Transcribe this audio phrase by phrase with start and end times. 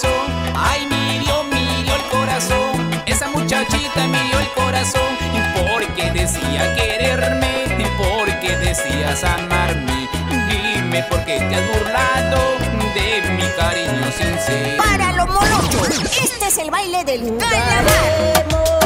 [0.00, 0.54] corazón.
[0.54, 3.02] Ay, me dio, me dio el corazón.
[3.06, 5.02] Esa muchachita me dio el corazón.
[5.54, 7.64] Porque decía quererme,
[7.96, 10.08] porque decías amarme.
[10.48, 12.38] Dime por qué te has burlado
[12.94, 14.82] de mi cariño sincero.
[14.82, 15.88] Para los molochos,
[16.22, 18.83] este es el baile del calamar.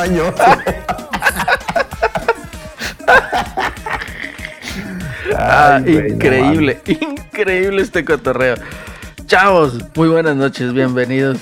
[0.00, 0.34] Mañoso.
[5.36, 8.56] Ah, Ay, increíble, increíble este cotorreo.
[9.26, 11.38] Chavos, muy buenas noches, bienvenidos.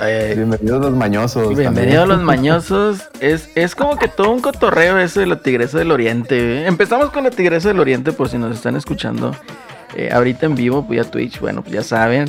[0.00, 1.56] Eh, Bienvenidos los mañosos.
[1.56, 2.08] bienvenidos también.
[2.08, 3.08] los mañosos.
[3.20, 6.66] Es, es como que todo un cotorreo ese de la Tigresa del Oriente.
[6.66, 9.34] Empezamos con la Tigresa del Oriente por si nos están escuchando
[9.96, 12.28] eh, ahorita en vivo, pues ya Twitch, bueno, pues ya saben.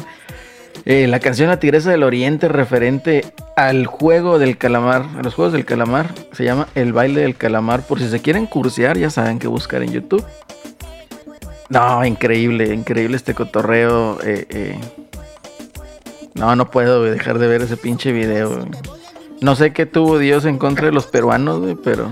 [0.86, 3.25] Eh, la canción La Tigresa del Oriente referente
[3.56, 7.81] al juego del calamar, a los juegos del calamar, se llama El baile del calamar.
[7.81, 10.25] Por si se quieren cursear, ya saben que buscar en YouTube.
[11.70, 14.20] No, increíble, increíble este cotorreo.
[14.23, 14.80] eh, eh.
[16.34, 18.66] No, no puedo dejar de ver ese pinche video.
[19.42, 22.12] No sé qué tuvo Dios en contra de los peruanos, pero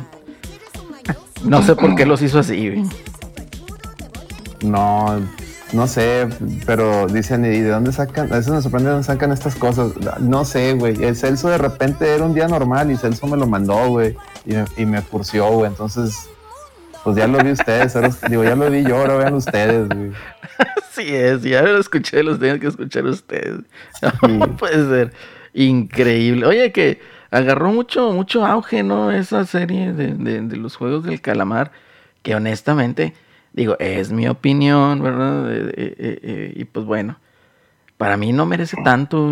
[1.43, 2.83] no sé por qué los hizo así.
[4.61, 5.21] No,
[5.73, 6.27] no sé,
[6.65, 8.31] pero dicen, ¿y de dónde sacan?
[8.31, 9.91] A veces me sorprende de dónde sacan estas cosas.
[10.19, 11.03] No sé, güey.
[11.03, 14.15] El Celso de repente era un día normal y Celso me lo mandó, güey.
[14.45, 15.69] Y me, y me cursió, güey.
[15.69, 16.29] Entonces,
[17.03, 17.95] pues ya lo vi ustedes.
[17.95, 20.11] ahora- digo, ya lo vi yo, ahora vean ustedes, güey.
[20.89, 23.59] Así es, ya lo escuché, los tienen que escuchar ustedes.
[24.27, 25.13] No puede ser.
[25.53, 26.45] Increíble.
[26.45, 29.11] Oye, que agarró mucho, mucho auge, ¿no?
[29.11, 31.71] Esa serie de, de- de los juegos del calamar.
[32.23, 33.13] Que honestamente,
[33.57, 35.51] digo, es mi opinión, ¿verdad?
[35.51, 37.17] Eh, eh, y pues bueno,
[37.97, 39.27] para mí no merece tanto.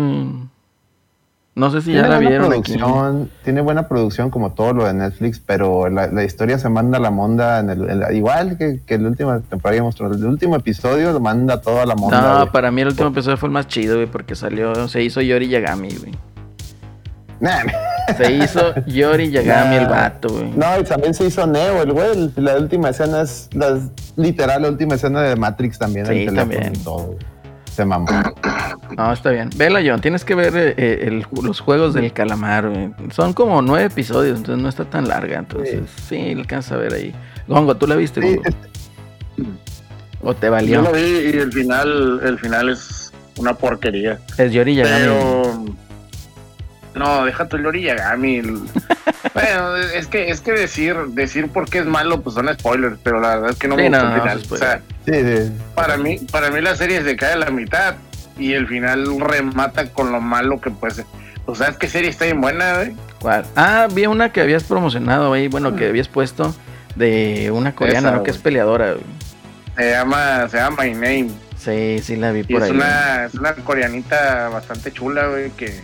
[1.54, 2.52] No sé si ya Tiene la buena vieron.
[2.52, 2.72] aquí.
[2.76, 6.98] producción, tiene buena producción como todo lo de Netflix, pero la, la historia se manda
[6.98, 10.22] a la monda en el, en la- igual que, que el último temporada mostró, el
[10.26, 12.20] último episodio lo manda todo a la monda.
[12.20, 12.52] No, güey.
[12.52, 15.48] para mí el último episodio fue el más chido, güey, porque salió, se hizo Yori
[15.48, 16.12] Yagami, güey.
[17.40, 17.64] Nah,
[18.16, 20.50] Se hizo Yori Yagami el vato, güey.
[20.56, 22.30] No, y también se hizo Neo, el güey.
[22.36, 23.78] La última escena es la,
[24.16, 26.06] literal, la última escena de Matrix también.
[26.06, 26.72] Sí, el teléfono también.
[26.74, 27.16] y todo.
[27.72, 28.06] Se mamó.
[28.96, 29.50] No, está bien.
[29.56, 32.90] Vela, John, tienes que ver eh, eh, el- los juegos del calamar, güey.
[33.12, 35.38] Son como nueve episodios, entonces no está tan larga.
[35.40, 37.14] Entonces, sí, le alcanza a ver ahí.
[37.48, 39.50] Gongo, ¿tú la viste, Sí, Gongo?
[40.22, 40.82] ¿O te Yo valió?
[40.82, 44.18] lo vi y el final, el final es una porquería.
[44.38, 45.00] Es Yori Yagami.
[45.02, 45.64] Pero
[46.96, 48.36] no, deja tu Lori Yagami.
[48.38, 48.60] El-
[49.34, 53.20] bueno, es que es que decir decir por qué es malo pues son spoilers, pero
[53.20, 54.40] la verdad es que no Sí, me no, gustó el no, final.
[54.40, 55.52] es o sea, sí, sí.
[55.74, 57.94] para mí para mí la serie se cae a la mitad
[58.38, 61.02] y el final remata con lo malo que pues
[61.46, 62.96] o sea, es que serie está bien buena, güey.
[63.20, 63.44] ¿Cuál?
[63.54, 66.52] Ah, vi una que habías promocionado ahí, bueno, que habías puesto
[66.96, 68.22] de una coreana, Esa, ¿no?
[68.24, 69.04] Que es peleadora, güey.
[69.76, 71.28] Se llama se llama My Name.
[71.56, 72.70] Sí, sí la vi Y por es ahí.
[72.76, 75.80] una, es una coreanita bastante chula, güey, que,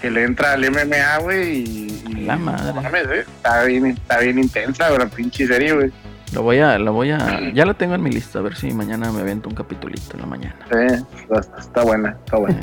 [0.00, 2.72] que le entra al MMA, güey, y, y- La madre.
[2.74, 5.90] no mames, güey, está bien, está bien intensa, güey, la pinche serie, güey.
[6.34, 8.70] Lo voy a, lo voy a, ya la tengo en mi lista, a ver si
[8.72, 10.56] mañana me avento un capitulito en la mañana.
[10.70, 12.60] Sí, está, está buena, está buena.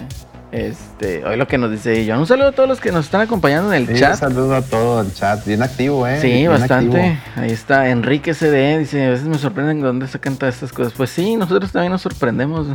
[0.52, 2.20] Este, hoy lo que nos dice John.
[2.20, 4.16] Un saludo a todos los que nos están acompañando en el Sí, chat.
[4.16, 5.44] saludo a todo el chat.
[5.46, 6.20] Bien activo, ¿eh?
[6.22, 6.98] Sí, Bien bastante.
[7.02, 7.18] activo.
[7.36, 8.78] Ahí está Enrique CD.
[8.78, 10.94] Dice: A veces me sorprenden de dónde sacan todas estas cosas.
[10.94, 12.68] Pues sí, nosotros también nos sorprendemos.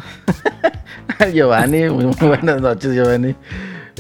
[1.32, 3.34] Giovanni, muy, muy buenas noches, Giovanni.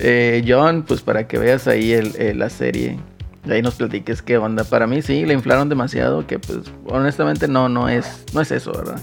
[0.02, 2.98] Eh, John, pues para que veas ahí eh, la serie.
[3.44, 4.64] Y ahí nos platiques qué onda.
[4.64, 6.26] Para mí sí, le inflaron demasiado.
[6.26, 9.00] Que pues honestamente no, no es, no es eso, ¿verdad?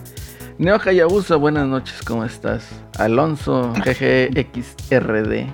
[0.58, 2.68] Neo Hayabusa, buenas noches, ¿cómo estás?
[2.98, 5.46] Alonso, GGXRD.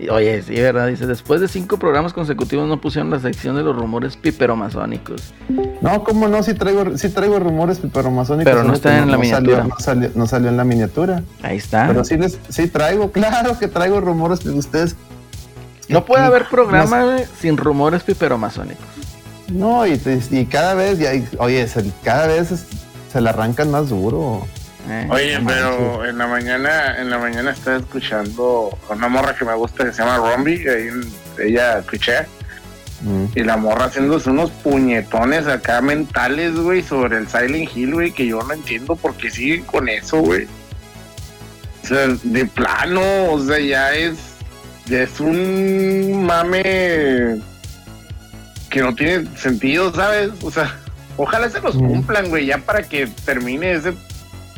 [0.00, 0.86] Y, Oye, sí, ¿verdad?
[0.88, 5.34] Dice, después de cinco programas consecutivos no pusieron la sección de los rumores piperomasónicos.
[5.82, 8.50] No, cómo no, sí traigo, sí traigo rumores piperomasónicos.
[8.50, 9.64] Pero no está en la miniatura.
[9.64, 11.22] no, salió, no salió en la miniatura.
[11.42, 11.86] Ahí está.
[11.86, 14.96] Pero sí, les, sí traigo, claro que traigo rumores de ustedes.
[15.88, 18.86] no puede haber programa sin rumores piperomasónicos.
[19.48, 20.00] No, y,
[20.30, 22.66] y cada vez, ya, oye, se- cada vez es-
[23.12, 24.46] se le arrancan más duro.
[24.88, 25.06] ¿Eh?
[25.10, 29.54] Oye, pero en la mañana, en la mañana estaba escuchando a una morra que me
[29.54, 30.88] gusta que se llama Rombi, ahí
[31.38, 32.26] ella escuché,
[33.02, 33.24] Mm.
[33.34, 38.26] Y la morra haciéndose unos puñetones acá mentales, güey, sobre el Silent Hill, güey, que
[38.26, 40.46] yo no entiendo por qué siguen con eso, güey.
[41.82, 43.00] O sea, de plano,
[43.32, 44.18] o sea, ya es,
[44.84, 47.40] ya es un mame
[48.68, 50.28] que no tiene sentido, ¿sabes?
[50.42, 50.76] O sea,
[51.16, 51.86] ojalá se los Mm.
[51.86, 53.94] cumplan, güey, ya para que termine ese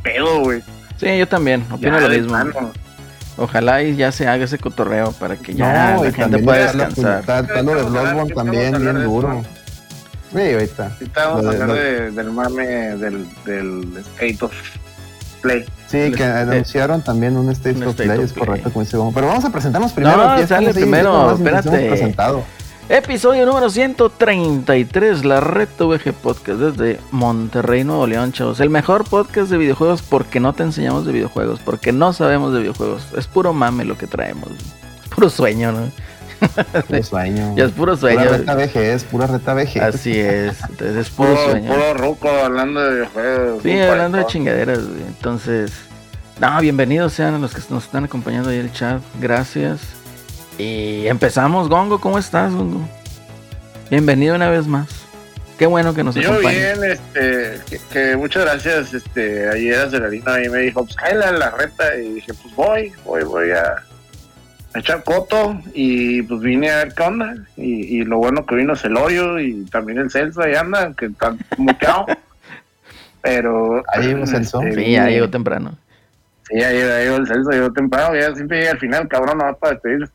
[0.02, 0.62] pedo, güey.
[0.98, 2.28] Sí, yo también, opino Ya, lo mismo.
[2.28, 2.72] plano.
[3.38, 7.20] Ojalá y ya se haga ese cotorreo para que ya No, la gente pueda descansar.
[7.20, 9.42] Está, de Bloodborne también, bien duro.
[10.32, 10.92] Sí, ahorita.
[11.40, 14.52] De- de- del mame del, del State of
[15.40, 15.64] Play.
[15.88, 18.46] Sí, que eh, anunciaron también un State un of State Play, of es Play.
[18.46, 18.96] correcto, como dice.
[19.14, 20.16] Pero vamos a presentarnos primero.
[20.16, 21.88] No, sale primero, espérate.
[21.88, 22.44] presentado.
[22.88, 28.60] Episodio número 133, la Red VG Podcast desde Monterrey, Nuevo León, chavos.
[28.60, 32.58] El mejor podcast de videojuegos porque no te enseñamos de videojuegos, porque no sabemos de
[32.60, 33.06] videojuegos.
[33.16, 34.50] Es puro mame lo que traemos.
[35.14, 35.90] Puro sueño, ¿no?
[36.88, 37.54] Puro sueño.
[37.56, 38.24] Ya es puro sueño.
[38.24, 39.80] Pura reta VG, pura reta VG.
[39.80, 41.70] Así es, entonces es puro Puro, sueño.
[41.72, 43.62] puro ruco hablando de videojuegos.
[43.62, 45.02] Sí, hablando de chingaderas, güey.
[45.06, 45.72] Entonces,
[46.40, 49.00] no, bienvenidos sean a los que nos están acompañando ahí en el chat.
[49.20, 49.80] Gracias.
[50.58, 52.86] Y empezamos, Gongo, ¿cómo estás, Gongo?
[53.90, 54.88] Bienvenido una vez más.
[55.58, 56.80] Qué bueno que nos Yo acompañes.
[56.80, 61.32] bien, este, que, que muchas gracias, este, ayer Acelerino ahí me dijo, pues cállale a
[61.32, 63.76] la reta, y dije, pues voy, voy, voy a,
[64.74, 68.56] a echar coto, y pues vine a ver qué onda, y, y lo bueno que
[68.56, 72.06] vino Celorio, y también el Celso ahí anda, que está muteado,
[73.22, 73.84] pero...
[73.94, 74.62] Ahí llegó Celso.
[74.62, 75.78] este, Sí, ya llegó temprano.
[76.48, 79.54] Sí, ahí llegó el Celso, llegó temprano, ya siempre llega al final, cabrón, no va
[79.54, 80.10] para despedir.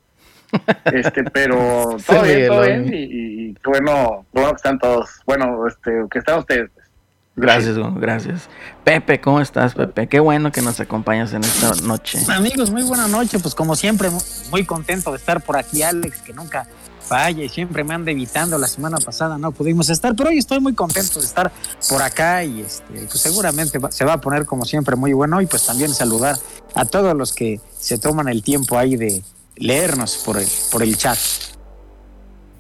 [0.86, 4.80] Este, pero todo bien, todo bien, y, y, y qué bueno, qué bueno que están
[4.80, 5.10] todos.
[5.26, 6.70] Bueno, este, que están ustedes.
[6.74, 6.88] pues.
[7.36, 8.50] Gracias, gracias.
[8.84, 10.08] Pepe, ¿cómo estás, Pepe?
[10.08, 12.20] Qué bueno que nos acompañas en esta noche.
[12.30, 13.38] Amigos, muy buena noche.
[13.40, 16.66] Pues como siempre, mu- muy contento de estar por aquí, Alex, que nunca
[17.02, 18.58] falla y siempre me anda evitando.
[18.58, 21.52] La semana pasada no pudimos estar, pero hoy estoy muy contento de estar
[21.90, 25.40] por acá y este, pues seguramente va- se va a poner como siempre muy bueno
[25.40, 26.38] y pues también saludar
[26.74, 29.22] a todos los que se toman el tiempo ahí de
[29.60, 31.18] leernos por el, por el chat.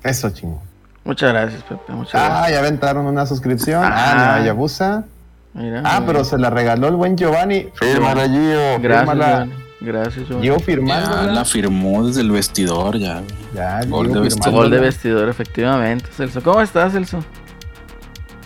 [0.03, 0.61] Eso, chingo.
[1.03, 1.91] Muchas gracias, Pepe.
[1.93, 2.51] Muchas Ah, gracias.
[2.51, 3.83] ya aventaron una suscripción.
[3.83, 4.35] Ah.
[4.35, 5.05] Ah, no, Yabusa.
[5.53, 7.67] Mira, Ah, pero se la regaló el buen Giovanni.
[7.75, 8.79] Fírmala, Gio.
[8.79, 9.25] Gracias, Fírmala.
[9.27, 9.53] Giovanni.
[9.79, 10.41] Gracias, Giovanni.
[10.47, 11.31] Gio Ya firmándola.
[11.33, 13.21] la firmó desde el vestidor, ya.
[13.55, 14.51] Ya, Gol de firmándola.
[14.57, 16.43] Gol de vestidor, efectivamente, Celso.
[16.43, 17.23] ¿Cómo estás, Celso?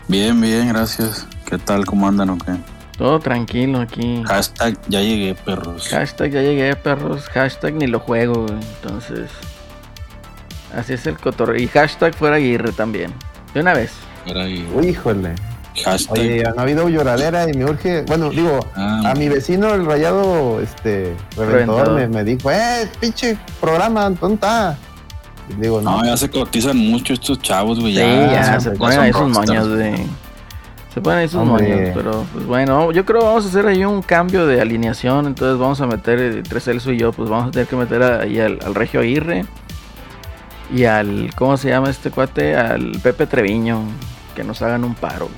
[0.07, 1.25] Bien, bien, gracias.
[1.45, 1.85] ¿Qué tal?
[1.85, 2.51] ¿Cómo andan o qué?
[3.01, 4.21] Todo tranquilo aquí.
[4.27, 5.87] Hashtag ya llegué, perros.
[5.89, 7.23] Hashtag ya llegué, perros.
[7.29, 8.59] Hashtag ni lo juego, güey.
[8.83, 9.31] Entonces,
[10.77, 11.59] así es el cotorreo.
[11.59, 13.11] Y hashtag fuera Aguirre también.
[13.55, 13.91] De una vez.
[14.27, 14.69] Era ahí.
[14.75, 15.33] Uy, híjole.
[15.83, 16.19] Hashtag.
[16.19, 18.03] Oye, han habido lloradera y me urge.
[18.03, 21.47] Bueno, digo, Ah, a mi vecino, el rayado, este, reventador,
[21.87, 21.93] Reventador.
[21.95, 24.77] me, me dijo, eh, pinche programa, ¿dónde está?
[25.49, 27.93] Y digo, no, No, ya se cotizan mucho estos chavos, güey.
[27.93, 29.47] Sí, Ya, ya, se ya ponen ahí sus rockstars.
[29.49, 30.05] moños, güey.
[30.93, 33.85] Se ponen ahí sus moños, pero pues bueno, yo creo que vamos a hacer ahí
[33.85, 37.47] un cambio de alineación, entonces vamos a meter, eh, entre Celso y yo, pues vamos
[37.47, 39.45] a tener que meter ahí al, al Regio Aguirre
[40.73, 42.57] y al, ¿cómo se llama este cuate?
[42.57, 43.81] Al Pepe Treviño,
[44.35, 45.29] que nos hagan un paro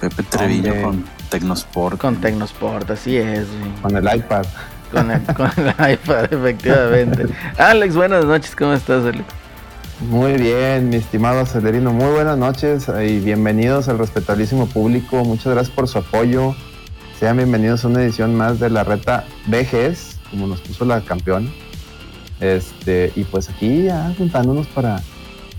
[0.00, 0.82] Pepe Treviño Hombre.
[0.82, 1.98] con Tecnosport.
[1.98, 3.72] con Tecnosport, así es, güey.
[3.80, 4.44] con el iPad.
[4.92, 7.26] Con el, con el iPad, efectivamente.
[7.58, 9.24] Alex, buenas noches, ¿cómo estás, Alex?
[10.08, 15.24] Muy bien, mi estimado Acelerino, muy buenas noches y bienvenidos al respetabilísimo público.
[15.24, 16.54] Muchas gracias por su apoyo.
[17.18, 21.50] Sean bienvenidos a una edición más de la reta VGS, como nos puso la campeona.
[22.40, 25.00] Este, y pues aquí ya juntándonos para,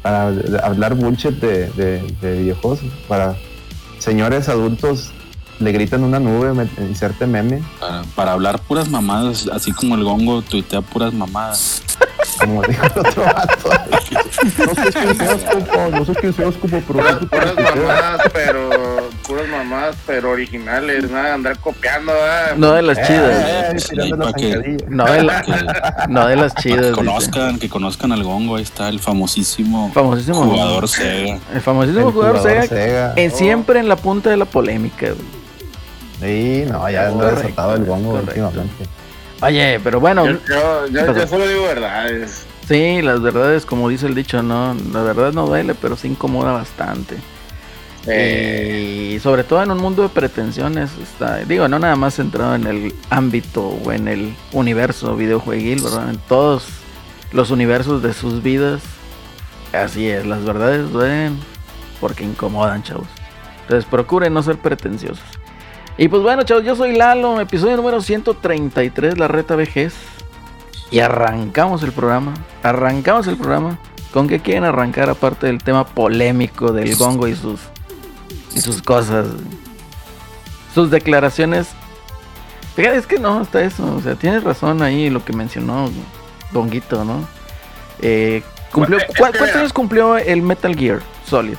[0.02, 0.28] para
[0.64, 2.56] hablar bullshit de, de- de.
[3.08, 3.36] Para
[4.00, 5.12] señores adultos
[5.60, 10.04] le gritan una nube, me- inserte meme, Para, para hablar puras mamadas, así como el
[10.04, 11.82] gongo tuitea puras mamadas.
[12.40, 13.70] como dijo el otro vato.
[14.66, 18.70] No sé quién seas, compa, no sé quién seas, compa, pero Puras, puras mamadas, pero
[19.26, 22.56] puras mamadas, pero originales, nada andar copiando, ¿verdad?
[22.58, 24.86] No de las chidas, Eh, que- zancadilla.
[24.90, 25.54] no de, la- Que,
[26.10, 26.80] no de las chidas.
[26.82, 26.94] que dice.
[26.94, 28.58] conozcan, que conozcan al gongo.
[28.58, 31.40] Ahí está el famosísimo Famosísimo jugador Sega.
[31.54, 33.14] El famosísimo El jugador, Sega, Sega.
[33.16, 35.46] en- siempre en la punta de la polémica, güey.
[36.20, 38.32] Sí, no, ya Correcto, desatado el bongo correcto.
[38.48, 38.86] últimamente.
[39.42, 41.16] Oye, pero bueno, Yo, yo, yo, Perdón.
[41.18, 42.46] yo solo digo verdades.
[42.68, 46.52] sí, las verdades, como dice el dicho, no, la verdad no duele, pero sí incomoda
[46.54, 47.18] bastante.
[48.08, 52.56] Eh, Y sobre todo en un mundo de pretensiones, está, digo, no nada más centrado
[52.56, 56.10] en el ámbito o en el universo videojueguil, ¿verdad?
[56.12, 56.68] En todos
[57.32, 58.82] los universos de sus vidas.
[59.74, 61.38] Así es, las verdades duelen
[62.00, 63.08] porque incomodan, chavos.
[63.64, 65.24] Entonces procuren no ser pretenciosos.
[65.98, 69.94] Y pues bueno, chavos, yo soy Lalo, episodio número 133, la reta vejez.
[70.92, 72.34] Y arrancamos el programa.
[72.64, 73.80] Arrancamos el programa
[74.14, 77.60] ¿Con qué quieren arrancar aparte del tema polémico del gongo y sus
[78.56, 79.28] y sus cosas?
[80.74, 81.68] Sus declaraciones.
[82.78, 83.94] Fíjate, es que no, está eso.
[83.96, 85.90] O sea, tienes razón ahí lo que mencionó
[86.54, 87.28] Gonguito, ¿no?
[88.02, 91.58] Eh, cumplió, Bueno, es ¿cuál- que ¿Cuántos años cumplió el Metal Gear Solid?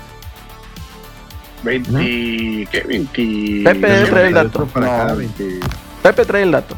[1.62, 2.68] 20.
[2.70, 2.80] ¿Qué?
[2.86, 3.62] 20.
[3.64, 4.66] Pepe, trae el dato.
[4.66, 5.16] Para acá, No.
[5.16, 5.60] 20
[6.02, 6.76] Pepe trae el dato.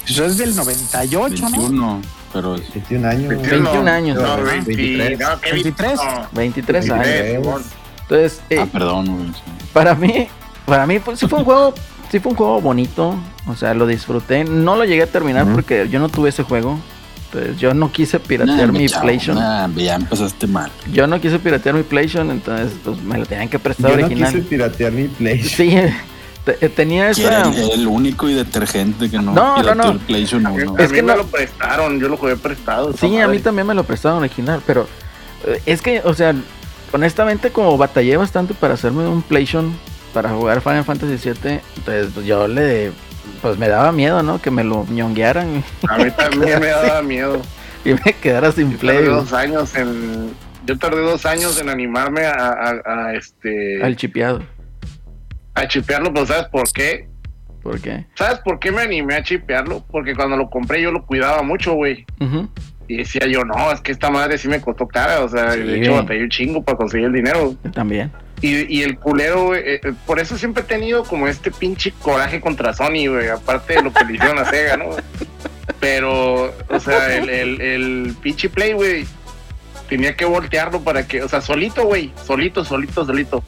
[0.00, 1.50] Pues es del 98, ¿no?
[1.50, 3.28] 21, pero es- 21 años.
[3.28, 4.42] 21 años, No, ¿no?
[4.44, 5.18] 20, 23.
[5.20, 5.94] no, ¿qué 23?
[5.96, 7.06] no, 23 años.
[7.06, 7.62] 23, Simón.
[8.02, 9.34] Entonces, eh, Ah, perdón,
[9.72, 10.28] para mí,
[10.64, 11.74] para mí pues, sí fue un juego,
[12.10, 13.14] sí fue un juego bonito.
[13.46, 14.44] O sea, lo disfruté.
[14.44, 16.78] No lo llegué a terminar porque yo no tuve ese juego.
[17.30, 19.36] Entonces, yo no quise piratear Nah, mi chavo, PlayStation.
[19.38, 20.70] nah, ya empezaste mal.
[20.90, 24.06] Yo no quise piratear mi PlayStation, entonces pues me lo tenían que prestar Yo no
[24.06, 24.32] original.
[24.32, 25.42] quise piratear mi Play.
[25.42, 25.76] Sí,
[26.46, 27.50] eh, tenía era esa.
[27.74, 29.90] el, único y detergente que no, No, no, no.
[29.92, 30.74] el PlayStation A mí, 1.
[30.78, 32.94] a Es mí que me no- lo prestaron, yo lo jugué prestado.
[32.94, 34.88] Sí, a mí también me lo prestaron original, pero
[35.46, 36.34] eh, es que, o sea,
[36.92, 39.72] honestamente como batallé bastante para hacerme un PlayStation
[40.14, 42.92] para jugar Final Fantasy VII, entonces pues, yo le,
[43.42, 44.40] pues me daba miedo, ¿no?
[44.40, 47.40] Que me lo ñonguearan A mí también me daba miedo.
[47.84, 50.30] y me quedara sin Yo play tardé dos años en.
[50.66, 53.82] Yo tardé dos años en animarme a, a- a, este.
[53.82, 54.42] al chipeado.
[55.54, 57.08] a chipearlo, pero ¿sabes por qué?
[57.62, 58.06] ¿Por qué?
[58.14, 59.84] ¿Sabes por qué me animé a chipearlo?
[59.90, 62.04] Porque cuando lo compré yo lo cuidaba mucho, güey.
[62.86, 65.20] Y decía yo, no, es que esta madre sí me costó cara.
[65.22, 67.54] O sea, Sí, de hecho batallé un chingo para conseguir el dinero.
[67.74, 68.10] También.
[68.40, 72.40] Y, y el culero, eh, eh, por eso siempre he tenido como este pinche coraje
[72.40, 74.90] contra Sony, güey, aparte de lo que le hicieron a Sega, ¿no?
[75.80, 79.06] Pero, o sea, el, el, el pinche Play, güey,
[79.88, 83.42] tenía que voltearlo para que, o sea, solito, güey, solito, solito, solito.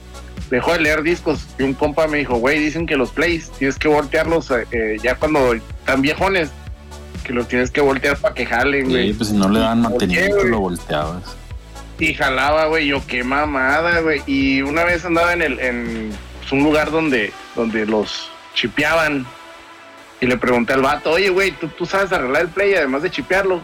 [0.51, 3.79] Dejó de leer discos y un compa me dijo, güey, dicen que los Plays tienes
[3.79, 6.51] que voltearlos eh, ya cuando están viejones,
[7.23, 9.09] que los tienes que voltear para que jalen, güey.
[9.09, 11.37] Sí, pues si no le daban ¿Por qué, mantenimiento lo volteabas.
[12.01, 14.23] Y jalaba, güey, yo qué mamada, güey.
[14.27, 19.27] Y una vez andaba en el en pues, un lugar donde donde los chipeaban
[20.21, 23.11] y le pregunté al vato, oye, güey, ¿tú, tú sabes arreglar el play además de
[23.11, 23.61] chipearlo.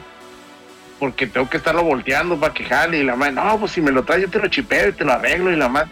[0.99, 2.99] Porque tengo que estarlo volteando para que jale.
[2.99, 5.05] Y la madre, no, pues si me lo traes, yo te lo chipeo y te
[5.05, 5.53] lo arreglo.
[5.53, 5.91] Y la madre,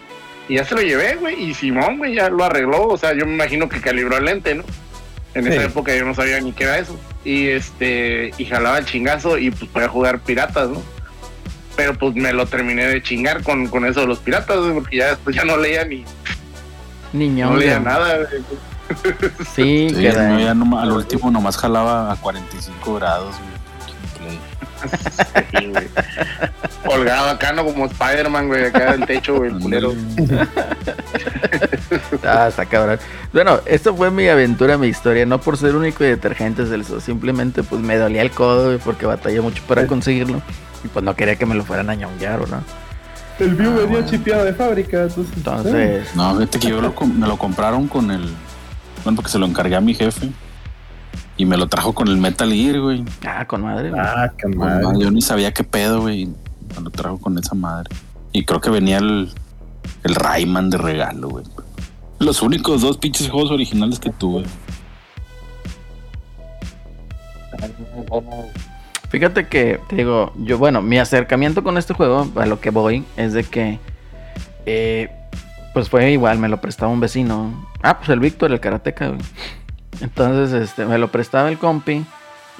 [0.49, 1.43] y ya se lo llevé, güey.
[1.43, 2.89] Y Simón, güey, ya lo arregló.
[2.89, 4.65] O sea, yo me imagino que calibró el lente, ¿no?
[5.35, 6.99] En esa época yo no sabía ni qué era eso.
[7.25, 10.83] Y este, y jalaba el chingazo y pues podía jugar piratas, ¿no?
[11.77, 15.09] Pero pues me lo terminé de chingar con, con eso de los piratas, porque ya
[15.11, 16.05] después ya no leía ni
[17.13, 17.51] Niño.
[17.51, 18.19] no leía nada.
[19.55, 23.54] Sí, Sí, que era- no, ya noma- al último nomás jalaba a 45 grados, güey.
[25.53, 25.89] Güey.
[26.85, 27.65] Colgado acá, ¿no?
[27.65, 29.95] Como Spider-Man, güey, acá del techo, güey, el culero.
[32.25, 32.99] Ah, está cabrón.
[33.33, 35.27] Bueno, esto fue mi aventura, mi historia.
[35.27, 37.01] No por ser único y detergente, Celso.
[37.01, 40.43] Simplemente, pues me dolía el codo, güey, porque batallé mucho para conseguirlo.
[40.85, 42.63] Y pues no quería que me lo fueran a ñonguear, ¿o no?
[43.39, 44.07] El View Ah, venía bueno.
[44.09, 45.03] chipeado de fábrica.
[45.03, 48.23] Entonces, Entonces, No, fíjate que yo lo me lo compraron con el.
[49.05, 50.31] Bueno, porque se lo encargué a mi jefe.
[51.45, 53.05] Y me lo trajo con el Metal Gear, güey.
[53.27, 53.91] ah, con madre.
[53.91, 54.01] güey.
[54.03, 54.87] Ah, qué madre.
[54.99, 56.25] yo ni sabía qué pedo, güey.
[56.25, 57.95] Me lo trajo con esa madre.
[58.33, 59.31] Y creo que venía el,
[60.05, 61.45] el Rayman de regalo, güey.
[62.19, 64.45] Los únicos dos pinches juegos originales que tuve.
[69.11, 73.05] Fíjate que, te digo, yo, bueno, mi acercamiento con este juego, a lo que voy,
[73.19, 73.79] es de que,
[74.65, 75.11] eh,
[75.75, 77.69] pues fue igual, me lo prestaba un vecino.
[77.83, 79.21] Ah, pues el Víctor, el karateca, güey.
[80.01, 82.05] Entonces, este, me lo prestaba el compi.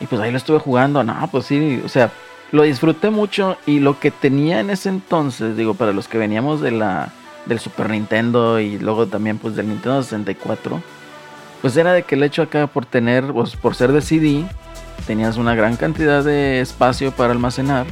[0.01, 1.03] Y pues ahí lo estuve jugando.
[1.05, 2.11] No, pues sí, o sea,
[2.53, 3.57] lo disfruté mucho.
[3.67, 7.13] Y lo que tenía en ese entonces, digo, para los que veníamos de la,
[7.47, 10.81] del Super Nintendo y luego también pues del Nintendo 64,
[11.63, 14.45] pues era de que el hecho acá por tener, pues por ser de CD,
[15.07, 17.87] tenías una gran cantidad de espacio para almacenar.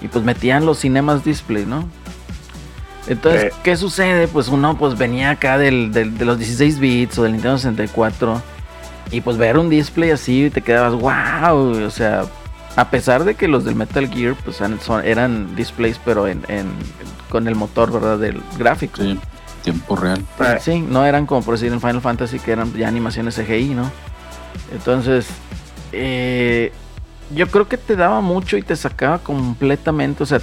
[0.00, 1.86] Y pues metían los cinemas display, ¿no?
[3.06, 3.52] Entonces.
[3.62, 4.28] ¿qué sucede?
[4.28, 8.40] Pues uno pues venía acá del, del- de los 16 bits o del Nintendo 64
[9.10, 12.24] y pues ver un display así te quedabas wow, o sea,
[12.76, 16.42] a pesar de que los del Metal Gear pues eran, son- eran displays pero en,
[16.48, 16.72] en-
[17.28, 18.18] con el motor, ¿verdad?
[18.18, 19.02] Del gráfico.
[19.02, 19.18] Sí,
[19.62, 20.22] tiempo real.
[20.40, 23.74] Eh, Sí, no eran como por decir en Final Fantasy que eran ya animaciones CGI,
[23.74, 23.90] ¿no?
[24.72, 25.26] Entonces,
[25.92, 26.72] eh,
[27.34, 30.40] yo creo que te daba mucho y te sacaba completamente, o sea,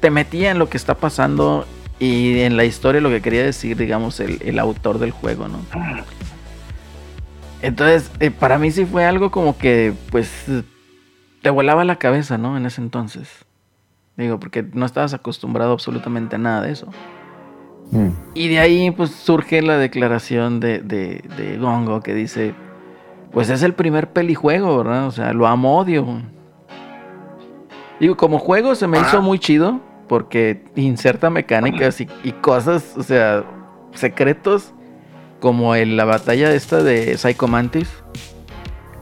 [0.00, 1.66] te metía en lo que está pasando
[2.00, 5.58] y en la historia lo que quería decir, digamos, el, el autor del juego, ¿no?
[7.62, 10.46] Entonces, eh, para mí sí fue algo como que, pues,
[11.42, 12.56] te volaba la cabeza, ¿no?
[12.56, 13.28] En ese entonces.
[14.16, 16.88] Digo, porque no estabas acostumbrado absolutamente a nada de eso.
[17.92, 18.08] Mm.
[18.34, 22.54] Y de ahí pues surge la declaración de, de, de Gongo que dice,
[23.32, 25.06] pues es el primer pelijuego, ¿verdad?
[25.06, 26.22] O sea, lo amo odio.
[28.00, 33.02] Digo, como juego se me hizo muy chido, porque inserta mecánicas y, y cosas, o
[33.02, 33.44] sea,
[33.94, 34.74] secretos
[35.42, 37.88] como en la batalla esta de Psycho Mantis.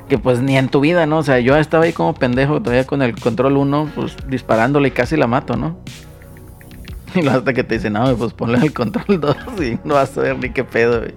[0.08, 1.18] Que pues ni en tu vida, ¿no?
[1.18, 4.90] O sea, yo estaba ahí como pendejo todavía con el control 1, pues disparándole y
[4.90, 5.78] casi la mato, ¿no?
[7.14, 10.22] Y hasta que te dicen, no, pues ponle el control 2 y no vas a
[10.22, 11.14] ver ni qué pedo, güey.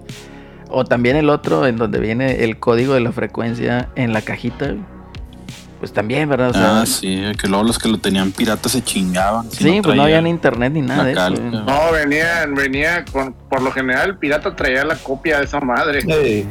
[0.70, 4.74] O también el otro en donde viene el código de la frecuencia en la cajita,
[4.74, 4.93] güey.
[5.84, 6.52] Pues también, ¿verdad?
[6.52, 9.52] O sea, Ah, sí, que luego los que lo tenían pirata se chingaban.
[9.52, 11.30] si sí, pues no había ni internet ni nada de eso.
[11.32, 16.00] No, venía, venía con, por lo general el pirata traía la copia de esa madre.
[16.04, 16.48] Sí.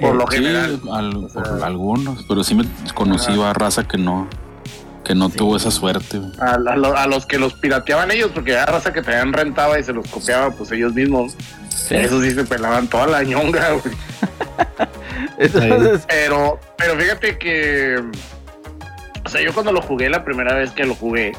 [0.00, 0.80] Por lo Sí, general.
[0.92, 4.26] al- por algunos, pero sí me conocí a raza que no,
[5.04, 6.20] que no tuvo esa suerte.
[6.40, 9.78] A, a lo- a los que los pirateaban ellos, porque era raza que traían rentaba
[9.78, 11.36] y se los copiaba pues ellos mismos.
[11.68, 11.94] Sí.
[11.94, 13.94] Esos sí se pelaban toda la ñonga, güey.
[15.38, 18.02] Entonces, Pero, pero fíjate que.
[19.24, 21.32] O sea, yo cuando lo jugué la primera vez que lo jugué,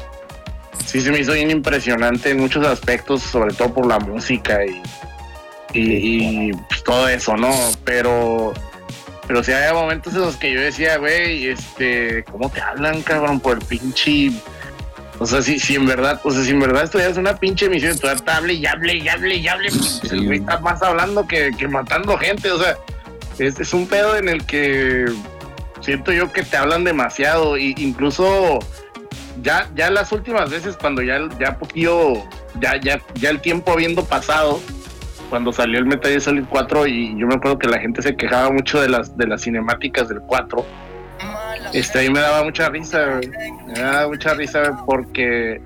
[0.86, 4.80] sí se me hizo bien impresionante en muchos aspectos, sobre todo por la música y.
[5.72, 7.52] Y, y, pues, todo eso, ¿no?
[7.84, 8.54] Pero.
[9.26, 13.40] Pero sí había momentos en los que yo decía, güey, este, ¿cómo te hablan, cabrón?
[13.40, 14.30] Por el pinche.
[15.18, 17.68] O sea, si, si en verdad, o sea, si en verdad estuvieras en una pinche
[17.68, 20.08] misión, tú hable y hable y hable y hable, pues, Sí.
[20.12, 22.76] el güey está más hablando que, que matando gente, o sea,
[23.38, 25.06] es, es un pedo en el que
[25.84, 28.58] siento yo que te hablan demasiado, y incluso
[29.42, 32.14] ya, ya las últimas veces cuando ya, ya poquillo,
[32.60, 34.60] ya, ya, ya el tiempo habiendo pasado,
[35.28, 38.16] cuando salió el Metal Gear Solid 4 y yo me acuerdo que la gente se
[38.16, 40.64] quejaba mucho de las, de las cinemáticas del 4.
[41.72, 43.20] Este, ahí me daba mucha risa,
[43.66, 45.60] me daba mucha risa porque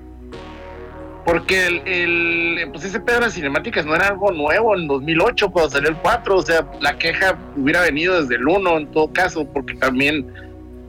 [1.31, 5.49] porque el, el- pues ese pedo de las cinemáticas no era algo nuevo en 2008
[5.51, 9.11] cuando salió el 4, o sea, la queja hubiera venido desde el 1 en todo
[9.13, 10.25] caso, porque también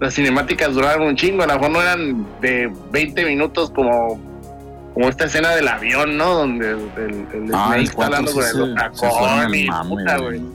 [0.00, 4.20] las cinemáticas duraron un chingo, a lo mejor no eran de 20 minutos como
[4.94, 6.34] como esta escena del avión, ¿no?
[6.34, 10.38] Donde el, el- el Ah, está 4 hablando con el Otacón y puta, güey.
[10.40, 10.52] güey.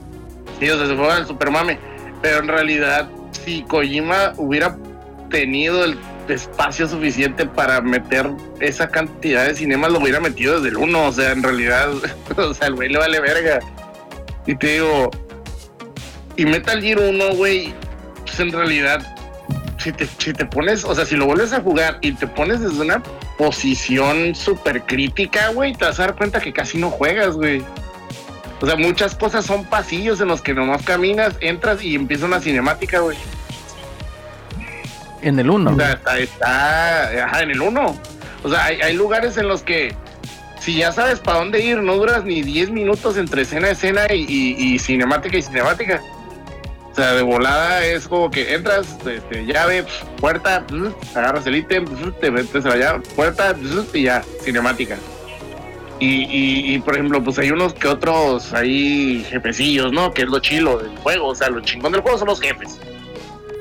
[0.60, 1.78] Sí, o sea, se fue al super mame.
[2.20, 4.76] Pero en realidad, si Kojima hubiera
[5.30, 5.96] tenido el
[6.34, 11.06] espacio suficiente para meter esa cantidad de cinemas, lo hubiera metido desde el 1.
[11.06, 11.90] O sea, en realidad,
[12.36, 13.60] o sea, el güey le vale verga.
[14.46, 15.10] Y te digo,
[16.36, 17.74] y Metal Gear 1, güey,
[18.24, 19.16] pues en realidad,
[19.78, 22.60] si te, si te pones, o sea, si lo vuelves a jugar y te pones
[22.60, 23.02] desde una
[23.38, 27.62] posición súper crítica, güey, te vas a dar cuenta que casi no juegas, güey.
[28.60, 32.40] O sea, muchas cosas son pasillos en los que nomás caminas, entras y empieza una
[32.40, 33.16] cinemática, güey.
[35.22, 35.70] En el 1.
[35.70, 36.18] O sea, está,
[37.12, 38.00] está en el 1.
[38.44, 39.94] O sea, hay, hay lugares en los que
[40.60, 44.06] si ya sabes para dónde ir, no duras ni 10 minutos entre escena a escena
[44.12, 46.00] y, y- y cinemática y cinemática.
[46.90, 49.84] O sea, de volada es como que entras, este, llave,
[50.18, 50.64] puerta,
[51.14, 51.84] agarras el ítem,
[52.20, 53.54] te metes allá, puerta
[53.92, 54.96] y ya, cinemática.
[55.98, 60.12] Y, y, y, por ejemplo, pues hay unos que otros ahí jefecillos, ¿no?
[60.12, 61.28] Que es lo chilo del juego.
[61.28, 62.78] O sea, lo chingón del juego son los jefes.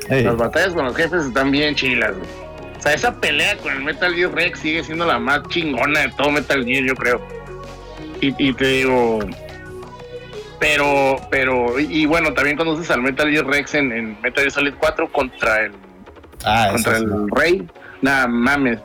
[0.10, 2.46] Las batallas con los jefes están bien chilas, güey.
[2.78, 6.10] O sea, esa pelea con el Metal Gear Rex sigue siendo la más chingona de
[6.10, 7.22] todo Metal Gear, yo creo.
[8.22, 9.20] Y, y te digo.
[10.60, 14.52] Pero, pero, y, y bueno, también usas al Metal Gear Rex en, en Metal Gear
[14.52, 15.72] Solid 4 contra el,
[16.44, 17.30] ah, contra el.
[17.32, 17.68] Rey.
[18.02, 18.80] Nada, mames.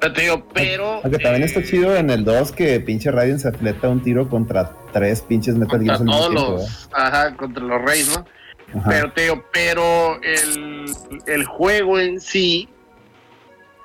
[0.00, 1.00] Pero te digo, pero.
[1.02, 4.28] Aunque también eh, está chido en el 2 que pinche Raiden se fleta un tiro
[4.28, 6.88] contra tres pinches Metal Gear mismo todos los.
[6.92, 8.26] Ajá, contra los Reyes, ¿no?
[8.72, 8.88] Ajá.
[8.88, 10.86] Pero te digo, pero el,
[11.26, 12.68] el juego en sí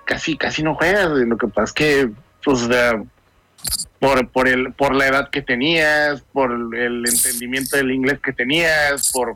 [0.05, 1.09] casi casi no juegas.
[1.09, 2.09] Lo que pasa es que,
[2.43, 2.67] pues,
[3.99, 9.11] por, por el, por la edad que tenías, por el entendimiento del inglés que tenías,
[9.11, 9.35] por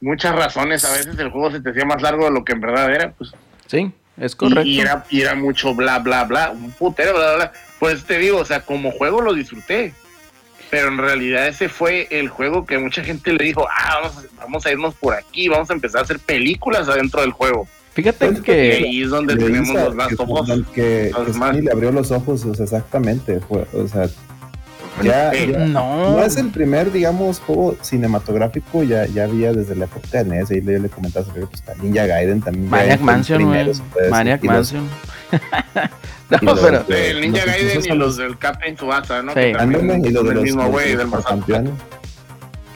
[0.00, 2.60] muchas razones, a veces el juego se te hacía más largo de lo que en
[2.60, 3.32] verdad era, pues.
[3.66, 4.62] Sí, es Y, correcto.
[4.62, 7.52] y era, y era mucho bla, bla, bla, un putero, bla, bla, bla.
[7.78, 9.92] Pues te digo, o sea, como juego lo disfruté.
[10.70, 14.36] Pero en realidad ese fue el juego que mucha gente le dijo, ah, vamos a,
[14.42, 17.66] vamos a irnos por aquí, vamos a empezar a hacer películas adentro del juego.
[17.94, 20.66] Fíjate Pues, que ahí es donde tenemos los of Us.
[20.74, 21.56] que, los que más.
[21.56, 23.40] Sony le abrió los ojos, o sea, exactamente.
[23.40, 24.08] fue- o sea,
[25.02, 26.16] ya, ya- no.
[26.16, 30.50] no es el primer, digamos, juego cinematográfico, ya, ya había desde la época de NES,
[30.50, 32.68] ahí le, le comentaba sobre pues, está Ninja Gaiden también.
[32.68, 33.44] Maniac Mansion,
[34.10, 34.88] Maniac Mansion.
[36.30, 39.32] no, los pero El Ninja los Gaiden y los del Captain Tsubasa, ¿no?
[39.32, 39.40] Sí.
[39.40, 41.72] Que también Ándale, y los de son los, el mismo güey los del Mazapán.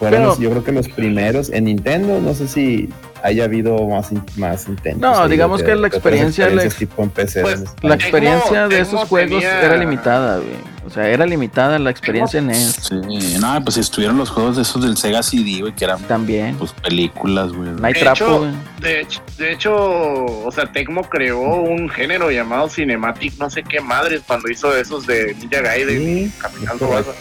[0.03, 2.89] Fueron, Pero- los- yo creo que los primeros en Nintendo, no sé si
[3.23, 5.01] haya habido más, más intentos.
[5.01, 7.43] No, digamos que la experiencia, la experiencias tipo en PC.
[7.43, 10.73] Pues, en- La Tecmo- experiencia de esos juegos tenía- era limitada, güey.
[10.85, 12.81] O sea, era limitada la experiencia en NES.
[12.89, 16.57] Sí, no, pues estuvieron los juegos de esos del Sega CD, güey, que eran También.
[16.57, 17.71] pues películas, güey.
[17.71, 18.51] No hay De trapo, hecho, güey.
[18.81, 23.81] de, hecho, de hecho, o sea, Tecmo creó un género llamado Cinematic, no sé qué
[23.81, 27.13] madres, cuando hizo esos de Ninja Gaiden y Sí, Capitán Tsubasa.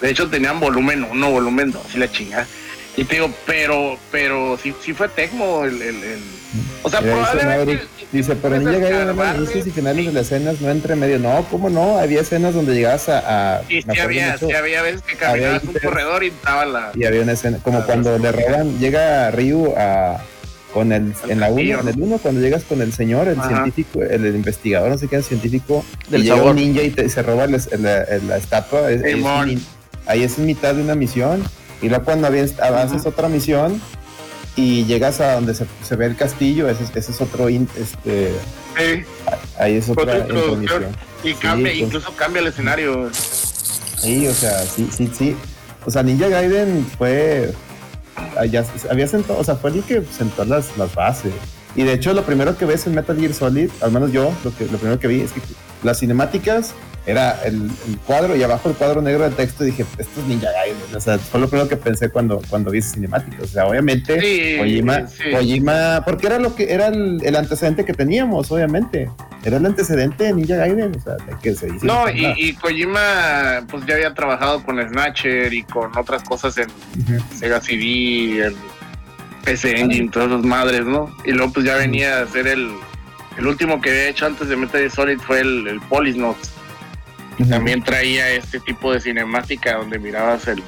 [0.00, 2.46] De hecho, tenían volumen 1, volumen 2 y la chingada.
[2.96, 6.18] Y te digo, pero, pero sí, sí fue Tecmo el, el, el-
[6.82, 7.64] O sea, Mira, dice probablemente.
[7.74, 10.96] Maverick, Dice, pero Ninja Gaiden eran los inicios y finales de las escenas, no entre
[10.96, 11.18] medio.
[11.18, 11.98] No, ¿cómo no?
[11.98, 13.58] Había escenas donde llegabas a.
[13.58, 16.90] a sí acuerdo había, mucho, sí había veces que caminabas un corredor y estaba la.
[16.94, 20.22] Y había una escena, como cuando le roban, llega Ryu a.
[20.72, 23.38] Con el, en la 1, castillo, en el 1, cuando llegas con el señor, el
[23.38, 23.48] Ajá.
[23.48, 26.50] científico, el, el investigador, no sé qué, el científico, Del y llega sabor.
[26.50, 28.90] un ninja y te- se roba el- el- el- la estatua.
[28.90, 29.48] es- es Simón.
[29.50, 29.66] un-
[30.08, 31.42] ahí es en mitad de una misión.
[31.80, 33.80] Y luego cuando avanzas otra misión
[34.56, 37.48] y llegas a donde se, se ve el castillo, ese, es- ese es otro.
[37.48, 38.32] in- este,
[38.76, 39.04] Sí,
[39.58, 40.86] ahí es otra Otra introducción.
[41.24, 41.78] y cambia, pues.
[41.82, 43.08] incluso cambia el escenario.
[43.12, 45.36] Sí, o sea, sí, sí, sí.
[45.86, 47.52] O sea, Ninja Gaiden fue.
[48.36, 51.32] ah, ya- había sentado, o sea, fue el que sentó las, las bases.
[51.76, 54.56] Y de hecho, lo primero que ves en Metal Gear Solid, al menos yo, lo,
[54.56, 55.40] que, lo primero que vi es que
[55.84, 56.72] las cinemáticas
[57.08, 59.64] era el, el cuadro y abajo el cuadro negro de texto.
[59.64, 60.94] Y dije, esto es Ninja Gaiden.
[60.94, 63.40] O sea, fue lo primero que pensé cuando, cuando vi esas cinemáticas.
[63.40, 65.30] O sea, obviamente, Sí, Kojima, sí.
[65.32, 69.10] Kojima, porque era lo que era el, el antecedente que teníamos, obviamente.
[69.42, 70.94] Era el antecedente de Ninja Gaiden.
[70.96, 71.86] O sea, de que se dice.
[71.86, 76.68] No, y, y Kojima, pues ya había trabajado con Snatcher y con otras cosas en.
[77.34, 78.56] Sega CD, el
[79.44, 81.10] PC Engine, todas esas madres, ¿no?
[81.24, 82.70] Y luego, pues ya venía a hacer el.
[83.38, 85.80] El último que había hecho antes de Metal Gear Solid fue el, el
[87.48, 90.62] También traía este tipo de cinemática donde mirabas el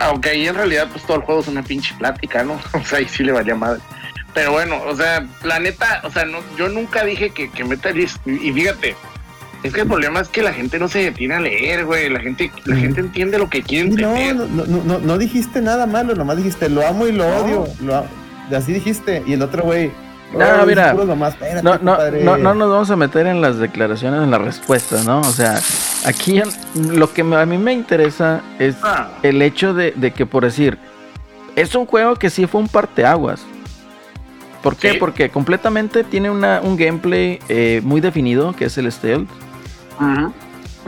[0.00, 2.98] aunque ahí en realidad pues todo el juego es una pinche plática no o sea
[2.98, 3.80] ahí sí le valía madre
[4.34, 7.98] pero bueno o sea la neta o sea no yo nunca dije que, que Metal
[7.98, 8.06] y
[8.52, 8.94] fíjate
[9.62, 12.20] es que el problema es que la gente no se detiene a leer güey la
[12.20, 15.86] gente la gente entiende lo que quiere entender no, no, no, no, no dijiste nada
[15.86, 17.36] malo, nomás dijiste lo amo y lo No.
[17.44, 17.66] odio.
[17.80, 18.06] Lo,
[18.56, 19.22] así dijiste.
[19.26, 19.90] Y el otro güey.
[20.32, 22.22] No, "Oh, mira, nomás, espérate, No, no, compadre".
[22.24, 25.20] no, no nos vamos a meter en las declaraciones, en las respuestas, ¿no?
[25.20, 25.58] O sea,
[26.06, 26.40] aquí
[26.74, 30.78] lo que a mí me interesa es Ah, el hecho de, de que, por decir,
[31.56, 33.42] es un juego que sí fue un parteaguas.
[34.62, 34.92] ¿Por qué?
[34.92, 34.98] Sí.
[34.98, 39.28] Porque completamente tiene una, un gameplay eh, muy definido, que es el stealth.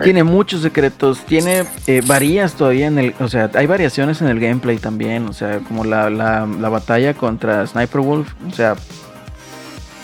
[0.03, 4.41] Tiene muchos secretos, tiene eh, varías todavía en el, o sea, hay variaciones en el
[4.41, 8.75] gameplay también, o sea, como la, la, la batalla contra Sniper Wolf, o sea,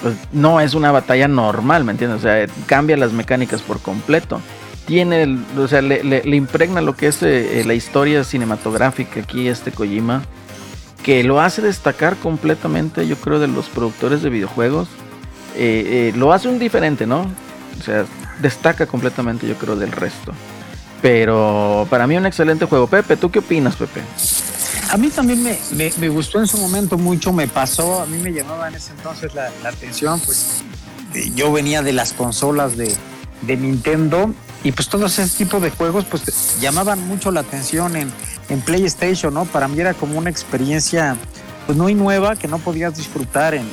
[0.03, 2.19] pues no es una batalla normal, ¿me entiendes?
[2.19, 4.41] O sea, cambia las mecánicas por completo.
[4.87, 9.71] Tiene, o sea, le, impregna lo que es eh, eh, la historia cinematográfica aquí este
[9.71, 10.23] Kojima,
[11.03, 14.89] que lo hace destacar completamente, yo creo, de los productores de videojuegos.
[15.57, 17.27] Eh, lo hace un diferente, ¿no?
[17.79, 18.07] O sea,
[18.41, 20.33] destaca completamente, yo creo, del resto.
[21.03, 22.87] Pero para mí un excelente juego.
[22.87, 24.01] Pepe, ¿tú qué opinas, Pepe?
[24.91, 25.59] A mí también me,
[25.99, 29.35] me- gustó en su momento mucho, me pasó, a mí me llamaba en ese entonces
[29.35, 30.63] la, la atención, pues
[31.35, 32.95] yo venía de las consolas de,
[33.43, 34.33] de Nintendo
[34.65, 38.11] y pues todo ese tipo de juegos pues llamaban mucho la atención en,
[38.49, 39.45] en PlayStation, ¿no?
[39.45, 41.17] Para mí era como una experiencia
[41.67, 43.67] pues muy nueva que no podías disfrutar en,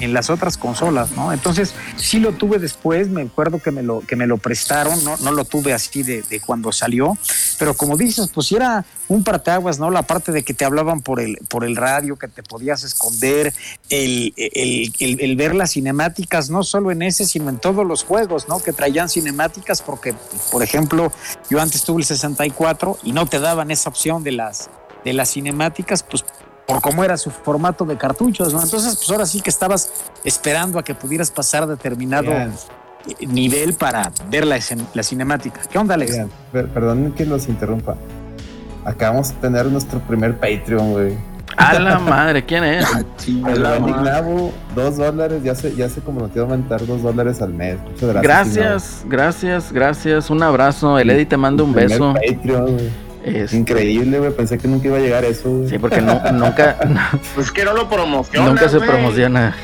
[0.00, 1.32] en- las otras consolas, ¿no?
[1.32, 5.16] Entonces sí lo tuve después, me acuerdo que me lo, que me lo prestaron, no,
[5.18, 7.16] no lo tuve así de, cuando salió,
[7.58, 9.90] pero como dices, pues era un parteaguas, ¿no?
[9.90, 13.52] La parte de que te hablaban por el, por el radio, que te podías esconder,
[13.90, 18.02] el, el- el- el ver las cinemáticas, no solo en ese, sino en todos los
[18.04, 18.62] juegos, ¿no?
[18.62, 20.14] Que traían cinemáticas, porque,
[20.50, 21.12] por ejemplo,
[21.50, 24.70] yo antes tuve el 64 y no te daban esa opción de las,
[25.04, 26.24] de las cinemáticas, pues
[26.66, 28.62] por cómo era su formato de cartuchos, ¿no?
[28.62, 29.90] Entonces, pues ahora sí que estabas
[30.24, 32.32] esperando a que pudieras pasar determinado
[33.26, 34.58] nivel para ver la,
[34.94, 35.60] la cinemática.
[35.70, 36.16] ¿Qué onda, Alex?
[36.52, 37.96] per- Perdón que los interrumpa.
[38.84, 41.16] Acabamos de tener nuestro primer Patreon, güey.
[41.56, 42.86] A la madre, ¿quién es?
[43.28, 43.78] Madre.
[43.80, 47.78] Gnavo, dos dólares, ya se, ya se comprometió a aumentar dos dólares al mes.
[47.80, 48.24] Muchas gracias.
[48.24, 50.30] Gracias, gracias, gracias.
[50.30, 50.98] Un abrazo.
[50.98, 52.14] El Eddie te manda un Primer beso.
[52.14, 52.90] Patreon, güey.
[53.24, 54.30] Este, Increíble, güey.
[54.32, 55.62] Pensé que nunca iba a llegar eso.
[55.68, 56.76] Sí, porque no- nunca,
[57.34, 59.56] pues que no lo promocionas nunca se promociona.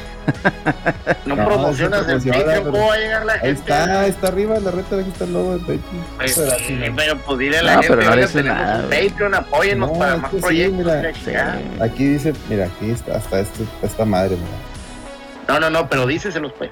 [1.27, 4.01] no, No, promocionas el promociona, Patreon pero- cómo va a llegar la Ahí gente está,
[4.01, 6.05] ahí está arriba en la red, aquí está el logo del Patreon.
[6.17, 6.93] Pues, sí, gracias.
[6.97, 8.83] pero pues dile a la No, gente, pero no dice tenemos nada.
[8.83, 10.87] Patreon, apóyennos No, para es más sí, proyectos.
[11.27, 11.85] mira.
[11.85, 14.49] Aquí dice, mira, aquí está, hasta este, esta madre, mira.
[15.49, 16.71] No, no, no, pero díceselos pues.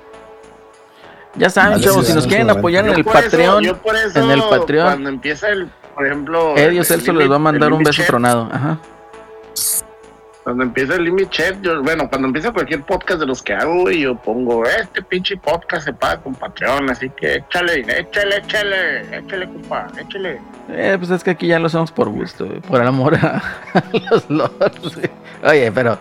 [1.34, 3.78] Ya saben, Vale, chavos, si nos quieren apoyar en el eso- Patreon, eso,
[4.20, 4.86] en el Patreon.
[4.86, 6.56] Cuando empieza el, por ejemplo.
[6.56, 8.48] Edio el Celso les va a mandar un beso Chef, tronado.
[8.52, 8.78] Ajá.
[10.44, 13.82] Cuando empieza el Limit Chat, yo, bueno, cuando empieza cualquier podcast de los que hago,
[13.82, 19.18] güey, yo pongo, este pinche podcast se paga con Patreon, así que échale, échale, échale,
[19.18, 20.40] échale, compa, échale.
[20.70, 23.42] Eh, pues es que aquí ya lo hacemos por gusto, güey, por el amor a,
[23.74, 24.94] a los lords.
[24.96, 25.10] güey.
[25.44, 25.98] Oye, pero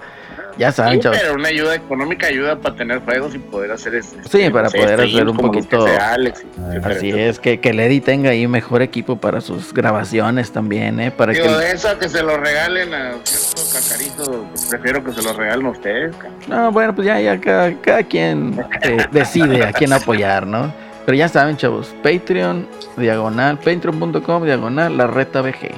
[0.58, 1.20] ya saben, Sí, chavos.
[1.22, 4.18] pero una ayuda económica ayuda para tener juegos y poder hacer ese.
[4.30, 8.48] Sí, para poder hacer un poquito- Alex etcétera, Así es, que, que Lady tenga ahí
[8.48, 11.12] mejor equipo para sus grabaciones también, ¿eh?
[11.12, 11.72] Para Digo, que...
[11.72, 15.70] eso que se lo regalen a cierto cacarito, pues, prefiero que se lo regalen a
[15.70, 16.16] ustedes.
[16.48, 20.74] No, bueno, pues ya, ya cada, cada quien eh, decide a quién apoyar, ¿no?
[21.06, 22.68] Pero ya saben, chavos, Patreon,
[22.98, 25.72] diagonal, patreon.com, diagonal, la reta BG.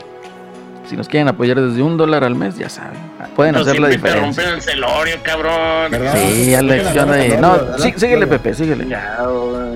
[0.89, 2.97] Si nos quieren apoyar desde un dólar al mes, ya saben,
[3.35, 4.43] pueden hacer la diferencia.
[4.43, 5.91] rompen el celorio, cabrón.
[5.91, 6.15] ¿Verdad?
[6.17, 7.05] Sí, Alex, yo.
[7.39, 8.87] No, sí, síguele, Pepe, síguele.
[8.87, 9.69] Ya, güey.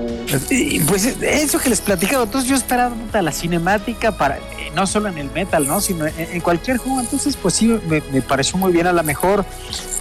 [0.50, 5.08] Y, Pues eso que les platicaba, entonces yo esperaba la cinemática para, eh, no solo
[5.08, 5.80] en el metal, ¿no?
[5.80, 9.02] Sino en, en cualquier juego, entonces pues sí, me, me pareció muy bien a lo
[9.04, 9.44] mejor,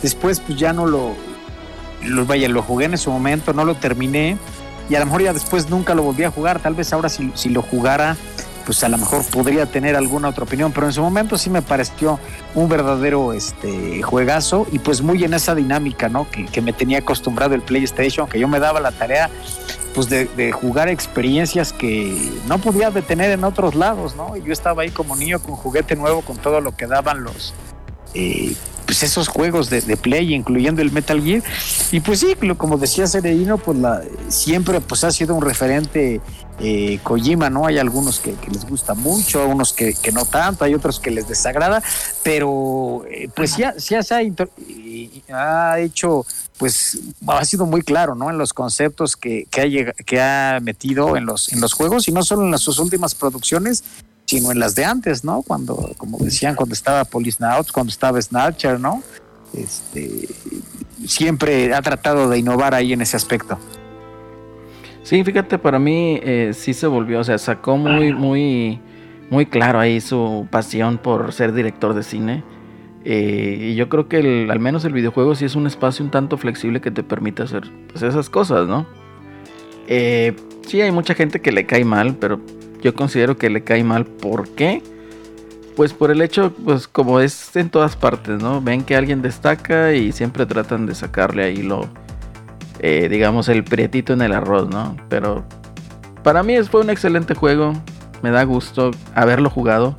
[0.02, 1.14] después pues ya no lo,
[2.04, 4.38] lo, vaya, lo jugué en ese momento, no lo terminé,
[4.90, 7.32] y a lo mejor ya después nunca lo volví a jugar, tal vez ahora si,
[7.36, 8.18] si lo jugara,
[8.66, 11.62] pues a lo mejor podría tener alguna otra opinión, pero en su momento sí me
[11.62, 12.20] pareció
[12.56, 16.30] un verdadero este juegazo y pues muy en esa dinámica, ¿no?
[16.30, 19.30] Que, que me tenía acostumbrado el PlayStation, que yo me daba la tarea
[19.94, 24.36] pues de, de jugar experiencias que no podía detener en otros lados, ¿no?
[24.38, 27.54] Yo estaba ahí como niño con juguete nuevo, con todo lo que daban los,
[28.14, 31.42] eh, pues esos juegos de, de Play, incluyendo el Metal Gear.
[31.92, 36.22] Y pues sí, como decía Cereino, pues la, siempre pues ha sido un referente
[36.64, 37.66] eh, Kojima, ¿no?
[37.68, 41.12] Hay algunos que, que les gusta mucho, unos que, que no tanto, hay otros que
[41.12, 41.84] les desagrada,
[42.24, 46.26] pero eh, pues ha- sí se ha, ha hecho
[46.58, 48.30] pues ha sido muy claro, ¿no?
[48.30, 52.08] En los conceptos que, que, ha, llega- que ha metido en los, en los juegos
[52.08, 53.84] y no solo en las, sus últimas producciones,
[54.26, 55.42] sino en las de antes, ¿no?
[55.42, 57.40] Cuando, como decían, cuando estaba Police
[57.74, 59.04] cuando estaba Snatcher, ¿no?
[59.54, 60.30] Este,
[61.06, 63.58] siempre ha tratado de innovar ahí en ese aspecto.
[65.04, 68.80] Sí, fíjate, para mí eh, sí se volvió, o sea, sacó muy, muy,
[69.30, 72.44] muy claro ahí su pasión por ser director de cine.
[73.06, 76.12] Eh, y yo creo que el- al menos el videojuego sí es un espacio un
[76.12, 78.86] tanto flexible que te permite hacer pues, esas cosas, ¿no?
[79.88, 80.34] Eh,
[80.66, 82.40] sí, hay mucha gente que le cae mal, pero
[82.82, 84.06] yo considero que le cae mal.
[84.06, 84.82] ¿Por qué?
[85.76, 88.62] Pues por el hecho, pues como es en todas partes, ¿no?
[88.62, 91.90] Ven que alguien destaca y siempre tratan de sacarle ahí lo,
[92.80, 94.96] eh, digamos, el prietito en el arroz, ¿no?
[95.10, 95.44] Pero
[96.24, 97.74] para mí fue un excelente juego.
[98.22, 99.96] Me da gusto haberlo jugado.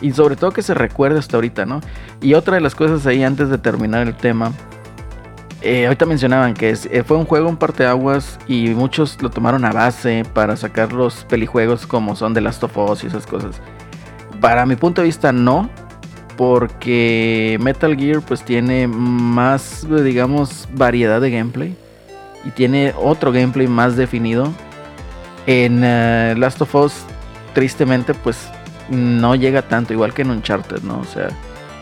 [0.00, 1.80] Y sobre todo que se recuerde hasta ahorita, ¿no?
[2.20, 4.52] Y otra de las cosas ahí antes de terminar el tema.
[5.62, 9.72] eh, ahorita mencionaban que eh, fue un juego en parteaguas y muchos lo tomaron a
[9.72, 13.60] base para sacar los pelijuegos como son The Last of Us y esas cosas.
[14.40, 15.70] Para mi punto de vista no,
[16.36, 21.78] porque Metal Gear pues tiene más, digamos, variedad de gameplay
[22.44, 24.52] y tiene otro gameplay más definido.
[25.46, 26.94] En eh, Last of Us,
[27.54, 28.48] tristemente, pues
[28.88, 31.00] no llega tanto, igual que en Uncharted, ¿no?
[31.00, 31.28] O sea,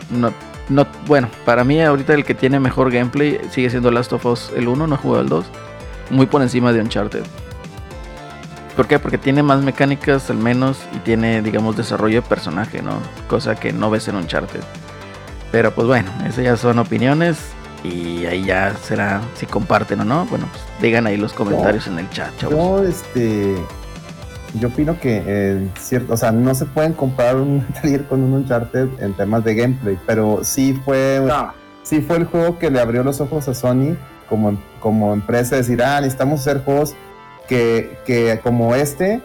[0.09, 0.31] no,
[0.69, 4.51] no, bueno, para mí ahorita el que tiene mejor gameplay sigue siendo Last of Us
[4.55, 5.45] el 1, no he jugado el 2,
[6.09, 7.23] muy por encima de Uncharted.
[8.75, 8.97] ¿Por qué?
[8.97, 12.93] Porque tiene más mecánicas al menos y tiene, digamos, desarrollo de personaje, ¿no?
[13.27, 14.61] Cosa que no ves en Uncharted.
[15.51, 17.37] Pero pues bueno, esas ya son opiniones
[17.83, 20.25] y ahí ya será si comparten o no.
[20.25, 22.55] Bueno, pues digan ahí los comentarios en el chat, chavos.
[22.55, 23.55] Yo, este,
[24.59, 28.33] yo opino que, eh, cierto, o sea, no se pueden comparar un Metal con un
[28.33, 32.79] Uncharted en temas de gameplay, pero sí fue, No, sí fue el juego que le
[32.79, 33.95] abrió los ojos a Sony
[34.29, 36.95] como, como empresa, decir, ah, necesitamos hacer juegos
[37.47, 39.21] que, que como este,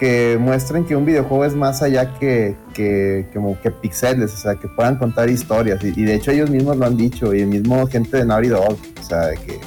[0.00, 4.54] que muestren que un videojuego es más allá que, que, como que pixeles, o sea,
[4.56, 5.84] que puedan contar historias.
[5.84, 8.48] Y, y de hecho ellos mismos lo han dicho, y el mismo gente de Naughty
[8.48, 9.60] Dog, o sea, de que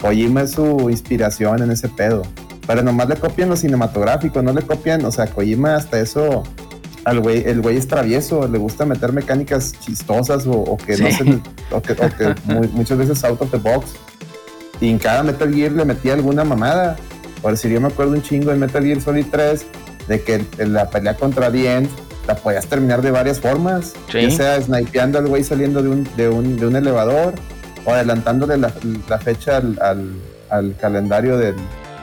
[0.00, 2.22] Kojima es su inspiración en ese pedo.
[2.66, 6.42] Pero nomás le copian lo cinematográfico, no le copian, o sea, Kojima hasta eso,
[7.04, 11.06] al güey, el güey es travieso, le gusta meter mecánicas chistosas o, o que no
[11.08, 11.12] Sí.
[11.14, 11.40] se le-
[11.72, 13.92] o que, o que muchas veces out of the box.
[14.82, 16.96] Y en cada Metal Gear le metía alguna mamada.
[17.42, 19.66] Por decir, yo me acuerdo un chingo en Metal Gear Solid 3
[20.08, 21.88] de que la pelea contra End
[22.26, 23.94] la podías terminar de varias formas.
[24.10, 24.22] Sí.
[24.22, 27.34] Ya sea snipeando al güey saliendo de un, de un, de un elevador
[27.84, 28.72] o adelantándole la,
[29.08, 30.12] la fecha al, al-
[30.50, 31.56] al calendario del,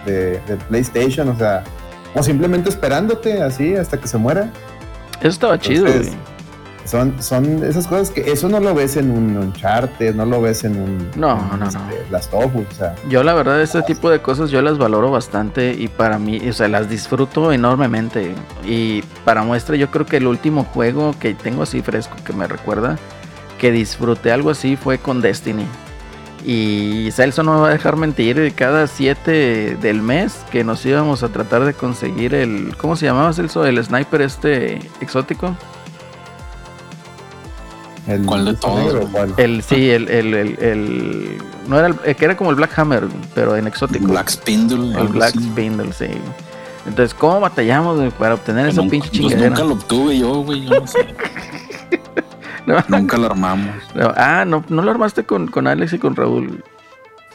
[0.05, 1.63] de- del PlayStation, o sea,
[2.15, 4.51] o simplemente esperándote así hasta que se muera.
[5.19, 5.99] Eso estaba chido, güey.
[6.85, 10.63] Son, son esas cosas que eso no lo ves en un Uncharted, no lo ves
[10.63, 12.11] en un No, en no, este, no.
[12.11, 15.11] Last of Us, o sea, Yo la verdad este tipo de cosas yo las valoro
[15.11, 18.33] bastante y para mí, o sea, las disfruto enormemente.
[18.65, 22.47] Y para muestra yo creo que el último juego que tengo así fresco que me
[22.47, 22.97] recuerda
[23.59, 25.65] que disfruté algo así fue con Destiny.
[26.45, 31.21] Y Celso no me va a dejar mentir, cada 7 del mes que nos íbamos
[31.21, 32.75] a tratar de conseguir el...
[32.77, 33.65] ¿Cómo se llamaba Celso?
[33.65, 35.55] El sniper este exótico.
[38.09, 39.09] El, ¿Cuál de el todos?
[39.11, 39.33] ¿cuál?
[39.37, 42.77] El, sí, el, el, el, el- no era el, el que era como el Black
[42.79, 43.03] Hammer,
[43.35, 44.07] pero en exótico.
[44.07, 44.99] Black Spindle.
[44.99, 45.43] el Black así.
[45.49, 46.07] Spindle, sí.
[46.87, 49.49] Entonces, ¿cómo batallamos para obtener esa Nunca- pinche pues chingadera?
[49.49, 50.65] nunca lo obtuve yo, güey.
[50.65, 50.99] Yo no sé.
[52.65, 52.77] No.
[52.87, 53.75] nunca lo armamos.
[53.95, 56.63] No, ah, no, no lo armaste con, con Alex y con Raúl.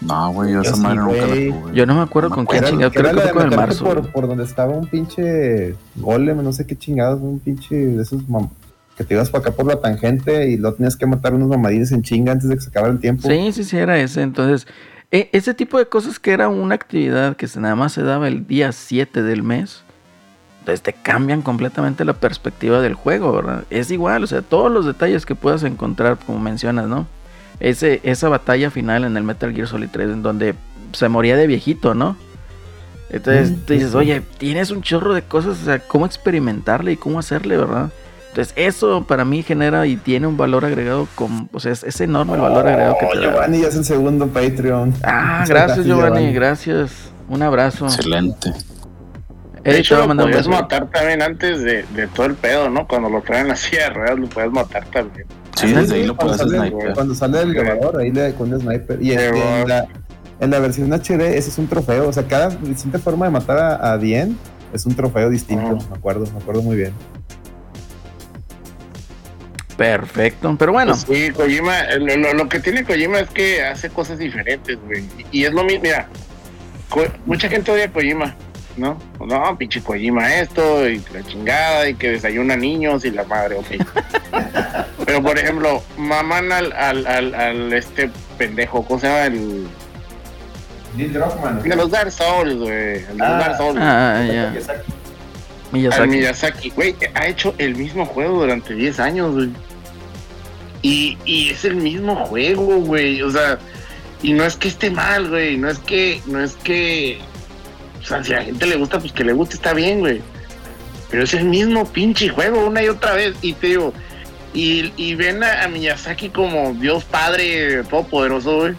[0.01, 1.51] No, güey, yo Yo esa sí, madre nunca la güey.
[1.51, 1.75] tuve.
[1.75, 3.57] Yo no me acuerdo No con me Era, chingado, que creo que fue con el
[3.57, 3.85] marzo.
[3.85, 8.23] por, por donde estaba un pinche golem, no sé qué chingados, un pinche de esos
[8.29, 8.49] mam-
[8.97, 11.91] que te ibas para acá por la tangente y lo tenías que matar unos mamadines
[11.93, 13.29] en chinga antes de que se acabara el tiempo.
[13.29, 14.23] Sí, sí, sí, era ese.
[14.23, 14.67] Entonces,
[15.11, 18.29] e- ese tipo de cosas que era una actividad que se nada más se daba
[18.29, 19.83] el día 7 del mes,
[20.61, 23.65] entonces te cambian completamente la perspectiva del juego, ¿verdad?
[23.71, 27.07] Es igual, o sea, todos los detalles que puedas encontrar, como mencionas, ¿no?
[27.61, 30.55] Ese, esa batalla final en el Metal Gear Solid 3, en donde
[30.93, 32.17] se moría de viejito, ¿no?
[33.11, 36.97] Entonces Mm, tú dices, oye, tienes un chorro de cosas, o sea, cómo experimentarle y
[36.97, 37.91] cómo hacerle, ¿verdad?
[38.35, 42.01] Entonces eso para mí genera y tiene un valor agregado, con, o sea, es, es
[42.01, 43.31] enorme el valor agregado que Oh, te da.
[43.31, 44.93] Giovanni ya es el segundo Patreon.
[45.05, 46.91] Ah, gracias Giovanni, gracias.
[47.29, 47.87] Un abrazo.
[47.87, 48.51] Excelente.
[48.51, 48.57] De
[49.63, 50.51] Eric, te hecho, lo podías beso.
[50.51, 52.89] matar también antes de, de todo el pedo, ¿no?
[52.89, 55.27] Cuando lo traen así de ruedas, lo puedes matar también.
[55.55, 56.93] Sí, desde ahí lo puedes sale, sniper.
[56.95, 59.01] Cuando sale del grabador, ahí le con un sniper.
[59.01, 59.87] Y este, en, la,
[60.41, 62.09] en la versión HD, ese es un trofeo.
[62.09, 64.37] O sea, cada distinta forma de matar a, a Dien
[64.73, 65.79] es un trofeo distinto.
[65.89, 66.93] Me acuerdo, me acuerdo muy bien.
[69.77, 73.91] Perfecto, pero bueno, Pues sí, Kojima, lo, lo- lo que tiene Kojima es que hace
[73.91, 75.05] cosas diferentes, güey.
[75.31, 76.07] Y, y es lo mismo, mira,
[76.89, 78.37] Ko- mucha gente odia a Kojima,
[78.77, 78.99] ¿no?
[79.27, 83.67] No, pinche Kojima esto, y la chingada, y que desayuna niños y la madre, ok.
[85.07, 89.27] Pero por ejemplo, maman al, al, al, al este pendejo, ¿cómo se llama?
[89.27, 89.67] El
[90.97, 91.63] Neil Druckmann.
[91.63, 92.71] de los Dark Souls, güey.
[92.99, 93.39] El de los Ah.
[93.39, 93.79] Dark Souls.
[93.81, 94.49] ah, ya.
[94.49, 94.55] Al
[95.75, 96.09] Miyazaki.
[96.09, 99.51] Miyazaki, güey, ha hecho el mismo juego durante 10 años, güey.
[100.83, 103.21] Y, y es el mismo juego, güey.
[103.23, 103.59] O sea,
[104.23, 105.57] y no es que esté mal, güey.
[105.57, 107.19] No es que, no es que.
[108.03, 110.21] O sea, si a la gente le gusta, pues que le guste, está bien, güey.
[111.11, 113.35] Pero es el mismo pinche juego una y otra vez.
[113.43, 113.93] Y te digo,
[114.53, 118.75] y, y ven a, a Miyazaki como Dios Padre Todopoderoso, güey.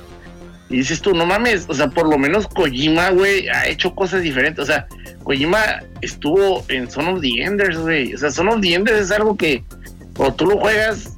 [0.69, 4.23] Y dices tú, no mames, o sea, por lo menos Kojima, güey, ha hecho cosas
[4.23, 4.63] diferentes.
[4.63, 4.87] O sea,
[5.23, 8.13] Kojima estuvo en Son of the Enders, güey.
[8.13, 9.63] O sea, Son of the Enders es algo que
[10.15, 11.13] cuando tú lo juegas,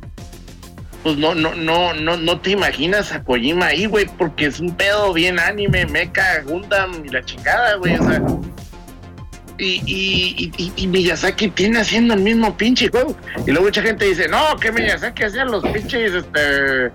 [1.03, 4.75] pues no, no, no, no, no te imaginas a Kojima ahí, güey, porque es un
[4.75, 7.95] pedo bien anime, mecha, Gundam y la chingada, güey.
[7.95, 8.21] O sea.
[9.59, 13.15] Y, y, y, y Miyazaki tiene haciendo el mismo pinche juego.
[13.45, 16.91] Y luego mucha gente dice, no, que Miyazaki hacía los pinches, este.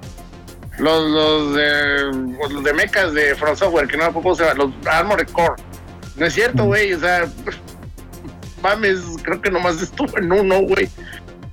[0.82, 5.28] Los, los, de, los de mechas de Software, que no me se llama, los Armored
[5.28, 5.62] Core.
[6.16, 7.28] No es cierto, güey, o sea,
[8.60, 10.88] mames, creo que nomás estuvo en uno, güey.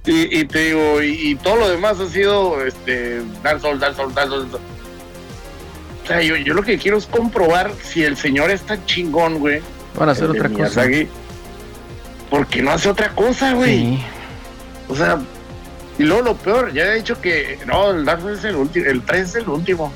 [0.05, 3.95] Y, y te digo, y, y todo lo demás ha sido este Dark Souls, Dark
[3.95, 4.15] Souls.
[4.15, 4.47] Dark Souls.
[4.55, 9.37] O sea, yo, yo lo que quiero es comprobar si el señor es tan chingón,
[9.37, 9.61] güey.
[9.95, 10.87] Van a hacer otra cosa.
[10.87, 11.07] Miyazaki,
[12.31, 13.77] Porque no hace otra cosa, güey.
[13.77, 14.03] Sí.
[14.87, 15.19] O sea,
[15.99, 19.01] y luego lo peor, ya he dicho que no, el Dark es el último, el
[19.03, 19.91] 3 es el último.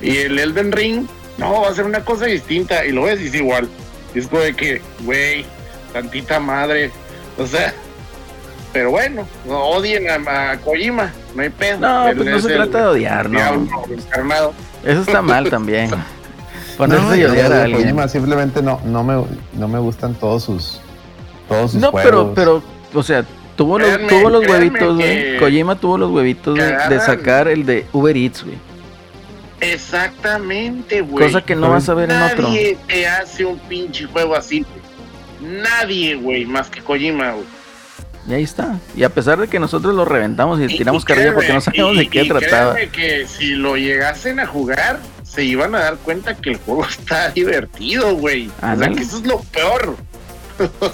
[0.00, 2.84] Y el Elden Ring, no, va a ser una cosa distinta.
[2.86, 3.68] Y lo ves y es igual.
[4.14, 5.44] Y es como de que, güey,
[5.92, 6.90] tantita madre.
[7.36, 7.74] O sea,
[8.72, 11.78] pero bueno, no odien a, a Kojima, no hay pedo.
[11.80, 13.38] No, pues no se el trata de odiar, no.
[13.38, 14.54] diablo encarnado.
[14.84, 15.90] Eso está mal también.
[16.78, 17.82] Ponerse No, y odiar a alguien.
[17.82, 20.80] Kojima, simplemente no, no, me, no me gustan todos sus,
[21.48, 22.32] todos sus No, juegos.
[22.34, 22.62] pero, pero,
[22.94, 23.24] o sea,
[23.58, 25.36] tuvo los, Créanme, tuvo los huevitos, güey.
[25.38, 28.56] Kojima tuvo los huevitos de sacar el de Uber Eats, güey.
[29.60, 31.26] Exactamente, güey.
[31.26, 32.48] Cosa que no vas a ver en otro.
[32.48, 34.60] Nadie te hace un pinche juego así,
[35.40, 35.60] güey.
[35.62, 37.44] Nadie, güey, más que Kojima, güey.
[38.28, 38.78] Y ahí está.
[38.94, 41.94] Y a pesar de que nosotros lo reventamos y Y- tiramos carrilla porque no sabíamos
[41.94, 42.76] y- de qué y trataba.
[42.92, 47.30] que si lo llegasen a jugar, se iban a dar cuenta que el juego está
[47.30, 48.48] divertido, güey.
[48.62, 49.96] O sea, que eso es lo peor.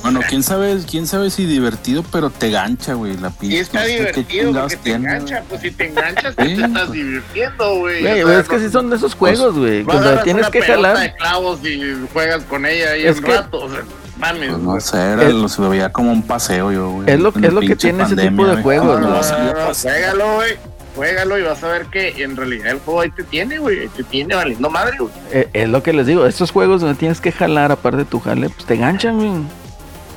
[0.03, 3.61] Bueno, quién sabe, quién sabe si divertido, pero te gancha, güey, la Y pinche.
[3.61, 5.43] está no sé qué divertido porque te tiene, engancha.
[5.49, 6.93] Pues si te enganchas, Sí, te estás pues.
[6.93, 8.01] divirtiendo, güey.
[8.03, 9.85] Güey, es que no- sí son de esos juegos, güey.
[9.85, 10.99] Cuando tienes que jalar.
[10.99, 13.59] de clavos y juegas con ella ahí Es un que- rato.
[13.65, 13.81] O sea,
[14.19, 14.51] mames.
[14.51, 17.11] Pues no sé, era, Es- lo, se lo veía como un paseo yo, güey.
[17.11, 18.63] Es lo- es lo que tiene ese pandemia, tipo de güey.
[18.79, 19.21] juegos, Ah, No, güey.
[19.23, 20.74] no, no, no, juégalo, güey.
[20.95, 23.89] Juégalo y vas a ver que en realidad el juego ahí te tiene, güey.
[23.89, 25.13] Te tiene valiendo madre, güey.
[25.33, 28.21] Eh, es lo que les digo, estos juegos donde tienes que jalar aparte de tu
[28.21, 29.43] jale, pues te ganchan, güey.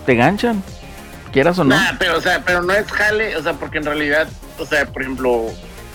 [0.05, 0.63] Te ganchan.
[1.31, 1.75] Quieras o no.
[1.75, 4.85] Nah, pero, o sea, pero no es jale, o sea, porque en realidad, o sea,
[4.85, 5.47] por ejemplo,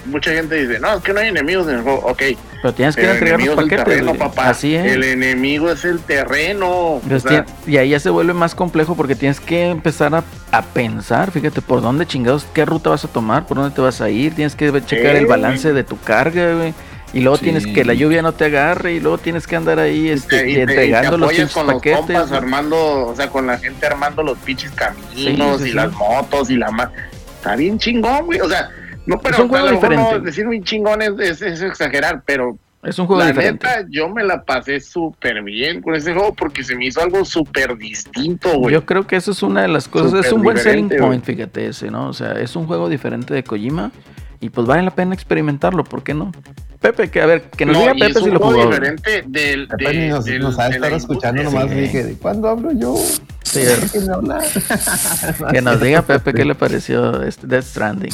[0.06, 2.00] mucha gente dice, no, es que no hay enemigos en el juego.
[2.00, 2.22] Ok,
[2.62, 3.84] Pero tienes que el entregar los paquetes.
[3.84, 4.18] terreno, güey.
[4.18, 4.48] papá.
[4.50, 4.92] Así es.
[4.92, 7.00] El enemigo es el terreno.
[7.08, 11.30] Tien- y ahí ya se vuelve más complejo porque tienes que empezar a, a pensar,
[11.30, 14.34] fíjate, por dónde chingados, qué ruta vas a tomar, por dónde te vas a ir,
[14.34, 16.74] tienes que checar el balance de tu carga, güey.
[17.14, 17.44] Y luego Sí.
[17.44, 20.50] tienes que la lluvia no te agarre y luego tienes que andar ahí este, te-
[20.50, 21.98] y te- y te entregando los apoyas pinches con los paquetes.
[21.98, 25.72] compas armando, o sea, con la gente armando los pinches caminos Sí, sí, y sí.
[25.76, 26.90] las motos y la ma-
[27.36, 28.40] Está bien chingón, güey.
[28.40, 28.70] O sea,
[29.06, 30.12] no, pero un juego diferente.
[30.12, 33.66] no, decir bien chingón es, es- es exagerar, pero Es un juego la diferente.
[33.66, 37.24] neta, yo me la pasé súper bien con ese juego porque se me hizo algo
[37.24, 38.72] súper distinto, güey.
[38.74, 41.66] Yo creo que eso es una de las cosas, es un buen selling point, fíjate
[41.68, 42.08] ese, ¿no?
[42.08, 43.92] O sea, es un juego diferente de Kojima
[44.40, 46.32] y pues vale la pena experimentarlo, ¿por qué no?
[46.80, 48.66] Pepe, que a ver, que nos No, diga Pepe es si un lo jugó.
[48.66, 51.76] diferente del, Pepe de, ni nos, del- nos ha de estado escuchando industria, nomás.
[51.76, 51.80] sí.
[51.82, 52.96] Dije, ¿de cuándo hablo yo?
[53.44, 53.60] Sí,
[53.92, 54.40] ¿Qué me habla?
[55.52, 58.12] que nos diga Pepe qué le pareció este Death Stranding.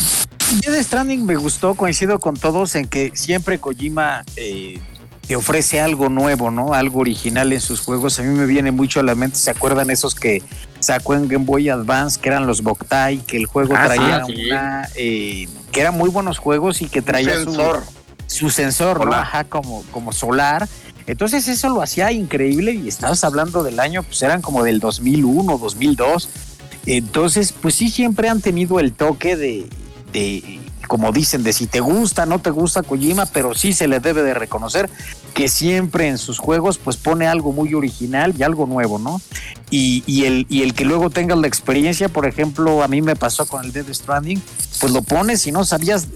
[0.62, 4.80] Yo de Stranding me gustó, coincido con todos en que siempre Kojima eh,
[5.26, 6.72] te ofrece algo nuevo, ¿no?
[6.72, 8.18] Algo original en sus juegos.
[8.18, 10.42] A mí me viene mucho a la mente, ¿se acuerdan esos que
[10.80, 14.46] sacó en Game Boy Advance, que eran los Boktai, que el juego Ah, traía sí,
[14.46, 17.82] una, eh, que eran muy buenos juegos y que traía su- sensor.
[18.26, 19.12] su sensor, ¿no?
[19.12, 20.66] Ajá, como, como solar.
[21.06, 25.58] Entonces eso lo hacía increíble y estabas hablando del año, pues eran como del 2001,
[25.58, 26.28] 2002.
[26.86, 29.66] Entonces, pues sí, siempre han tenido el toque de,
[30.12, 34.00] de, como dicen, de si te gusta, no te gusta Kojima, pero sí se le
[34.00, 34.88] debe de reconocer
[35.34, 39.20] que siempre en sus juegos pues pone algo muy original y algo nuevo, ¿no?
[39.70, 43.16] Y, y el, y el que luego tengas la experiencia, por ejemplo, a mí me
[43.16, 44.42] pasó con el Dead Stranding,
[44.80, 46.08] pues lo pones y no sabías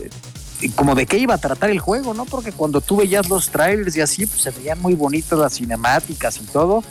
[0.70, 2.24] como de qué iba a tratar el juego, ¿no?
[2.24, 6.38] Porque cuando tú veías los trailers y así, pues se veían muy bonitas las cinemáticas
[6.38, 6.82] y todo,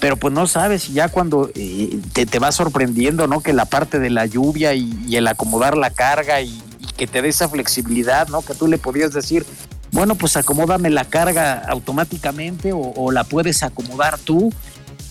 [0.00, 3.40] pero pues no sabes, y ya cuando eh, te, te va sorprendiendo, ¿no?
[3.40, 7.22] Que la parte de la lluvia y, el acomodar la carga y, y que te
[7.22, 8.42] dé esa flexibilidad, ¿no?
[8.42, 9.44] Que tú le podías decir,
[9.90, 14.52] bueno, pues acomódame la carga automáticamente o, o la puedes acomodar tú,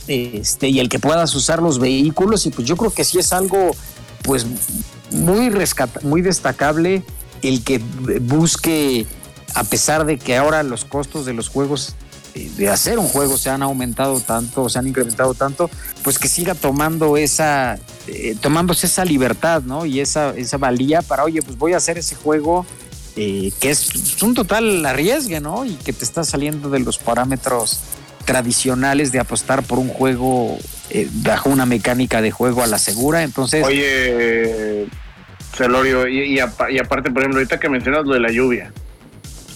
[0.07, 3.33] este, y el que puedas usar los vehículos, y pues yo creo que sí es
[3.33, 3.71] algo,
[4.23, 4.45] pues,
[5.11, 7.03] muy rescata, muy destacable
[7.41, 7.81] el que
[8.21, 9.05] busque,
[9.55, 11.95] a pesar de que ahora los costos de los juegos
[12.35, 15.69] eh, de hacer un juego se han aumentado tanto, se han incrementado tanto,
[16.03, 19.85] pues que siga tomando esa, eh, tomándose esa libertad, ¿no?
[19.85, 22.65] Y esa, esa valía para, oye, pues voy a hacer ese juego
[23.17, 25.65] eh, que es pues, un total arriesgue, ¿no?
[25.65, 27.79] Y que te está saliendo de los parámetros
[28.25, 30.59] tradicionales de apostar por un juego
[30.91, 33.23] eh, bajo una mecánica de juego a la segura.
[33.23, 34.87] Entonces, Oye,
[35.57, 38.71] Celorio, y, y apa- y aparte, por ejemplo, ahorita que mencionas lo de la lluvia,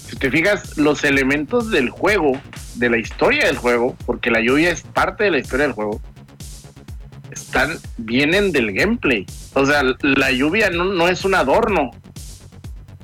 [0.09, 2.33] si te fijas, los elementos del juego,
[2.75, 6.01] de la historia del juego, porque la lluvia es parte de la historia del juego,
[7.31, 9.25] están, vienen del gameplay.
[9.53, 11.91] O sea, la lluvia no, no es un adorno.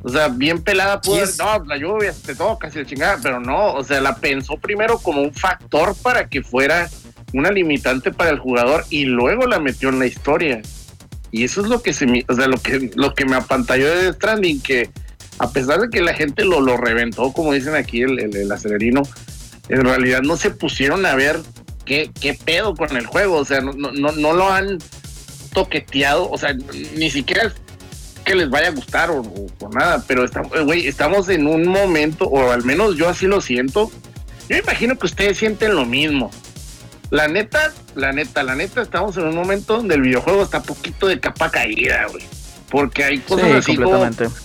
[0.04, 2.86] O sea, bien pelada pudo Sí haber- es- no, la lluvia te toca, casi la
[2.86, 6.90] chingada, pero no, o sea, la pensó primero como un factor para que fuera
[7.34, 10.62] una limitante para el jugador y luego la metió en la historia.
[11.32, 13.90] Y eso es lo que se me, o sea, lo que, lo que me apantalló
[13.90, 14.90] de Stranding, que
[15.40, 18.52] a pesar de que la gente lo, lo reventó, como dicen aquí el, el, el
[18.52, 19.04] acelerino,
[19.70, 21.40] en realidad no se pusieron a ver
[21.86, 23.38] qué, qué pedo con el juego.
[23.38, 24.78] O sea, no, no, no, lo han
[25.54, 26.56] toqueteado, o sea,
[26.96, 27.54] ni siquiera es
[28.24, 29.24] que les vaya a gustar o,
[29.74, 33.90] nada, pero estamos, güey, estamos en un momento, o al menos yo así lo siento.
[34.50, 36.30] Yo imagino que ustedes sienten lo mismo.
[37.10, 41.08] La neta, la neta, la neta, estamos en un momento donde el videojuego está poquito
[41.08, 42.24] de capa caída, güey.
[42.70, 44.36] Porque hay cosas Sí, así como completamente.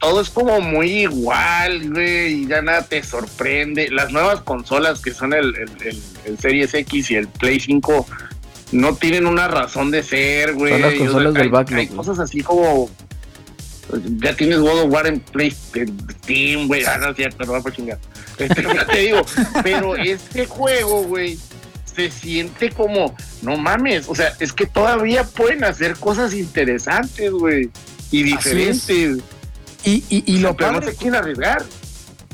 [0.00, 3.88] todo es como muy igual, güey, y ya nada te sorprende.
[3.90, 8.04] Las nuevas consolas que son el, el, el- el Series X y el Play 5
[8.72, 10.72] no tienen una razón de ser, güey.
[10.72, 12.90] Son las O sea, consolas del hay- backlog, Hay cosas así como.
[14.18, 16.84] Ya tienes God of War en Play en Steam, güey.
[16.84, 17.98] Ah, no es cierto, no va a chingar.
[18.38, 19.20] Este, ya te digo,
[19.62, 21.38] pero este juego, güey,
[21.94, 27.70] se siente como, no mames, o sea, es que todavía pueden hacer cosas interesantes, güey,
[28.10, 29.18] y diferentes.
[29.84, 31.64] y, y, y lo pero no padre se quieren arriesgar.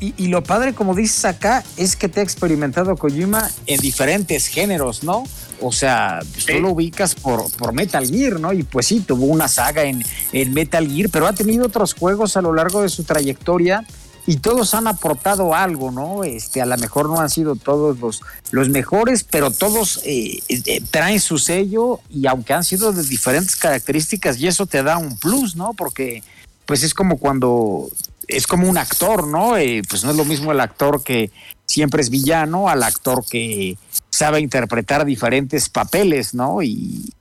[0.01, 4.47] Y, y lo padre, como dices acá, es que te ha experimentado Kojima en diferentes
[4.47, 5.25] géneros, ¿no?
[5.61, 8.53] O sea, pues, tú lo ubicas por, por Metal Gear, ¿no?
[8.53, 12.37] Y pues sí, tuvo una saga en, en Metal Gear, pero ha tenido otros juegos
[12.37, 13.85] a lo largo de su trayectoria
[14.29, 16.23] y todos han aportado algo, ¿no?
[16.23, 18.21] Este, a lo mejor no han sido todos los,
[18.51, 23.57] los mejores, pero todos eh, eh, traen su sello y aunque han sido de diferentes
[23.57, 25.73] características y eso te da un plus, ¿no?
[25.73, 26.23] Porque
[26.67, 27.89] pues es como cuando
[28.27, 29.57] es como un actor, ¿no?
[29.57, 31.31] Eh, pues no es lo mismo el actor que
[31.65, 33.79] siempre es villano al actor que
[34.11, 36.63] sabe interpretar diferentes papeles, ¿no?
[36.63, 37.15] Y,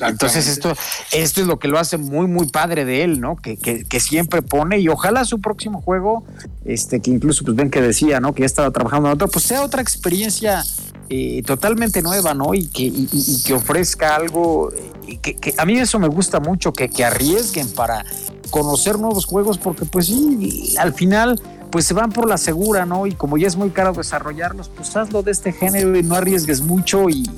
[0.00, 0.72] Entonces esto,
[1.12, 3.36] esto es lo que lo hace muy, muy padre de él, ¿no?
[3.36, 6.24] Que, que, que siempre pone y ojalá su próximo juego,
[6.64, 8.32] este, que incluso pues ven que decía, ¿no?
[8.32, 10.64] Que ya estaba trabajando en otro, pues sea otra experiencia
[11.10, 12.54] eh, totalmente nueva, ¿no?
[12.54, 14.70] Y que, y- y- y que ofrezca algo,
[15.08, 18.04] eh, que, que a mí eso me gusta mucho, que, que arriesguen para
[18.50, 23.06] conocer nuevos juegos, porque pues sí, al final pues se van por la segura, ¿no?
[23.06, 26.60] Y como ya es muy caro desarrollarlos, pues hazlo de este género y no arriesgues
[26.62, 27.28] mucho y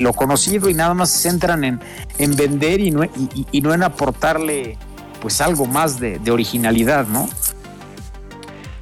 [0.00, 1.80] lo conocido y nada más se centran en,
[2.18, 3.04] en vender y no,
[3.52, 4.76] y, no en aportarle
[5.20, 7.28] pues algo más de, de originalidad, ¿no?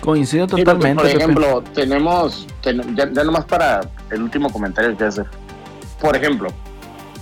[0.00, 0.94] Coincido Sí, totalmente.
[1.02, 1.16] por Pepe.
[1.22, 5.26] ejemplo, tenemos, ten- ya, ya nomás para el último comentario que hacer.
[6.00, 6.48] Por ejemplo,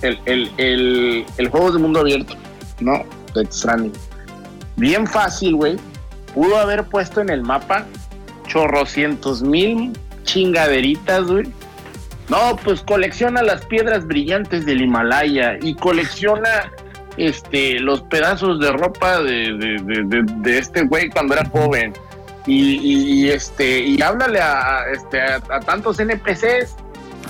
[0.03, 2.35] el, el, el, el juego de mundo abierto,
[2.79, 3.03] ¿no?
[3.33, 3.93] De Stranding.
[4.75, 5.77] Bien fácil, güey.
[6.35, 7.85] Pudo haber puesto en el mapa
[8.47, 11.51] chorrocientos mil chingaderitas, güey.
[12.29, 16.71] No, pues colecciona las piedras brillantes del Himalaya y colecciona
[17.15, 21.93] este los pedazos de ropa de, de- de- de- este güey cuando era joven.
[22.45, 26.75] Y, y- y, este y háblale a, a, este a, a tantos NPCs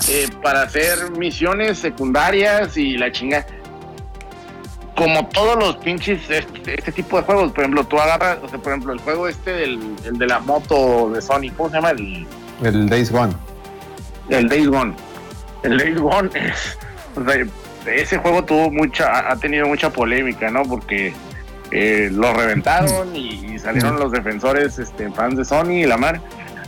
[0.10, 3.46] eh, para hacer misiones secundarias y la chinga
[4.96, 8.60] como todos los pinches este, este tipo de juegos por ejemplo tú agarras o sea,
[8.60, 11.92] por ejemplo el juego este del el de la moto de Sony cómo se llama
[11.92, 12.28] el
[12.64, 13.34] El Days Gone.
[14.30, 14.94] El Days Gone.
[15.64, 16.78] El Days Gone es,
[17.16, 17.46] o sea,
[17.88, 20.64] ese juego tuvo mucha, ha tenido mucha polémica, ¿no?
[20.64, 21.14] Porque
[21.72, 26.22] eh, lo reventaron y, y salieron los defensores, este, fans de Sony y la mar.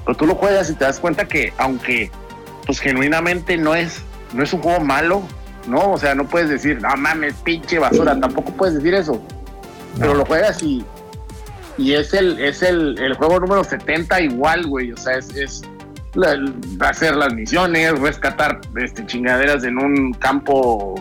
[0.05, 2.09] Pero tú lo juegas y te das cuenta que, aunque,
[2.65, 4.01] pues genuinamente no es,
[4.33, 5.23] no es un juego malo,
[5.67, 5.91] ¿no?
[5.91, 9.21] O sea, no puedes decir, no mames, pinche basura, tampoco puedes decir eso.
[9.99, 10.85] Pero lo juegas y,
[11.77, 14.91] y es el, es el, el juego número 70 igual, güey.
[14.91, 15.61] O sea, es, es
[16.15, 16.37] la-
[16.87, 20.95] hacer las misiones, rescatar este, chingaderas en un campo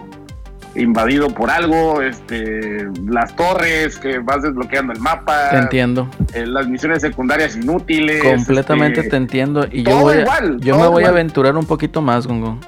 [0.74, 6.08] invadido por algo, este, las torres que vas desbloqueando el mapa, Te entiendo.
[6.34, 8.22] eh, las misiones secundarias inútiles.
[8.22, 9.66] Completamente este, te entiendo.
[9.72, 12.58] Y yo, voy a, igual, yo me voy a aventurar un poquito más, Gongo.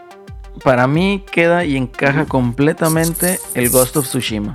[0.64, 4.55] Para mí queda y encaja completamente el Ghost of Tsushima.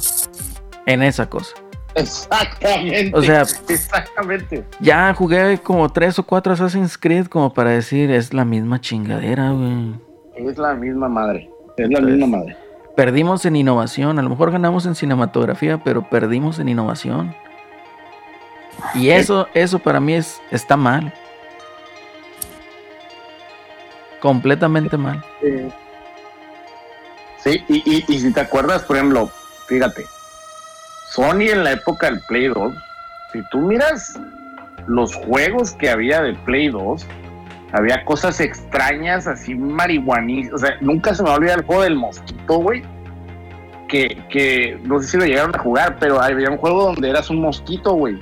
[0.85, 1.55] En esa cosa.
[2.01, 3.11] Exactamente.
[3.17, 4.65] O sea- exactamente.
[4.79, 9.51] Ya jugué como tres o cuatro Assassin's Creed como para decir, es la misma chingadera,
[9.51, 9.95] güey.
[10.35, 11.49] Es la misma madre.
[11.77, 12.57] Es la misma madre.
[12.95, 14.19] Perdimos en innovación.
[14.19, 17.33] A lo mejor ganamos en cinematografía, pero perdimos en innovación.
[18.93, 21.13] Y eso, eso para mí es, está mal.
[24.21, 25.23] Completamente mal.
[27.43, 29.29] Sí, y, y, y si te acuerdas, por ejemplo,
[29.67, 30.05] fíjate,
[31.15, 32.73] Sony en la época del Play 2,
[33.31, 34.19] si tú miras
[34.85, 37.07] los juegos que había de Play 2,
[37.71, 40.53] había cosas extrañas, así marihuanistas.
[40.53, 42.83] O sea, nunca se me va a olvidar el juego del mosquito, güey.
[43.87, 47.29] Que, que no sé si lo llegaron a jugar, pero había un juego donde eras
[47.29, 48.19] un mosquito, güey.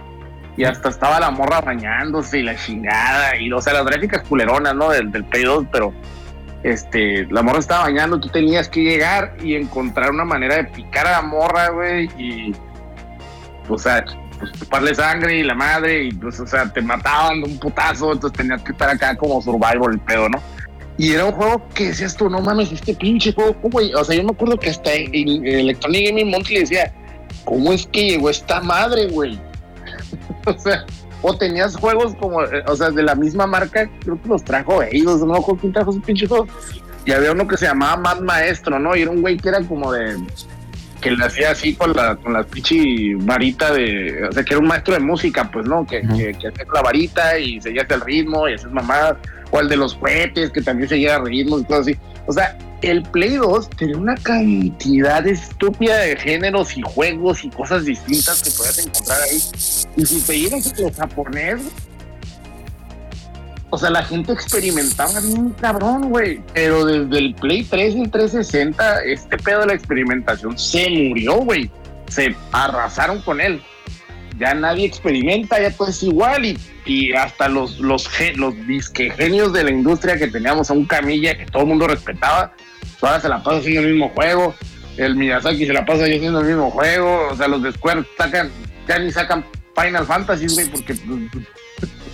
[0.56, 3.36] Y hasta estaba la morra bañándose y la chingada.
[3.38, 4.92] Y, o sea, las gráficas culeronas, ¿no?
[4.92, 5.94] Del, del Play 2, pero
[6.62, 11.08] este, la morra estaba bañando, tú tenías que llegar y encontrar una manera de picar
[11.08, 12.56] a la morra, güey, y,
[13.70, 14.04] o sea,
[14.40, 18.12] pues chuparle sangre y la madre, y pues, o sea, te mataban de un putazo,
[18.12, 20.42] entonces tenías que estar acá como survival el pedo, ¿no?
[20.98, 23.80] Y era un juego que decías tú, no mames, este pinche juego, ¿cómo?
[23.96, 26.94] O sea, yo me acuerdo que hasta en, Electronic Gaming Monthly decía,
[27.46, 29.40] ¿cómo es que llegó esta madre, güey?
[30.46, 30.86] o sea,
[31.24, 34.84] o tenías juegos como, eh, o sea, de la misma marca, creo que los trajo
[34.84, 36.48] ellos, no acuerdo quién trajo ese pinche juego.
[37.06, 38.96] Y había uno que se llamaba Mad Maestro, ¿no?
[38.96, 40.16] Y era un güey que era como de,
[41.04, 44.62] que le hacía así con la, con la pinche varita de, o sea, que era
[44.62, 45.86] un maestro de música, pues, ¿no?
[45.86, 46.18] Que, Ujú.
[46.18, 49.18] que, que hacía la varita y seguías el ritmo y haces mamadas.
[49.52, 51.98] O el de los cohetes, que también seguía ritmos y cosas así.
[52.26, 57.86] O sea, el Play 2 tenía una cantidad estúpida de géneros y juegos y cosas
[57.86, 59.40] distintas que podías encontrar ahí.
[59.96, 61.62] Y si te ibas a los japonés,
[63.74, 66.40] o sea, la gente experimentaba bien cabrón, güey.
[66.54, 71.38] Pero desde el Play 3 y el 360, este pedo de la experimentación se murió,
[71.38, 71.72] güey.
[72.08, 73.64] Se arrasaron con él.
[74.38, 76.46] Ya nadie experimenta, ya todo es igual.
[76.46, 80.86] Y, y hasta los, los, los disque genios de la industria que teníamos a un
[80.86, 82.54] camilla que todo el mundo respetaba,
[83.02, 84.54] ahora se la pasa haciendo el mismo juego.
[84.98, 87.30] El Miyazaki se la pasa haciendo el mismo juego.
[87.32, 88.52] O sea, los de Square sacan,
[88.88, 89.44] ya ni sacan
[89.76, 91.48] Final Fantasy, güey, porque pues,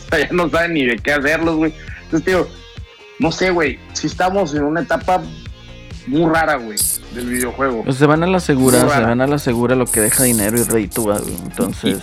[0.09, 1.73] sea, ya no saben ni de qué hacerlos, güey.
[2.03, 2.47] Entonces, tío,
[3.19, 5.21] no sé, güey, si estamos en una etapa
[6.07, 6.77] muy rara, güey,
[7.13, 7.83] del videojuego.
[7.83, 10.59] Pues se van a la segura, se van a la segura lo que deja dinero
[10.59, 11.35] y reditúa, güey.
[11.35, 11.99] Entonces,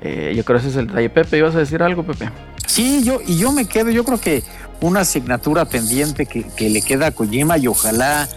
[0.00, 1.10] eh, yo creo que ese es el detalle.
[1.10, 2.30] Pepe, ¿ibas a decir algo, Pepe?
[2.66, 4.42] Sí, yo, y yo me quedo, yo creo que
[4.80, 8.28] una asignatura pendiente que, que le queda a Kojima y ojalá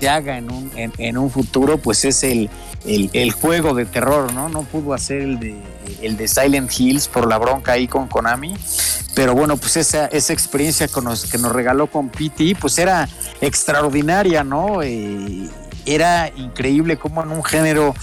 [0.00, 2.50] se haga en un, en, en un futuro, pues es el,
[2.84, 4.48] el, el juego de terror, ¿no?
[4.48, 5.56] No pudo hacer el de,
[6.02, 8.54] el de Silent Hills por la bronca ahí con Konami.
[9.14, 13.08] Pero bueno, pues esa, esa experiencia que nos, que nos regaló con PT, pues era
[13.40, 14.82] extraordinaria, ¿no?
[14.82, 15.48] Eh,
[15.86, 17.94] era increíble cómo en un género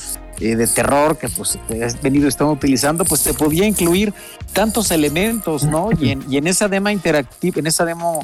[0.43, 4.13] eh, de terror que pues has venido estamos utilizando, pues te podía incluir
[4.51, 5.89] tantos elementos, ¿no?
[5.99, 8.19] Y en, y en esa demo interactiva, en esa demo,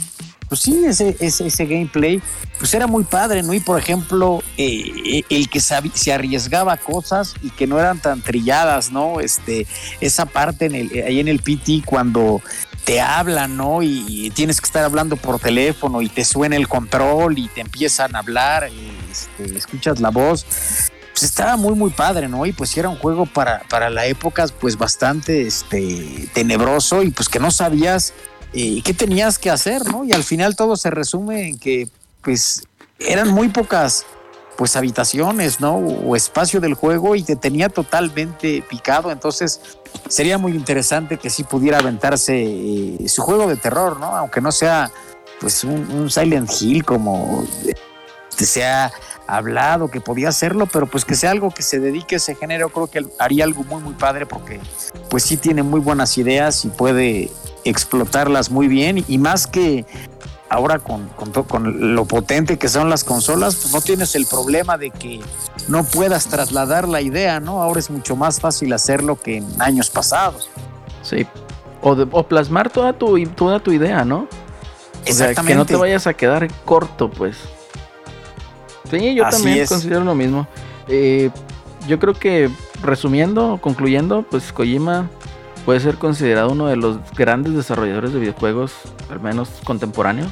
[0.50, 2.22] pues sí, ese, ese, ese gameplay,
[2.58, 3.54] pues era muy padre, ¿no?
[3.54, 8.92] Y por ejemplo, eh, el que se arriesgaba cosas y que no eran tan trilladas,
[8.92, 9.22] ¿no?
[9.22, 9.66] Este,
[10.02, 12.42] esa parte en el, ahí en el PT cuando
[12.84, 13.82] te hablan, ¿no?
[13.82, 18.16] Y tienes que estar hablando por teléfono y te suena el control y te empiezan
[18.16, 20.46] a hablar, y, este, escuchas la voz.
[21.20, 22.46] Pues estaba muy, muy padre, ¿no?
[22.46, 27.28] Y pues era un juego para, para la época, pues bastante este, tenebroso y pues
[27.28, 28.14] que no sabías
[28.54, 30.06] eh, qué tenías que hacer, ¿no?
[30.06, 31.90] Y al final todo se resume en que,
[32.22, 32.64] pues,
[33.00, 34.06] eran muy pocas
[34.58, 35.76] pues habitaciones, ¿no?
[35.76, 39.12] O espacio del juego y te tenía totalmente picado.
[39.12, 39.60] Entonces
[40.08, 44.16] sería muy interesante que sí pudiera aventarse eh, su juego de terror, ¿no?
[44.16, 44.90] Aunque no sea
[45.42, 47.74] pues un, un Silent Hill como eh,
[48.38, 48.90] se ha
[49.38, 52.70] hablado que podía hacerlo, pero pues que sea algo que se dedique a ese género,
[52.70, 54.60] creo que haría algo muy muy padre porque
[55.10, 57.30] pues sí tiene muy buenas ideas y puede
[57.64, 59.86] explotarlas muy bien y más que
[60.50, 64.78] ahora con, con, con lo potente que son las consolas, pues no tienes el problema
[64.78, 65.22] de que
[65.68, 67.62] no puedas trasladar la idea, ¿no?
[67.62, 70.50] Ahora es mucho más fácil hacerlo que en años pasados.
[71.04, 71.28] Sí.
[71.82, 74.22] O, de- o plasmar toda tu, toda tu idea, ¿no?
[74.22, 75.56] O sea, que Exactamente.
[75.56, 77.38] no te vayas a quedar corto, pues.
[78.90, 79.70] Sí, yo Así también es.
[79.70, 80.48] considero lo mismo.
[80.88, 81.30] Eh,
[81.88, 82.50] yo creo que,
[82.82, 85.10] resumiendo, concluyendo, pues Kojima
[85.66, 88.74] puede ser considerado uno de los grandes desarrolladores de videojuegos,
[89.12, 90.32] al menos contemporáneos.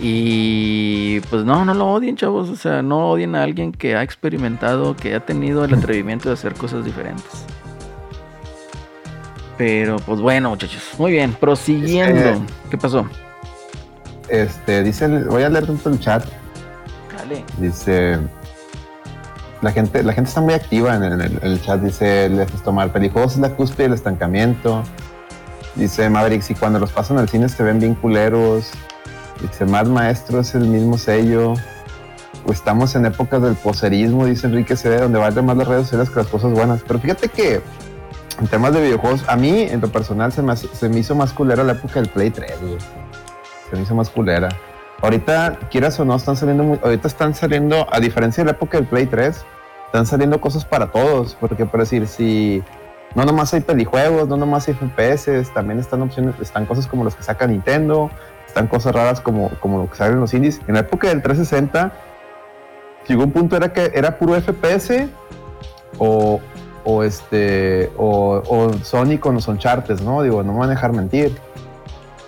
[0.00, 2.48] Y pues no, no lo odien, chavos.
[2.50, 6.34] O sea, no odien a alguien que ha experimentado, que ha tenido el atrevimiento de
[6.34, 7.24] hacer cosas diferentes.
[9.56, 10.82] Pero pues bueno, muchachos.
[10.98, 12.20] Muy bien, prosiguiendo.
[12.20, 13.06] Este- ¿Qué pasó?
[14.28, 16.24] Este, dice, voy a leer tanto el chat.
[17.58, 18.18] Dice,
[19.60, 21.80] la gente, la gente está muy activa en el, chat.
[21.80, 24.82] Dice, les tomar pelijuegos es la cúspide del estancamiento.
[25.74, 28.70] Dice Mavericks, y cuando los pasan al cine se ven bien culeros.
[29.40, 31.54] Dice, más maestro es el mismo sello.
[32.48, 36.16] Estamos en épocas del poserismo, dice Enrique CD, donde valen más las redes sociales que
[36.16, 36.82] las cosas buenas.
[36.86, 37.60] Pero fíjate que
[38.40, 41.32] en temas de videojuegos, a mí en lo personal se me, se me hizo más
[41.32, 42.78] culera la época del Play 3, güey.
[43.70, 44.48] Se me hizo más culera.
[45.00, 48.78] Ahorita, quieras o no, están saliendo, muy- ahorita están saliendo, a diferencia de la época
[48.78, 49.44] del Play 3,
[49.86, 51.36] están saliendo cosas para todos.
[51.38, 52.62] Porque, por decir, si
[53.14, 57.14] no nomás hay pelijuegos, no nomás hay FPS, también están opciones, están cosas como las
[57.14, 58.10] que saca Nintendo,
[58.46, 60.60] están cosas raras como, como lo que salen en los indies.
[60.66, 61.92] En la época del 360,
[63.06, 65.08] llegó un punto era que era puro FPS
[65.98, 66.40] o,
[66.84, 70.22] o este o, o Sony con los Uncharted, ¿no?
[70.22, 71.38] Digo, no me van a dejar mentir.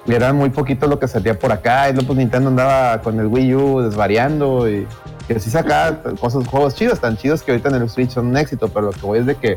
[0.06, 3.20] Y era muy poquito lo que salía por acá, y luego pues Nintendo andaba con
[3.20, 4.86] el Wii U desvariando y
[5.28, 8.36] que sí sacaba cosas, juegos chidos, tan chidos que ahorita en el Switch son un
[8.36, 9.56] éxito, pero lo que voy es de que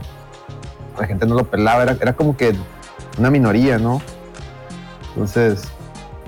[0.99, 2.53] la gente no lo pelaba, era, era como que
[3.17, 4.01] una minoría, ¿no?
[5.15, 5.61] Entonces,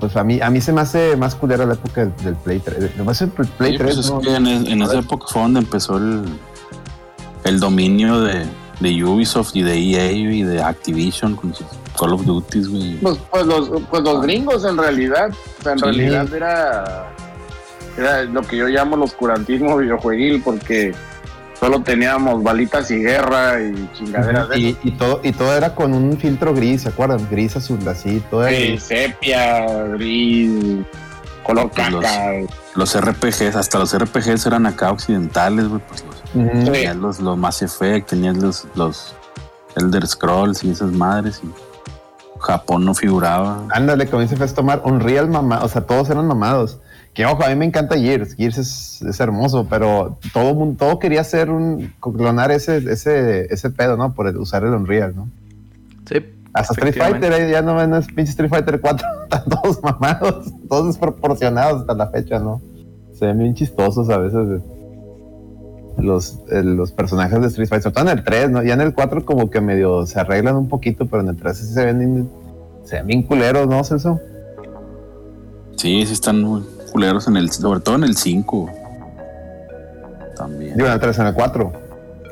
[0.00, 2.60] pues a mí, a mí se me hace más culera la época del, del Play
[2.60, 2.96] 3.
[2.96, 4.20] Nomás el Play Sí, 3, pues es ¿no?
[4.20, 6.24] que en, es- en esa época fue donde empezó el,
[7.44, 8.46] el dominio de,
[8.80, 11.66] de Ubisoft y de EA y de Activision con sus
[11.98, 12.96] Call of Duty, güey.
[12.98, 15.84] Pues, pues, los, pues los gringos en realidad, o sea, en Sí.
[15.84, 17.08] realidad era,
[17.96, 20.94] era lo que yo llamo el oscurantismo videojueguil porque
[21.58, 25.94] solo teníamos balitas y guerra y chingaderas de Y, y todo, y todo era con
[25.94, 27.26] un filtro gris, ¿se acuerdan?
[27.30, 28.82] Gris azul, así, todo era Sí, gris.
[28.82, 30.84] sepia, gris,
[31.42, 32.32] color Pues los- caca.
[32.74, 35.80] Los RPGs, hasta los RPGs eran acá occidentales, güey.
[35.88, 39.14] Pues los, tenías los, los Mass Effect, tenías los, los
[39.76, 41.40] Elder Scrolls y esas madres.
[41.42, 41.46] Y
[42.46, 43.64] Japón no figuraba.
[43.70, 46.78] Ándale, como dice Fes tomar Unreal mamá, o sea, todos eran mamados.
[47.14, 50.98] Que ojo, a mí me encanta Gears, Gears es, es hermoso, pero todo mundo, todo
[50.98, 54.12] quería hacer un, clonar ese, ese, ese pedo, ¿no?
[54.12, 55.28] Por el- usar el Unreal, ¿no?
[56.08, 56.16] Sí.
[56.52, 56.94] Hasta Street.
[56.96, 61.80] Fighter, eh, ya no ven, es pinche Street Fighter 4, están todos mamados, todos desproporcionados
[61.82, 62.60] hasta la fecha, ¿no?
[63.18, 64.62] Se ven bien chistosos a veces eh,
[65.98, 68.62] los, eh, los personajes de Street Fighter, sobre todo en el 3, ¿no?
[68.62, 71.56] Ya en el 4 como que medio se arreglan un poquito, pero en el 3
[71.56, 72.30] sí se ven, bien-
[72.84, 74.20] se ven bien culeros, ¿no, Celso?
[75.76, 78.70] Sí, sí están muy culeros en el, sobre todo en el 5.
[80.36, 80.74] También.
[80.76, 81.72] Digo, en el 3, en el 4.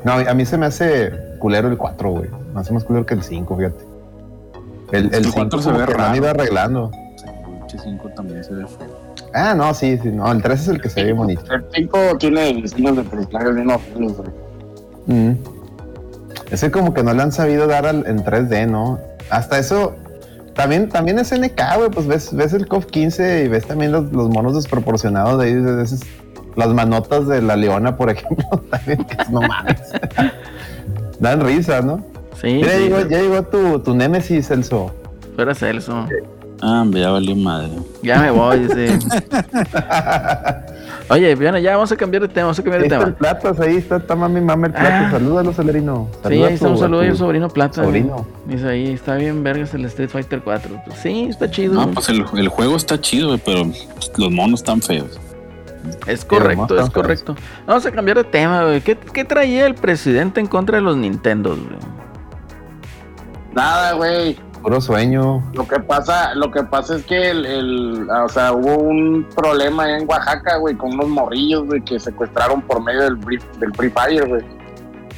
[0.03, 2.29] No, a mí se me hace culero el 4, güey.
[2.53, 3.83] Me hace más culero que el 5, fíjate.
[4.91, 6.27] El, El el 4 5 se ve raro.
[6.29, 6.91] arreglando.
[7.17, 9.04] Sí, el pinche 5 también se ve feo.
[9.37, 11.41] Ah, no, sí, sí, no, el 3 es el que se ve bonito.
[11.53, 14.15] El 5 tiene diseños de personajes bien horribles.
[15.07, 15.31] Mm.
[16.51, 18.97] Ese como que no le han sabido dar al- en 3D, ¿no?
[19.29, 19.93] Hasta eso,
[20.53, 24.09] también, también es NK, güey, pues ves, ves el COF 15 y ves también los,
[24.13, 26.01] los monos desproporcionados de ahí, de esos-
[26.55, 29.81] las manotas de la leona, por ejemplo, también, que no mames.
[31.19, 31.97] Dan risa, ¿no?
[32.41, 34.91] Sí, Mira, ya sí, llegó, ya llegó tu, tu némesis, Celso.
[35.35, 36.05] fuera Celso.
[36.61, 37.69] Ah, hombre, ya valió madre.
[38.01, 38.97] Ya me voy, dice.
[41.09, 43.15] Oye, bueno, ya vamos a cambiar de tema, vamos a cambiar de tema.
[43.15, 44.87] platas, ahí está, está mami mami el plato.
[44.89, 45.11] Ah.
[45.11, 46.09] Salúdalo, Celerino.
[46.11, 47.83] Sí, Saluda ahí está un saludo a tu su sobrino Plata.
[47.83, 48.25] Sobrino.
[48.47, 50.81] Dice ahí, está bien vergas el Street Fighter 4.
[50.85, 51.73] Pues sí, está chido.
[51.73, 53.65] No, pues el, el juego está chido, pero
[54.17, 55.19] los monos están feos.
[56.07, 57.35] es correcto, es correcto.
[57.67, 58.81] Vamos a cambiar de tema, güey.
[58.81, 61.77] ¿Qué, qué traía el presidente en contra de los Nintendos, güey?
[63.53, 64.37] Nada, güey.
[64.65, 65.43] Puro sueño.
[65.53, 69.95] Lo que pasa, lo que pasa es que el, el- o sea, hubo un problema
[69.95, 73.19] en Oaxaca, güey, con unos morrillos, güey, que secuestraron por medio del,
[73.59, 74.41] del Free Fire, güey.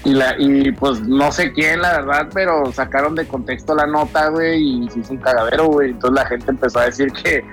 [0.03, 4.27] Y, la, y pues no sé quién, la verdad, pero sacaron de contexto la nota,
[4.29, 5.91] güey, y se hizo un cagadero, güey.
[5.91, 7.43] Entonces la gente empezó a decir que,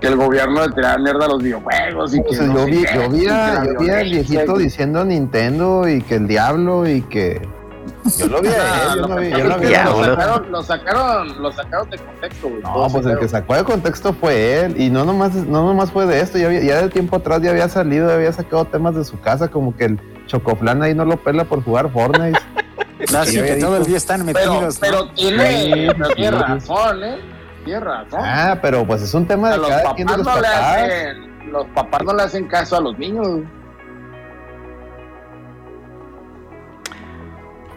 [0.00, 2.66] que el gobierno le tiraba mierda a los videojuegos y que O sea, no yo,
[2.66, 7.00] vi, yo, vi a- yo vi al viejito diciendo Nintendo y que el diablo y
[7.02, 7.40] que.
[8.18, 9.76] Yo lo vi a Ah, él, yo lo no vi, yo no es vi que
[9.76, 12.62] a lo sacaron, lo sacaron, lo sacaron de contexto, güey.
[12.62, 14.80] No, pues el que sacó de contexto fue él.
[14.80, 16.38] Y no nomás, no nomás fue de esto.
[16.38, 19.20] Ya, había- ya de tiempo atrás ya había salido, ya había sacado temas de su
[19.20, 22.38] casa, como que el chocoflán ahí no lo pela por jugar Fortnite.
[23.18, 24.74] Así Sí, que todo el día están Pero, metidos.
[24.74, 24.80] ¿no?
[24.80, 27.18] pero tiene, pero tiene razón, ¿eh?
[27.64, 28.20] Tiene razón.
[28.22, 30.40] ah, pero pues es un tema A de los cada quien de papás los no
[30.40, 30.72] le papás.
[30.82, 33.26] hacen, los papás no le hacen caso a los niños.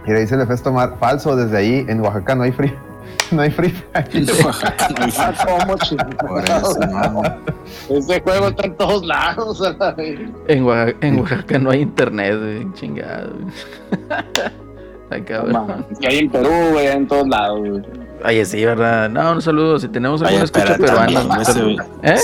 [0.05, 2.73] Mira, dice el Efesto Mar, falso, desde ahí en Oaxaca no hay free,
[3.31, 4.27] no hay free Fire.
[5.17, 7.21] Ah, ¿cómo, Por eso, no.
[7.89, 9.61] Ese juego está en todos lados.
[10.47, 12.73] En Oaxaca, en Oaxaca no hay internet, güey.
[12.73, 13.31] Chingado.
[13.33, 13.53] güey.
[15.09, 15.85] Ay, cabrón.
[15.99, 17.59] Y hay en Perú, güey, en todos lados.
[17.59, 18.02] güey.
[18.25, 19.09] Oye, sí, ¿verdad?
[19.09, 19.77] No, un saludo.
[19.79, 20.75] Si tenemos Oye, escucha
[21.41, 22.17] ese, güey, ¿Eh?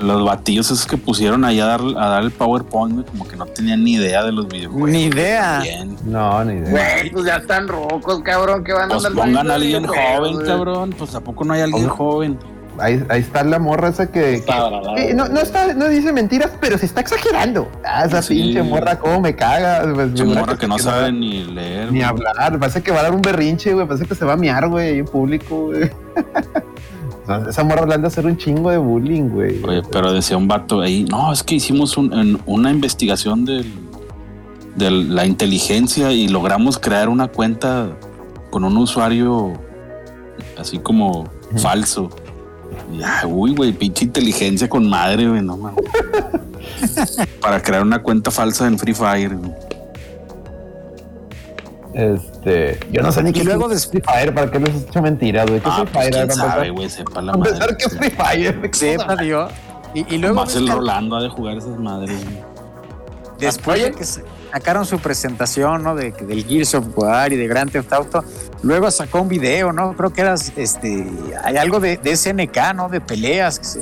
[0.00, 3.46] los batillos esos que pusieron ahí a dar, a dar el PowerPoint, como que no
[3.46, 4.90] tenían ni idea de los videojuegos.
[4.90, 5.60] Ni idea.
[5.62, 5.96] Bien.
[6.04, 6.70] No, ni idea.
[6.70, 10.44] Güey, pues ya están rocos, cabrón, que van a Pues andar pongan a alguien joven,
[10.44, 10.94] cabrón.
[10.98, 12.38] Pues a poco no hay alguien Pongan- joven.
[12.78, 16.50] Ahí, ahí está la morra esa que, Está Eh, no, no, está, no dice mentiras,
[16.60, 17.70] pero se está exagerando.
[17.84, 18.34] Ah, esa Sí.
[18.34, 19.82] pinche morra, cómo me caga.
[19.94, 21.90] Pues, morra que no sabe ni leer.
[21.92, 22.58] Ni hablar.
[22.58, 23.86] Parece que va a dar un berrinche, güey.
[23.86, 25.90] Parece que se va a miar, güey, ahí en público, güey.
[27.48, 29.60] Esa morra le han de hacer un chingo de bullying, güey.
[29.64, 33.66] Oye, pero decía un vato ahí, no, es que hicimos un- en- una investigación del,
[34.76, 37.88] de la inteligencia y logramos crear una cuenta
[38.50, 39.54] con un usuario
[40.56, 42.10] así como falso.
[43.26, 45.84] Uy, güey, pinche inteligencia con madre, güey, no mames.
[47.40, 49.34] Para crear una cuenta falsa en Free Fire.
[49.36, 49.52] güey.
[51.94, 55.00] Este, yo no sé ni qué luego es Free Fire, para qué les he hecho
[55.00, 55.60] mentiras, güey.
[55.60, 56.26] ¿Qué Ah, es Free pues Fire?
[56.26, 57.52] quién sabe, güey, sepa la madre.
[57.52, 58.70] empezar, ¿qué es Free Fire?
[58.72, 59.50] Sepa Dios.
[59.94, 62.22] Y, y luego Más el que Rolando ha de jugar esas madres.
[62.22, 62.55] güey.
[63.38, 65.94] Después de que sacaron su presentación, ¿no?
[65.94, 68.24] De, del Gears of War y de Grand Theft Auto,
[68.62, 69.94] luego sacó un video, ¿no?
[69.96, 71.06] Creo que era, este,
[71.42, 72.88] hay algo de, de SNK, ¿no?
[72.88, 73.80] De peleas que se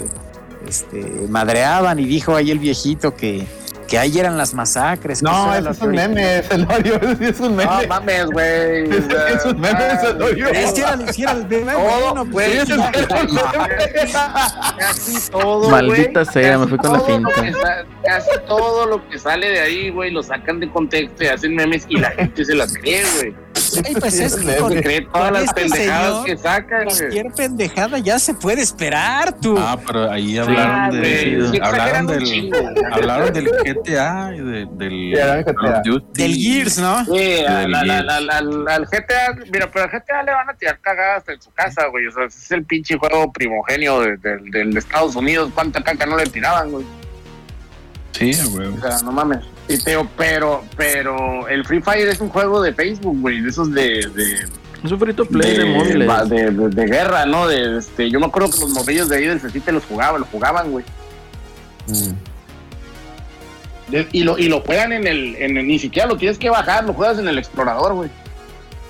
[0.66, 3.46] este, madreaban y dijo ahí el viejito que,
[3.94, 5.20] que ahí eran las masacres.
[5.20, 6.50] que eso No, lo es un meme, es
[7.38, 7.64] un meme.
[7.64, 8.90] No mames, güey.
[9.34, 9.86] Es un meme,
[10.52, 10.80] es que
[11.22, 12.90] era, el meme, güey, pues, el meme.
[14.78, 17.86] Casi todo, Maldita sea, me casi fui con la todo lo finta.
[18.04, 21.86] Casi todo lo que sale de ahí, güey, lo sacan de contexto y hacen memes
[21.88, 23.43] y la gente se las cree, güey.
[23.84, 27.26] Ay, pues es que con, cree todas con las este pendejadas señor, que sacan, cualquier
[27.32, 29.56] pendejada ya se puede esperar, tú.
[29.58, 31.00] Ah, pero ahí hablaron güey,
[31.40, 31.48] de.
[31.50, 32.52] sí hablaron del.
[32.92, 34.90] Hablaron del GTA y de- del.
[34.90, 35.82] Sí, del of GTA.
[35.84, 36.22] Duty.
[36.22, 37.04] Del Gears, ¿no?
[37.04, 40.50] Sí, al, del al- al- al- al- al GTA, mira, pero al GTA le van
[40.50, 42.06] a tirar cagadas hasta en su casa, güey.
[42.06, 45.50] O sea, ese es el pinche juego primogenio de, de- del de Estados Unidos.
[45.54, 46.84] ¿Cuánta caca no le tiraban, güey?
[48.16, 48.68] Sí, güey.
[48.68, 49.40] O sea, no mames.
[49.68, 54.06] Y pero, pero el Free Fire es un juego de Facebook, güey, de esos de,
[54.14, 54.34] de,
[54.84, 56.28] Es un frito play de, de, móviles.
[56.28, 57.48] de- de- de guerra, ¿no?
[57.48, 60.26] De, este, yo me acuerdo que los morrillos de ahí del CECITE los jugaban, lo
[60.26, 60.84] jugaban, güey.
[61.88, 62.12] Mm.
[63.90, 66.50] De- y lo, y lo juegan en el, en el- ni siquiera lo tienes que
[66.50, 68.10] bajar, lo juegas en el explorador, güey.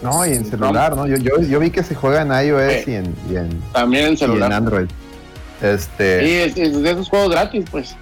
[0.03, 1.07] No, y en celular, ¿no?
[1.07, 2.91] Yo, yo, yo vi que se juega en iOS Sí.
[2.91, 4.53] y en, y en, También en y en celular.
[4.53, 4.87] Android.
[5.63, 6.21] Este.
[6.21, 7.97] Sí, es, es de esos juegos gratis, pues.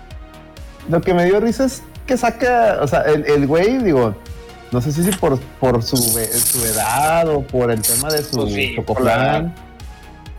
[0.89, 4.15] Lo que me dio risa es que saca, o sea, el, el güey, digo,
[4.73, 8.55] no sé si por, por su, su edad o por el tema de su Pues
[8.55, 9.55] sí, chocoplan,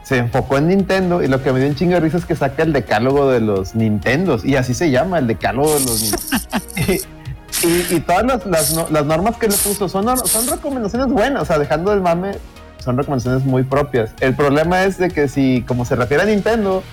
[0.04, 2.36] se enfocó en Nintendo y lo que me dio un chingo de risa es que
[2.36, 7.08] saca el decálogo de los Nintendos y así se llama, el decálogo de los Nintendos.
[7.64, 11.46] y, y todas las, las las normas que le puso son, son recomendaciones buenas, o
[11.46, 12.32] sea, dejando el mame,
[12.84, 14.12] son recomendaciones muy propias.
[14.20, 16.84] El problema es de que si, como se refiere a Nintendo,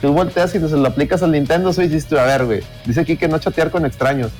[0.00, 2.62] tú volteas y se lo aplicas al Nintendo Switch y dices, tú, a ver, güey,
[2.84, 4.30] dice aquí que no chatear con extraños.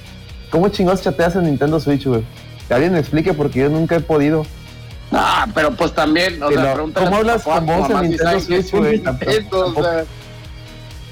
[0.50, 2.22] ¿Cómo chingados chateas en Nintendo Switch, güey?
[2.66, 4.44] Que alguien me explique porque yo nunca he podido.
[5.12, 8.72] Ah, pero pues también, o Y sea, pregúntale ¿cómo hablas con voz en Nintendo Switch,
[8.72, 9.02] güey?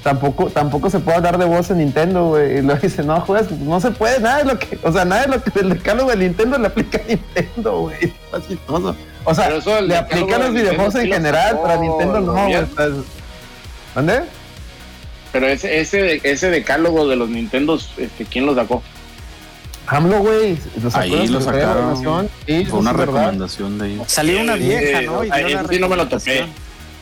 [0.03, 2.59] Tampoco, tampoco se puede hablar de voz en Nintendo, güey.
[2.59, 5.23] Y luego dice, no, juegas, no se puede, nada de lo que, o sea, nada
[5.23, 7.97] de lo que el decálogo de Nintendo le aplica a Nintendo, güey.
[8.03, 8.95] Está chistoso.
[9.25, 11.77] O sea, Pero le decálogo aplica a de los videojuegos en general, sacó pero a
[11.77, 12.65] Nintendo no, güey.
[13.95, 14.38] ¿Dónde?
[15.31, 18.81] Pero ese, ese, ese decálogo de los Nintendos, este, ¿quién lo sacó?
[19.87, 20.57] AMLO, güey.
[20.93, 22.29] Ahí lo sacaron.
[22.45, 23.13] Sí, Fue una sí, verdad.
[23.15, 24.01] recomendación de ahí.
[24.07, 25.23] Salió una Sí, vieja, sí, ¿no?
[25.23, 26.45] Y ah, ese sí no me lo topé.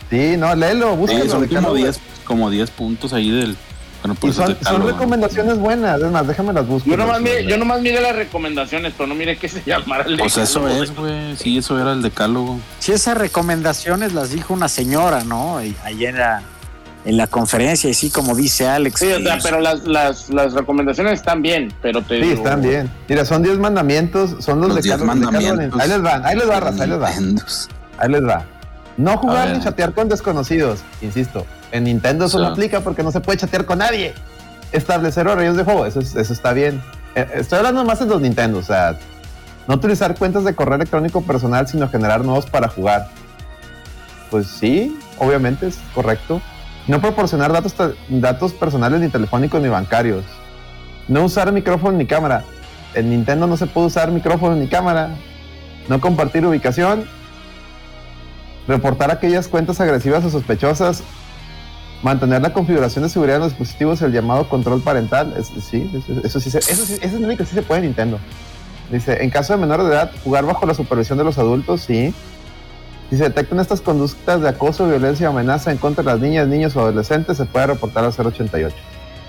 [0.10, 1.20] Sí, no, léelo, Sí, búscalo.
[1.30, 1.76] son como decálogo.
[1.76, 3.58] 10, como 10 puntos ahí del.
[4.02, 4.90] Bueno, Y pues son, decálogo.
[4.92, 6.02] recomendaciones buenas.
[6.02, 6.92] Es más, déjame las buscar.
[6.92, 10.18] Yo nomás, miré, yo nomás miré las recomendaciones, pero no miré que se llamara el
[10.18, 10.84] Pues eso decálogo.
[10.84, 11.36] es, güey.
[11.36, 12.58] Sí, eso era el decálogo.
[12.80, 15.62] Sí, esas recomendaciones las dijo una señora, ¿no?
[15.62, 16.42] Y ahí en la,
[17.06, 19.00] en la conferencia, y sí, como dice Alex.
[19.00, 22.62] Sí, o sea, pero las, las, las recomendaciones están bien, pero te Sí, digo- están
[22.62, 22.92] bien.
[23.08, 25.82] Mira, son 10 mandamientos, son los, Los 10 decálogos- decálogos de- mandamientos.
[25.82, 27.08] Ahí les van, ahí les va, raza, ahí les va.
[28.00, 28.46] Ahí les va.
[28.98, 30.80] No jugar ni chatear con desconocidos.
[31.02, 32.44] Insisto, en Nintendo eso Sí.
[32.44, 34.14] no aplica porque no se puede chatear con nadie.
[34.72, 36.82] Establecer horarios de juego, eso, es- eso está bien.
[37.16, 38.98] Eh, Estoy hablando más de los Nintendo, o sea,
[39.68, 43.08] no utilizar cuentas de correo electrónico personal, sino generar nuevos para jugar.
[44.30, 46.42] Pues sí, obviamente es correcto.
[46.88, 47.76] No proporcionar datos,
[48.08, 50.24] datos personales ni telefónicos ni bancarios.
[51.08, 52.44] No usar micrófono ni cámara.
[52.94, 55.10] En Nintendo no se puede usar micrófono ni cámara.
[55.90, 57.06] No compartir ubicación.
[58.68, 61.04] Reportar aquellas cuentas agresivas o sospechosas.
[62.04, 65.34] Mantener la configuración de seguridad en los dispositivos el llamado control parental.
[65.62, 65.90] Sí,
[66.24, 68.20] eso, sí, se- eso sí, eso es lo que sí se puede en Nintendo.
[68.92, 72.14] Dice, en caso de menor de edad, jugar bajo la supervisión de los adultos, sí.
[73.10, 76.48] Si se detectan estas conductas de acoso, violencia o amenaza en contra de las niñas,
[76.48, 78.76] niños o adolescentes, se puede reportar al 088.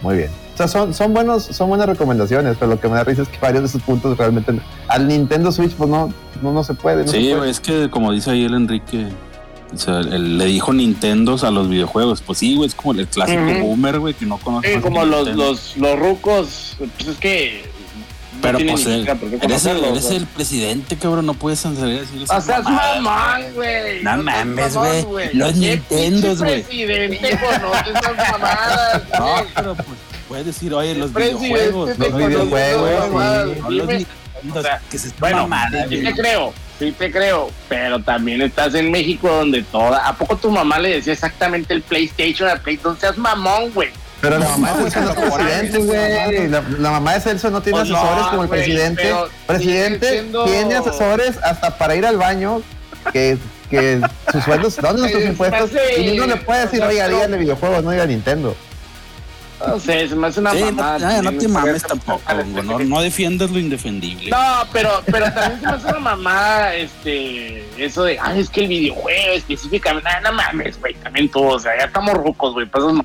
[0.03, 0.31] Muy bien.
[0.55, 3.29] O sea, son, son, buenos, son buenas recomendaciones, pero lo que me da risa es
[3.29, 6.13] que varios de esos puntos realmente no- al Nintendo Switch pues no,
[6.43, 7.05] no, no se puede.
[7.05, 7.51] No se Sí, puede.
[7.51, 9.09] es que como dice ahí el Enrique,
[9.73, 12.23] o sea, él le dijo Nintendos a los videojuegos.
[12.23, 13.67] Pues sí, güey, es como el clásico Ujú.
[13.69, 14.69] boomer, güey, que no conoce.
[14.69, 15.45] Sí, más como los, Nintendo.
[15.51, 17.68] los, los rucos, pues es que.
[18.41, 19.09] Pero pues él-
[19.43, 23.43] eres, el, eres el presidente, cabrón, no puedes salir a decir O sea, es mamón,
[23.55, 24.03] güey.
[24.03, 25.35] No mames, güey.
[25.35, 26.63] Los ¿Qué Nintendos, pinche güey.
[26.63, 29.87] presidente conoce esas mamadas, No, pero pues
[30.29, 31.99] puedes decir, oye, los videojuegos.
[31.99, 33.59] los videojuegos.
[33.59, 34.07] No los Nintendos,
[34.57, 35.49] o sea, que se Bueno,
[35.89, 40.07] sí te creo, sí te creo, pero también estás en México donde toda.
[40.07, 42.99] ¿A poco tu mamá le decía exactamente el PlayStation al PlayStation?
[43.01, 43.89] Seas mamón, güey.
[44.21, 46.49] Pero la mamá de Celso no es presidente, güey.
[46.49, 49.15] La, la mamá de Celso no tiene Pues no, asesores como el presidente.
[49.47, 52.63] presidente siendo- tiene asesores hasta para ir al baño.
[53.13, 53.39] Que,
[53.71, 54.01] que
[54.33, 55.71] sus sueldos, ¿dónde nuestros Ay, impuestos?
[55.71, 58.57] sí, Y uno le puede decir, oiga, pero- dígale videojuegos, no diga Nintendo.
[59.67, 60.99] No sé, se me hace una Sí, no, mamada.
[61.21, 62.23] no, no te me mames tampoco,
[62.63, 64.31] no, no defiendas lo indefendible.
[64.31, 64.39] No,
[64.73, 68.69] pero, pero también se me hace una mamada, este, eso de, ay, es que el
[68.69, 72.85] videojuego específicamente, no, no mames, güey, también tú, o sea, ya estamos rucos, güey, pues,
[72.85, 73.05] no-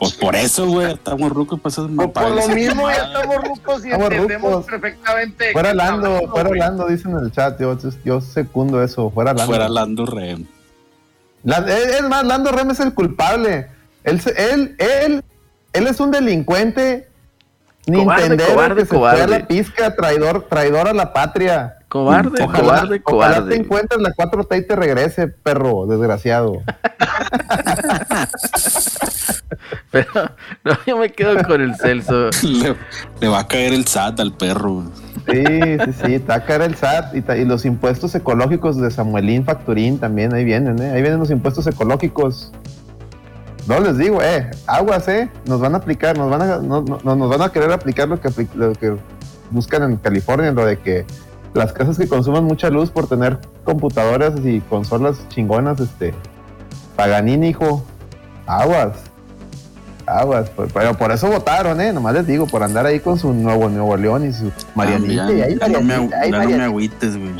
[0.00, 3.84] Pues por eso, güey, estamos rucos y pasas por, por lo mismo ya estamos rucos
[3.84, 4.66] y Estamos entendemos rucos.
[4.66, 5.52] perfectamente.
[5.52, 6.58] Fuera Lando, hablamos, fuera güey.
[6.60, 7.60] Lando, dicen en el chat.
[7.60, 9.46] Yo, yo secundo eso, fuera Lando.
[9.52, 10.46] Fuera Lando Rem.
[11.44, 13.68] La- es es más, Lando Rem es el culpable.
[14.04, 15.22] Él, él, él,
[15.74, 17.08] él es un delincuente
[17.86, 19.38] Cobarde, nintendero cobarde, que se fue a cobarde.
[19.40, 21.76] la pizca, traidor, traidor a la patria.
[21.88, 23.50] Cobarde, Ojalá, cobarde, ojalá cobarde.
[23.56, 26.62] te encuentres la 4T y te regrese, perro, desgraciado.
[29.90, 30.06] Pero
[30.64, 32.30] no, yo me quedo con el Celso.
[32.42, 32.74] Le,
[33.20, 34.84] le va a caer el SAT al perro.
[35.30, 39.98] Sí, sí, sí, taca era el SAT y, y los impuestos ecológicos de Samuelín Facturín
[39.98, 40.90] también, ahí vienen, ¿eh?
[40.92, 42.52] Ahí vienen los impuestos ecológicos.
[43.68, 46.98] No les digo, eh, aguas, eh, nos van a aplicar, nos van a, no, no-
[47.04, 48.96] no- nos van a querer aplicar lo que, lo que
[49.50, 51.04] buscan en California, lo de que
[51.54, 56.14] las casas que consuman mucha luz por tener computadoras y consolas chingonas, este,
[56.96, 57.84] Paganini, hijo,
[58.46, 58.92] aguas,
[60.18, 63.32] aguas, por- pero por eso votaron, eh, nomás les digo, por andar ahí con su
[63.32, 66.30] nuevo Nuevo León y su Marianita, Ya, y ahí ya no me, Marianita, ahí ya
[66.30, 66.64] no me Marianita.
[66.66, 67.32] agüites, güey.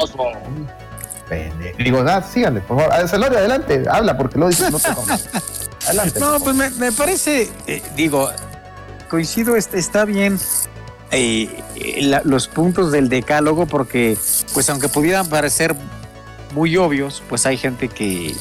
[1.79, 2.93] Digo, nada, síganle, por favor.
[2.93, 4.89] Ah, Celorio, adelante, habla, porque lo dices, no te.
[5.87, 6.19] Adelante.
[6.21, 8.31] No, pues me, me parece, eh, digo,
[9.09, 10.39] coincido, est- está bien
[11.13, 14.17] eh, eh, la- los puntos del decálogo porque,
[14.55, 15.75] pues aunque pudieran parecer
[16.53, 18.35] muy obvios, pues hay gente que,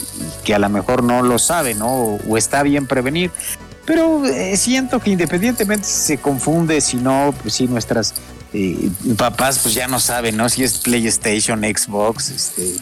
[0.43, 1.87] que a lo mejor no lo sabe, ¿no?
[1.93, 3.29] O, o está bien prevenir.
[3.89, 8.13] Pero eh, siento que independientemente si se confunde, si no, pues si nuestras
[8.53, 8.87] eh,
[9.17, 10.47] papás pues ya no saben, ¿no?
[10.47, 12.75] Si es PlayStation, Xbox, este.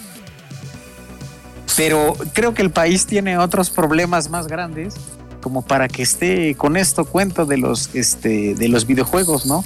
[1.78, 4.95] Pero creo que el país tiene otros problemas más grandes
[5.41, 9.64] como para que esté con esto cuento de los este de los videojuegos, ¿no?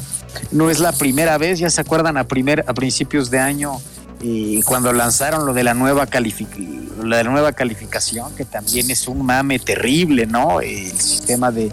[0.51, 3.81] No es la primera vez, ya se acuerdan a primer a principios de año
[4.24, 6.05] eh, cuando lanzaron lo de la nueva
[7.03, 10.61] la de la nueva calificación, que también es un mame terrible, ¿no?
[10.61, 11.72] El sistema de,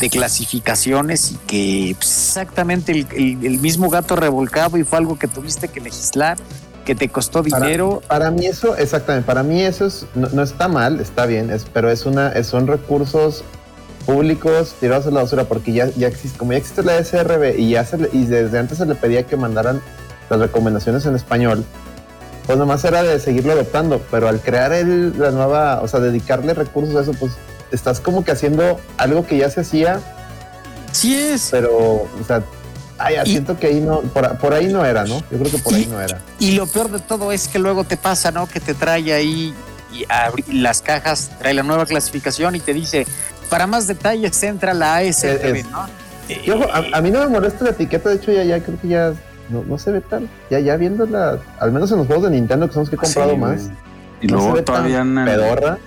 [0.00, 5.18] de clasificaciones y que pues, exactamente el, el- el mismo gato revolcado y fue algo
[5.18, 6.36] que tuviste que legislar,
[6.84, 8.00] que te costó Para- dinero.
[8.08, 11.64] Para, mí eso, exactamente, para mí eso es, no, no está mal, está bien, es,
[11.72, 13.42] pero es una, son recursos
[14.06, 17.70] públicos tirados a la basura porque ya, ya existe, como ya existe la SRB y
[17.70, 19.82] ya se y desde antes se le pedía que mandaran
[20.30, 21.64] las recomendaciones en español,
[22.48, 26.54] pues nomás era de seguirlo adoptando, pero al crear el, la nueva, o sea, dedicarle
[26.54, 27.32] recursos a eso, pues
[27.70, 30.00] estás como que haciendo algo que ya se hacía,
[30.92, 31.48] Sí es.
[31.50, 32.42] pero, o sea,
[32.96, 35.18] ay, Y- siento que ahí no, por, por ahí no era, ¿no?
[35.30, 36.22] Yo creo que por ahí no era.
[36.40, 38.46] Y lo peor de todo es que luego te pasa, ¿no?
[38.48, 39.54] Que te trae ahí
[39.92, 43.06] y las cajas, trae la nueva clasificación y te dice,
[43.50, 45.86] para más detalles entra la ASTB, ¿no?
[46.28, 48.80] Y ojo, a, a mí no me molesta la etiqueta, de hecho ya, ya creo
[48.80, 49.12] que ya
[49.50, 52.66] no, no se ve tan, ya, ya viéndola, al menos en los juegos de Nintendo
[52.68, 53.70] que son los que he comprado Sí, más.
[54.20, 55.78] Y no se luego ve todavía tan en el- pedorra.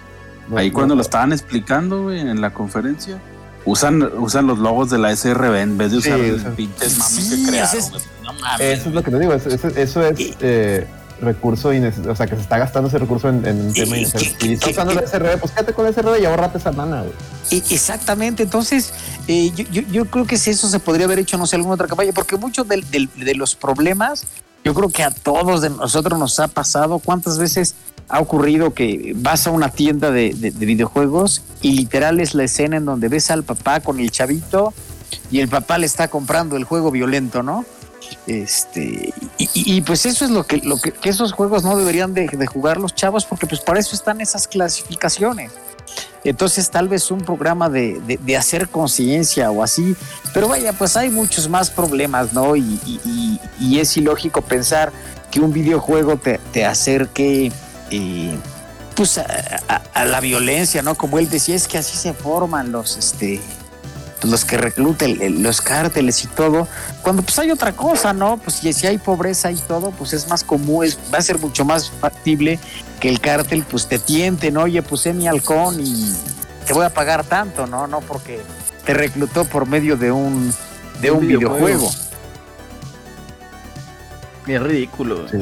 [0.49, 0.97] No, ahí no, cuando no.
[0.97, 3.19] lo estaban explicando, güey, en la conferencia,
[3.65, 7.11] usan, usan los logos de la SRB en vez de Sí, usar sea, pinches mami
[7.21, 7.77] sí, que crearon.
[7.77, 8.01] es- güey.
[8.23, 8.79] No mames.
[8.79, 10.87] Eso es lo que te digo, eso, eso- eso es Y- eh,
[11.21, 13.95] recurso innecesario, o sea, que se está gastando ese recurso en, en un Y- tema
[13.95, 14.29] y- innecesario.
[14.39, 17.01] Si estás que- usando la SRB, pues quédate con la SRB y ahorrate esa lana,
[17.01, 17.13] güey.
[17.51, 18.93] E- Exactamente, entonces
[19.27, 21.75] eh, yo, yo- yo creo que si eso se podría haber hecho, no sé, alguna
[21.75, 22.83] otra campaña, porque muchos de,
[23.35, 24.25] los problemas,
[24.63, 27.75] yo creo que a todos de nosotros nos ha pasado, cuántas veces
[28.09, 32.43] ha ocurrido que vas a una tienda de, de- de videojuegos y literal es la
[32.43, 34.73] escena en donde ves al papá con el chavito
[35.29, 37.63] y el papá le está comprando el juego violento, ¿no?
[38.27, 42.77] Este, y, pues eso es lo que, lo que, esos juegos no deberían de, jugar
[42.77, 45.51] los chavos, porque pues para eso están esas clasificaciones.
[46.23, 49.95] Entonces tal vez un programa de, de- hacer conciencia o así,
[50.33, 52.55] pero vaya, pues hay muchos más problemas, ¿no?
[52.55, 53.39] Y,
[53.79, 54.91] es ilógico pensar
[55.31, 57.51] que un videojuego te, te acerque
[57.89, 58.35] eh,
[58.95, 59.25] pues a,
[59.67, 60.93] a- a la violencia, ¿no?
[60.93, 63.41] Como él decía, es que así se forman los, este,
[64.21, 66.67] pues, los que reclutan el- los cárteles y todo,
[67.01, 68.37] cuando pues hay otra cosa, ¿no?
[68.37, 71.39] Pues si, si hay pobreza y todo, pues es más común, es, va a ser
[71.39, 72.59] mucho más factible
[72.99, 74.61] que el cártel pues te tiente, ¿no?
[74.63, 76.13] Oye, puse mi halcón y
[76.65, 77.87] te voy a pagar tanto, ¿no?
[77.87, 78.39] No porque
[78.85, 80.53] te reclutó por medio de un,
[81.01, 81.65] de Un un videojuego.
[81.65, 81.91] videojuego.
[84.47, 85.27] Es ridículo.
[85.29, 85.37] Sí.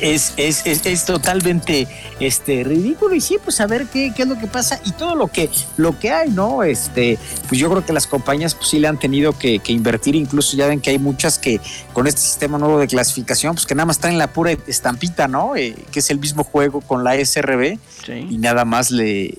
[0.00, 1.86] Es, es, es, es totalmente
[2.20, 3.14] este ridículo.
[3.14, 4.80] Y sí pues a ver qué, qué es lo que pasa.
[4.84, 7.18] Y todo lo que lo que hay no este
[7.48, 10.14] pues yo creo que las compañías pues sí le han tenido que, que invertir.
[10.14, 11.60] Incluso ya ven que hay muchas que
[11.92, 15.56] con este sistema nuevo de clasificación pues que nada más traen la pura estampita no
[15.56, 17.78] Eh, que es el mismo juego con la SRB
[18.08, 19.34] y nada más le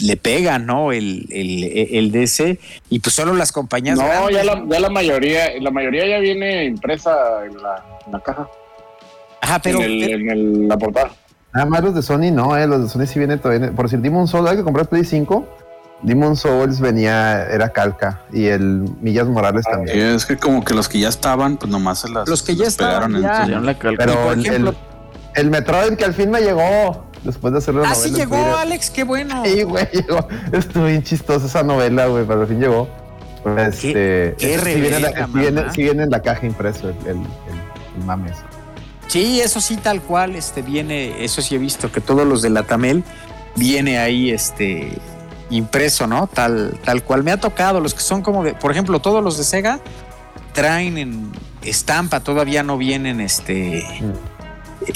[0.00, 2.58] le pegan no el, el, el DC
[2.90, 6.18] y pues solo las compañías No, grandes, ya la, ya la mayoría, la mayoría ya
[6.18, 8.48] viene impresa en la, en la caja,
[9.44, 11.10] Ajá, pero en, el, en el- la portada.
[11.52, 13.70] Nada más los de Sony no, eh, los de Sony sí vienen todavía.
[13.72, 15.46] Por decir, Demon Souls, hay que comprar Play 5.
[16.02, 18.22] Demon Souls venía, era calca.
[18.32, 19.96] Y el Millas Morales Ah, también.
[19.96, 22.56] Sí, es que como que los que ya estaban, pues nomás se las Los que
[22.56, 23.44] ya estaban ya.
[23.44, 24.04] en la calca.
[24.04, 24.74] Pero por el, ejemplo-
[25.34, 27.04] el, el Metroid que al fin me llegó.
[27.22, 28.54] Después de hacer la ah sí llegó Twitter.
[28.58, 30.28] Alex qué bueno Sí, güey, llegó.
[30.52, 32.86] Estuvo bien chistosa esa novela, güey, pero al fin llegó.
[33.58, 36.88] Este, qué sí viene, en la- reverga, sí viene- sí viene en la caja impreso
[36.90, 37.18] el, el, el-
[37.98, 38.36] el mames.
[39.14, 42.50] Sí, eso sí, tal cual, este viene, eso sí he visto que todos los de
[42.50, 43.04] la Tamel
[43.54, 44.88] viene ahí, este
[45.50, 46.26] impreso, ¿no?
[46.26, 47.22] Tal, tal cual.
[47.22, 49.78] Me ha tocado los que son como de, por ejemplo, todos los de Sega
[50.52, 51.30] traen en
[51.62, 53.86] estampa, todavía no vienen, este,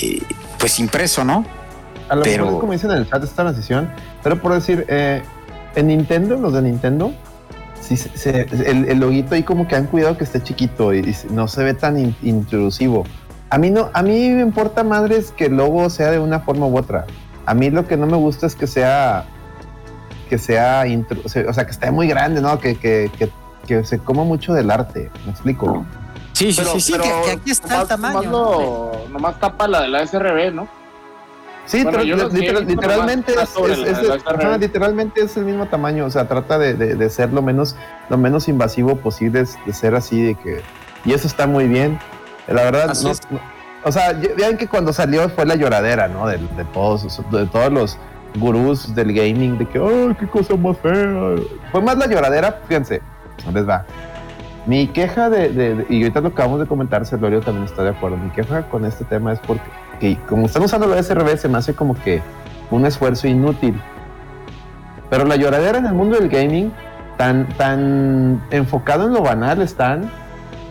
[0.03, 0.21] eh,
[0.59, 1.47] pues impreso, ¿no?
[2.09, 3.89] A lo Pero- mejor como dicen en el chat esta transición,
[4.25, 5.23] pero por decir, eh,
[5.77, 7.13] en Nintendo, los de Nintendo,
[7.81, 10.99] sí, se- se- el, el loguito ahí como que han cuidado que esté chiquito y,
[11.09, 13.05] y no se ve tan in- intrusivo.
[13.51, 16.67] A mí no, a mí me importa madres que el logo sea de una forma
[16.67, 17.07] u otra.
[17.47, 19.25] A mí lo que no me gusta es que sea,
[20.29, 22.59] que sea, intru- o sea, o sea, que esté muy grande, ¿no?
[22.59, 23.31] Que, que, que,
[23.67, 25.11] que se coma mucho del arte.
[25.25, 25.87] ¿Me explico?
[26.35, 28.15] Sí, sí, Pero, sí, sí, pero que, que aquí está nomás, el tamaño.
[28.31, 28.61] Nomás, ¿no?
[28.61, 30.69] lo- nomás tapa la de la SRB, ¿no?
[31.65, 33.55] Sí, Bueno, literalmente es,
[34.59, 37.77] literalmente el mismo tamaño, o sea, trata de, de- de ser lo menos,
[38.09, 40.63] lo menos invasivo posible, de ser así, de que,
[41.05, 41.99] y eso está muy bien.
[42.49, 43.21] La verdad, Así no, es.
[43.31, 43.41] no-
[43.85, 46.27] o sea, vean que cuando salió fue la lloradera, ¿no?
[46.27, 47.99] De, de todos, de todos los
[48.39, 51.37] gurús del gaming, de que, ¡ay, qué cosa más fea!
[51.71, 53.01] Fue más la lloradera, fíjense,
[53.53, 53.85] les va.
[54.67, 57.91] Mi queja de, de- de- y ahorita lo acabamos de comentar, Celorio también está de
[57.91, 58.17] acuerdo.
[58.17, 59.63] Mi queja con este tema es porque,
[60.01, 62.21] que como están usando lo SRB, se me hace como que
[62.71, 63.81] un esfuerzo inútil.
[65.09, 66.73] Pero la lloradera en el mundo del gaming,
[67.17, 70.11] tan, tan enfocado en lo banal están,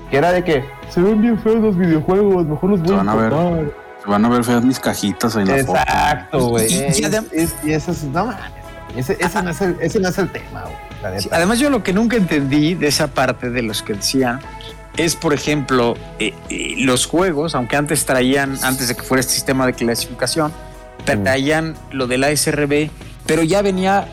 [0.10, 2.98] que era de que se ven bien feos los videojuegos, mejor los voy Se a
[2.98, 3.32] van a ver.
[3.32, 3.88] importar".
[4.04, 5.80] Se van a ver feas mis cajitas en la foto.
[5.80, 6.72] Exacto, güey.
[6.72, 8.40] Y- y Es- adem- es- Y eso es, no mames.
[8.96, 11.22] Ese, ese no es el, ese no es el tema, güey.
[11.22, 14.40] Sí, además yo lo que nunca entendí de esa parte de los que decían
[14.96, 19.34] es, por ejemplo, eh, eh, los juegos, aunque antes traían, antes de que fuera este
[19.34, 20.52] sistema de clasificación,
[21.06, 22.90] traían lo de la SRB,
[23.26, 24.08] pero ya venía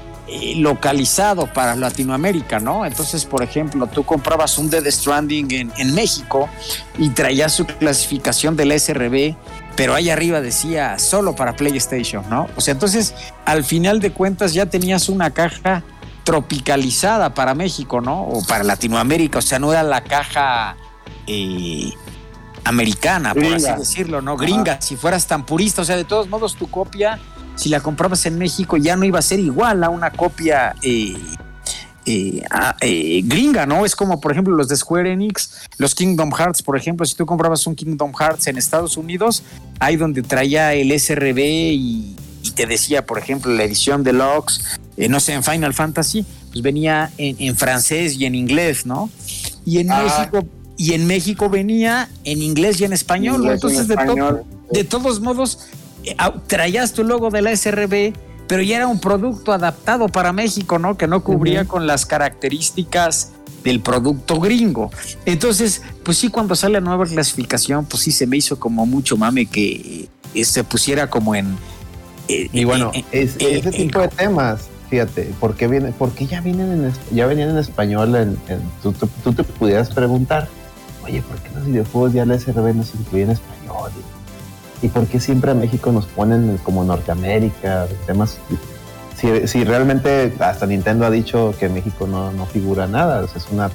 [0.57, 2.87] localizado para Latinoamérica, ¿no?
[2.87, 6.49] Entonces, por ejemplo, tú comprabas un Dead Stranding en, en México
[6.99, 9.37] y traías su clasificación de la SRB,
[9.77, 12.49] pero ahí arriba decía solo para PlayStation, ¿no?
[12.57, 13.15] O sea, entonces,
[13.45, 15.83] al final de cuentas ya tenías una caja
[16.25, 18.23] tropicalizada para México, ¿no?
[18.23, 20.77] O para Latinoamérica, o sea, no era la caja
[21.27, 21.93] eh,
[22.65, 24.37] americana, por así decirlo, ¿no?
[24.37, 27.21] Gringa, si fueras tan purista, o sea, de todos modos tu copia,
[27.57, 31.17] si la comprabas en México, ya no iba a ser igual a una copia eh,
[32.07, 32.43] eh,
[32.81, 33.87] eh, gringa, ¿no?
[33.87, 37.25] Es como, por ejemplo, los de Square Enix, los Kingdom Hearts, por ejemplo, si tú
[37.25, 39.43] comprabas un Kingdom Hearts en Estados Unidos,
[39.81, 44.61] ahí donde traía el SRB y, y te decía, por ejemplo, la edición deluxe,
[44.97, 49.09] eh, no sé, en Final Fantasy, pues venía en, en francés y en inglés, ¿no?
[49.65, 50.03] Y en Ah.
[50.05, 50.47] México
[50.77, 54.43] y en México venía en inglés y en español, en entonces de, to- español.
[54.73, 55.59] de todos modos
[56.47, 58.13] traías tu logo de la SRB,
[58.47, 60.97] pero ya era un producto adaptado para México, ¿no?
[60.97, 63.33] Que no cubría con las características
[63.63, 64.91] del producto gringo.
[65.25, 69.17] Entonces, pues sí, cuando sale la nueva clasificación, pues sí se me hizo como mucho
[69.17, 71.57] mame que eh, se pusiera como en...
[72.29, 75.93] eh, Y bueno, eh, es- eh, ese eh, tipo de temas, fíjate, ¿por qué, viene,
[75.93, 78.15] por qué ya, vienen en, ya venían en español?
[78.17, 80.47] En, en- tú, tú- tú te pudieras preguntar,
[81.03, 83.91] oye, ¿por qué los videojuegos ya la SRB no se incluyen en español?
[84.85, 88.37] ¿Y por qué siempre a México nos ponen como Norteamérica, temas?
[89.17, 93.39] Si, si realmente hasta Nintendo ha dicho que México no, no figura nada, o sea,
[93.39, 93.71] es una...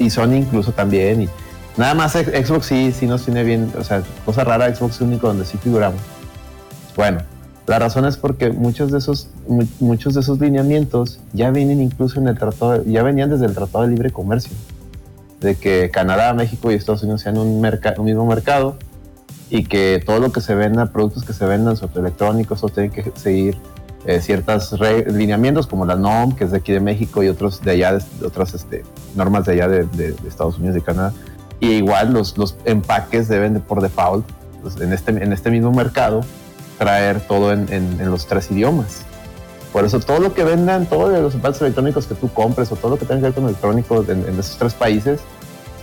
[0.00, 1.28] Y Sony incluso también, y
[1.76, 5.28] nada más Xbox sí, sí nos tiene bien, o sea, cosa rara, Xbox es único
[5.28, 6.00] donde sí figuramos.
[6.96, 7.20] Bueno,
[7.68, 12.18] la razón es porque muchos de esos, mu- muchos de esos lineamientos ya vienen incluso
[12.18, 14.50] en el tratado, ya venían desde el Tratado de Libre Comercio,
[15.40, 18.76] de que Canadá, México y Estados Unidos sean un, merca- un mismo mercado
[19.54, 22.90] y que todo lo que se venda, productos que se vendan, sobre electrónicos, o tienen
[22.90, 23.56] que seguir
[24.04, 27.62] eh, ciertas re- lineamientos como la NOM, que es de aquí de México, y otros
[27.62, 28.82] de allá, de, otras este,
[29.14, 31.12] normas de allá de, de- Estados Unidos y Canadá.
[31.60, 32.34] Y igual los,
[32.64, 34.26] empaques deben de por default,
[34.60, 36.22] pues, en, este, en este mismo mercado,
[36.78, 39.02] traer todo en, los tres idiomas.
[39.72, 42.90] Por eso todo lo que vendan, todos los empaques electrónicos que tú compres o todo
[42.90, 45.20] lo que tenga que ver con electrónicos en esos tres países,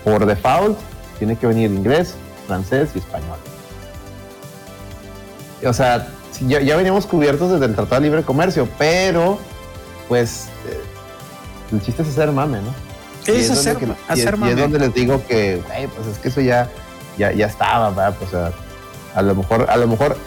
[0.04, 0.78] por default
[1.20, 2.16] tiene que venir inglés,
[2.48, 3.38] francés y español.
[5.66, 6.08] O sea,
[6.48, 9.38] ya, ya veníamos cubiertos desde el Tratado de Libre Comercio, pero
[10.08, 10.80] pues eh,
[11.72, 12.74] el chiste es hacer mame, ¿no?
[13.28, 14.52] Y Es hacer- que- y hacer y mame.
[14.54, 16.70] es donde les digo que, güey, pues es que eso ya,
[17.18, 18.16] ya, ya estaba, ¿verdad?
[18.18, 18.52] Pues, o sea,
[19.16, 20.18] a lo mejor, a lo mejor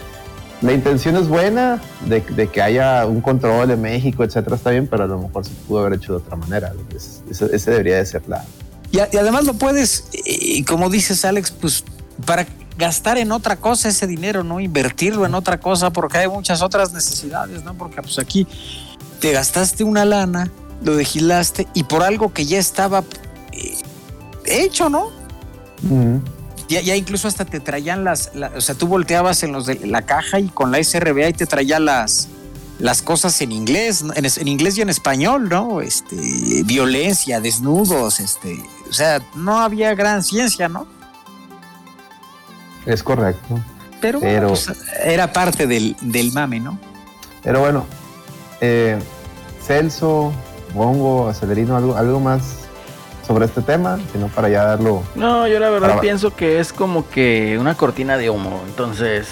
[0.61, 4.87] la intención es buena de, de que haya un control en México, etcétera, está bien,
[4.87, 6.71] pero a lo mejor se pudo haber hecho de otra manera.
[6.95, 8.45] Es- ese, ese debería de ser la.
[8.91, 11.83] Y, a- y además lo puedes, eh, como dices Alex, pues
[12.25, 12.45] para
[12.77, 14.59] gastar en otra cosa ese dinero, ¿no?
[14.59, 17.73] Invertirlo en otra cosa, porque hay muchas otras necesidades, ¿no?
[17.73, 18.47] Porque pues aquí
[19.19, 20.49] te gastaste una lana,
[20.83, 23.03] lo legislaste y por algo que ya estaba
[23.53, 23.75] eh,
[24.45, 25.09] hecho, ¿no?
[26.67, 29.85] Ya, ya incluso hasta te traían las, la- o sea, tú volteabas en los de
[29.85, 32.27] la caja y con la SRB y te traía las,
[32.79, 35.79] las cosas en inglés, en, en inglés y en español, ¿no?
[35.81, 36.15] Este,
[36.65, 38.59] violencia, desnudos, este,
[38.89, 40.87] o sea, no había gran ciencia, ¿no?
[42.85, 43.59] Es correcto.
[44.01, 44.71] Pero, pues,
[45.03, 46.77] era parte del, del mame, ¿no?
[47.43, 47.85] Pero bueno,
[48.61, 48.99] eh,
[49.65, 50.31] Celso,
[50.73, 52.41] Bongo, Acelerino, algo, algo más
[53.25, 55.01] sobre este tema, sino para ya darlo.
[55.15, 58.61] No, yo la verdad Para- pienso que es como que una cortina de humo.
[58.67, 59.27] Entonces,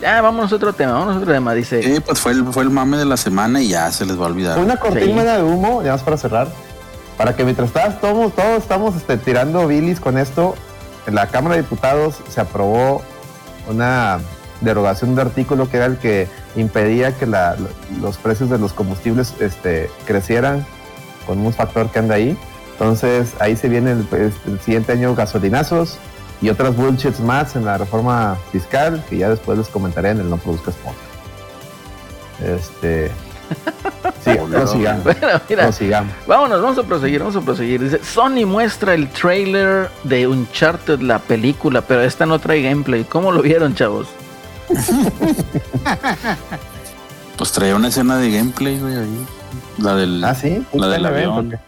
[0.00, 1.52] ya vámonos a otro tema, vámonos a otro tema.
[1.52, 4.18] Dice, Sí, pues fue el, fue el mame de la semana y ya se les
[4.18, 4.58] va a olvidar.
[4.58, 6.48] Una cortina de humo, ya más para cerrar,
[7.18, 10.54] para que mientras estás, todos, todos estamos este, tirando bilis con esto,
[11.08, 13.02] en la Cámara de Diputados se aprobó
[13.66, 14.18] una
[14.60, 19.90] derogación de artículo que era el que impedía que los precios de los combustibles este,
[20.04, 20.66] crecieran
[21.26, 22.36] con un factor que anda ahí.
[22.72, 25.98] Entonces ahí se viene el, pues, el siguiente año gasolinazos
[26.42, 30.28] y otras bullshits más en la reforma fiscal que ya después les comentaré en el
[30.28, 31.08] No Produzcas Podcast.
[32.44, 33.10] Este.
[34.48, 36.12] Bueno, mira, prosigamos.
[36.26, 37.82] vámonos, vamos a proseguir, vamos a proseguir.
[37.82, 43.04] Dice, Sony muestra el trailer de Uncharted, la película, pero esta no trae gameplay.
[43.04, 44.08] ¿Cómo lo vieron, chavos?
[47.36, 49.26] Pues traía una escena de gameplay, güey, ahí.
[49.78, 50.24] La del.
[50.24, 50.64] Ah, sí.
[50.72, 51.34] La del avión.
[51.36, 51.58] porque-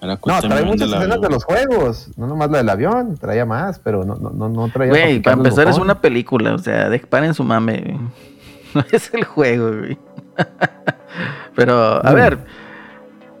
[0.00, 1.02] Era No, trae muchas avión.
[1.02, 2.08] escenas de los juegos.
[2.16, 4.90] No nomás la del avión, traía más, pero no, no, no, no traía.
[4.90, 7.82] Güey, para empezar es una película, o sea, de, paren su mame.
[7.84, 7.98] güey.
[8.74, 9.98] No es el juego, güey.
[11.54, 12.14] Pero, a Mm.
[12.14, 12.38] ver,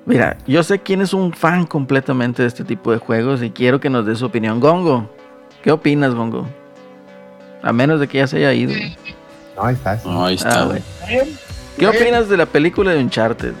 [0.06, 3.80] mira, yo sé quién es un fan completamente de este tipo de juegos y quiero
[3.80, 4.60] que nos dé su opinión.
[4.60, 5.10] Gongo,
[5.62, 6.46] ¿qué opinas, Gongo?
[7.62, 8.72] A menos de que ya se haya ido.
[9.56, 9.98] No, ahí está.
[9.98, 10.08] sí.
[10.08, 10.82] No, ahí está, Ah, güey.
[11.78, 13.52] ¿Qué opinas de la película de Uncharted?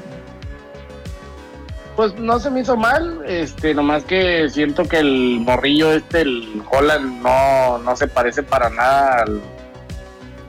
[1.96, 6.62] Pues no se me hizo mal, este, nomás que siento que el morrillo este, el
[6.70, 9.40] Holland, no, no se parece para nada al,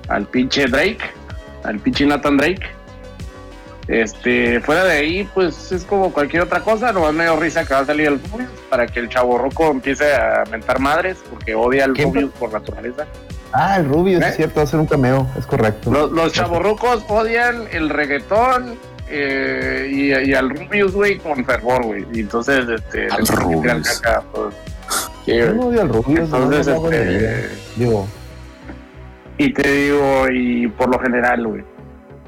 [0.09, 0.99] al pinche Drake,
[1.63, 2.67] al pinche Nathan Drake.
[3.87, 7.73] Este, fuera de ahí, pues es como cualquier otra cosa, nomás me dio risa que
[7.73, 11.55] va a salir el Rubius para que el chavo roco empiece a mentar madres, porque
[11.55, 11.95] odia al.
[11.95, 13.05] Rubius por naturaleza.
[13.53, 14.27] Ah, el Rubio, ¿Eh?
[14.27, 15.89] es cierto, va a ser un cameo, es correcto.
[15.89, 18.77] Los, los chavorrucos odian el reggaetón
[19.09, 22.05] eh, y, y al Rubius, güey, con fervor, güey.
[22.13, 24.01] Y entonces, este, Al Rubius.
[24.01, 24.53] caca, pues.
[25.25, 28.07] Yo no odio al Rubio, Entonces, no, no, no, no, este, Digo,
[29.37, 31.63] y te digo, y por lo general, güey.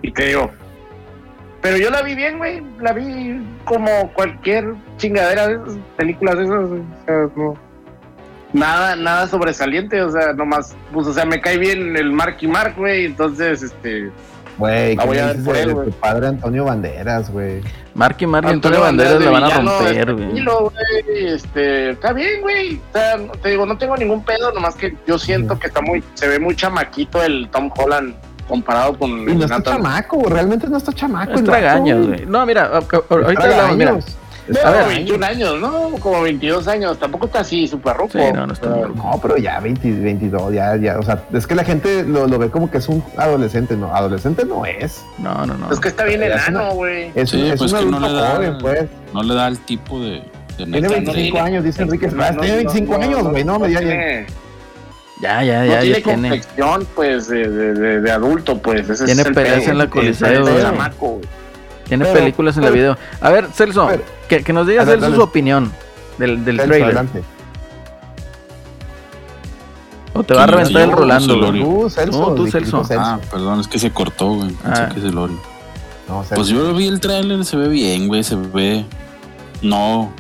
[0.02, 0.52] Y te digo,
[1.62, 2.62] pero yo la vi bien, güey.
[2.80, 6.56] La vi como cualquier chingadera de esas películas de esas.
[6.64, 7.54] O sea, no.
[8.52, 12.48] Nada, nada sobresaliente, o sea, nomás, pues, o sea, me cae bien el Mark y
[12.48, 14.10] Mark, güey, entonces, este,
[14.58, 15.86] güey, ¿qué voy a ver dices por él, de güey.
[15.86, 17.62] tu padre Antonio Banderas, güey?
[17.94, 20.44] Marky Mark y Antonio Banderas la van a romper, güey.
[21.16, 22.78] Este, está bien, güey.
[22.90, 25.82] O sea, no- te digo, no tengo ningún pedo, nomás que yo siento que está
[25.82, 28.16] muy, se ve muy chamaquito el Tom Holland
[28.50, 29.76] comparado con Y no está Nathan.
[29.78, 31.32] chamaco, realmente no está chamaco.
[31.34, 32.26] Es el vato, tragaños, güey.
[32.26, 32.66] No, mira,
[33.10, 33.98] ahorita hablamos, mira.
[34.52, 34.88] Pero A ver.
[34.88, 35.92] 21 años, ¿no?
[36.00, 36.98] Como 22 años.
[36.98, 38.10] Tampoco está así, súper rojo.
[38.14, 38.96] Sí, no, no está ruco.
[38.96, 42.40] No, pero ya 20, 22, ya, ya, o sea, es que la gente lo, lo
[42.40, 45.72] ve como que es un adolescente, no, adolescente no es, No, no, no.
[45.72, 47.12] Es que está bien enano, güey.
[47.14, 49.48] es, Sí, un- es pues un que no le da- joven, pues, No le da
[49.50, 50.10] el tipo de.
[50.10, 50.24] de
[50.58, 51.48] tiene Nathan 25 Drake.
[51.48, 53.80] años, dice Enrique tiene no, 25 no, años, no, güey, no, no me ya,
[55.20, 56.02] ya, Ya, ya, no tiene ya tiene.
[56.30, 58.90] complexión, pues, de, de, de- de adulto, pues.
[58.90, 60.62] Ese Tiene es el peleas en la Coliseo, güey.
[60.62, 61.22] chamaco.
[61.88, 62.98] Tiene Pero- películas en la video.
[63.22, 65.16] A ver, Celso, Pero- que, que nos diga Celso dale.
[65.16, 65.72] su opinión
[66.18, 66.86] del, del Celso, trailer.
[66.88, 67.24] adelante.
[70.14, 71.62] O te va a reventar el Rolando, güey.
[71.64, 72.84] Tú, Celso, No, tú, Celso.
[72.98, 74.50] Ah, perdón, es que se cortó, güey.
[74.52, 74.90] Pensé Ah.
[74.92, 75.38] que es el Ori.
[76.08, 76.26] No.
[76.34, 78.24] Pues yo vi el tráiler, se ve bien, güey.
[78.24, 78.86] Se ve.
[79.62, 80.12] No.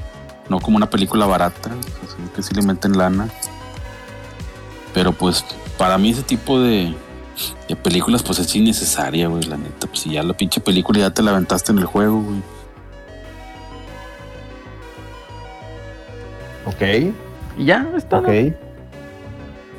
[0.47, 1.69] No como una película barata.
[2.03, 3.27] Así que sí le meten lana.
[4.93, 5.43] Pero pues,
[5.77, 6.93] para mí ese tipo de.
[7.69, 9.87] De películas, pues es innecesaria, güey, la neta.
[9.87, 12.41] Pues si ya la pinche película ya te la aventaste en el juego, güey.
[16.65, 17.13] Ok,
[17.57, 18.19] Y ya, está.
[18.19, 18.29] ok.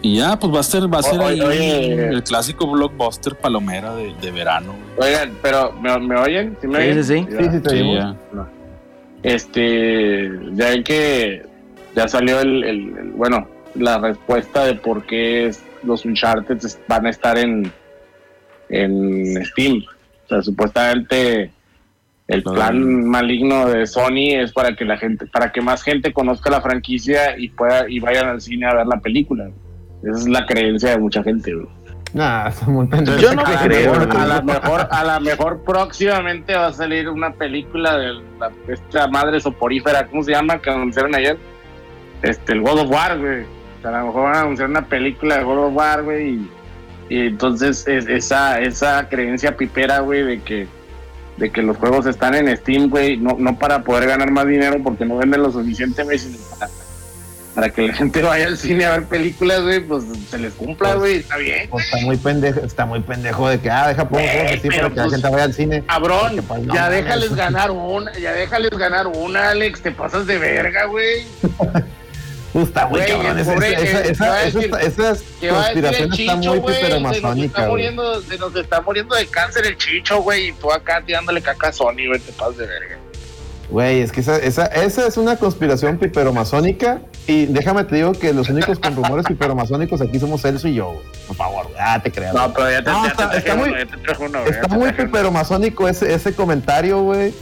[0.03, 2.09] Y ya, pues va a ser, va a ser Oye, ahí oye.
[2.09, 5.11] el clásico blockbuster palomera de, de verano, güey.
[5.11, 6.57] Oigan, pero, ¿me, me oyen?
[6.61, 7.05] ¿Sí me Sí, oyen?
[7.05, 7.37] sí, sí.
[7.45, 7.99] Sí, sí, te Sí, oímos.
[7.99, 8.17] ya.
[9.23, 11.43] Este, ya ven que
[11.95, 17.07] ya salió el, el- el- bueno, la respuesta de por qué es- los Uncharted van
[17.07, 17.73] a estar en,
[18.69, 19.83] en Steam.
[20.25, 21.51] O sea, supuestamente
[22.29, 26.51] el plan maligno de Sony es para que la gente, para que más gente conozca
[26.51, 29.51] la franquicia y pueda y vayan al cine a ver la película.
[30.03, 31.53] Esa es la creencia de mucha gente.
[32.13, 32.51] Nah,
[32.91, 33.19] pendejo.
[33.19, 36.73] Yo no a, la creo, mejor, a la mejor, a la mejor próximamente va a
[36.73, 40.61] salir una película de la, esta madre soporífera, ¿cómo se llama?
[40.61, 41.37] Que anunciaron ayer.
[42.23, 43.45] Este, el God of War, güey.
[43.81, 46.29] O sea, a lo mejor van a anunciar una película de of War, güey.
[46.35, 46.51] Y,
[47.09, 50.69] y entonces es- esa, esa creencia pipera, güey, de que,
[51.39, 54.77] de que los juegos están en Steam, güey, no, no para poder ganar más dinero
[54.85, 56.71] porque no venden lo suficiente, güey, sino para,
[57.55, 60.95] para que la gente vaya al cine a ver películas, güey, pues se les cumpla,
[60.97, 61.69] güey, está bien.
[61.71, 64.89] Pues está muy pendejo, está muy pendejo de que, ah, deja pongo Güey, juegos para
[64.91, 65.83] que la pues- gente vaya al cine.
[65.87, 70.39] Cabrón, pues, no ya déjales ganar una, ya déjales ganar una, Alex, te pasas de
[70.39, 71.25] verga, güey.
[72.55, 73.39] Está muy Güey, cabrón.
[73.39, 78.57] Esa, esa, esa, esa, esas conspiraciones están muy güey, se nos está hipermasónicas, se nos
[78.57, 82.19] está muriendo de cáncer el chicho, güey, y tú acá tirándole caca a Sony, güey,
[82.19, 82.99] te pasas de verga.
[83.69, 87.01] Güey, es que esa, esa, esa es una conspiración piperomasónica.
[87.29, 90.87] Y déjame te digo que los únicos con rumores piperomasónicos aquí somos Celso y yo,
[90.95, 91.07] güey.
[91.29, 91.77] Por favor, güey.
[91.79, 92.35] ah, te creas.
[92.35, 94.45] No, pero ya te, No, ya está- te traje está muy- uno, te traje uno,
[94.45, 97.33] Está muy piperomasónico ese, ese comentario, güey.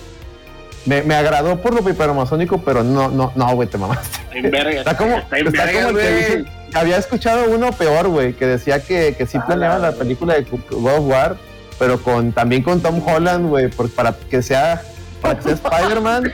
[0.89, 4.21] Me, me agradó por lo piperomasónico, pero no, no, no, güey, te mamaste.
[4.23, 7.45] Está en verga, Está como, está en está verga, como el que dice, había escuchado
[7.51, 11.37] uno peor, güey, que decía que, que sí planeaban la película de God of War,
[11.79, 14.83] pero con también con Tom Holland, güey, para que sea
[15.21, 16.33] para que sea Spider-Man,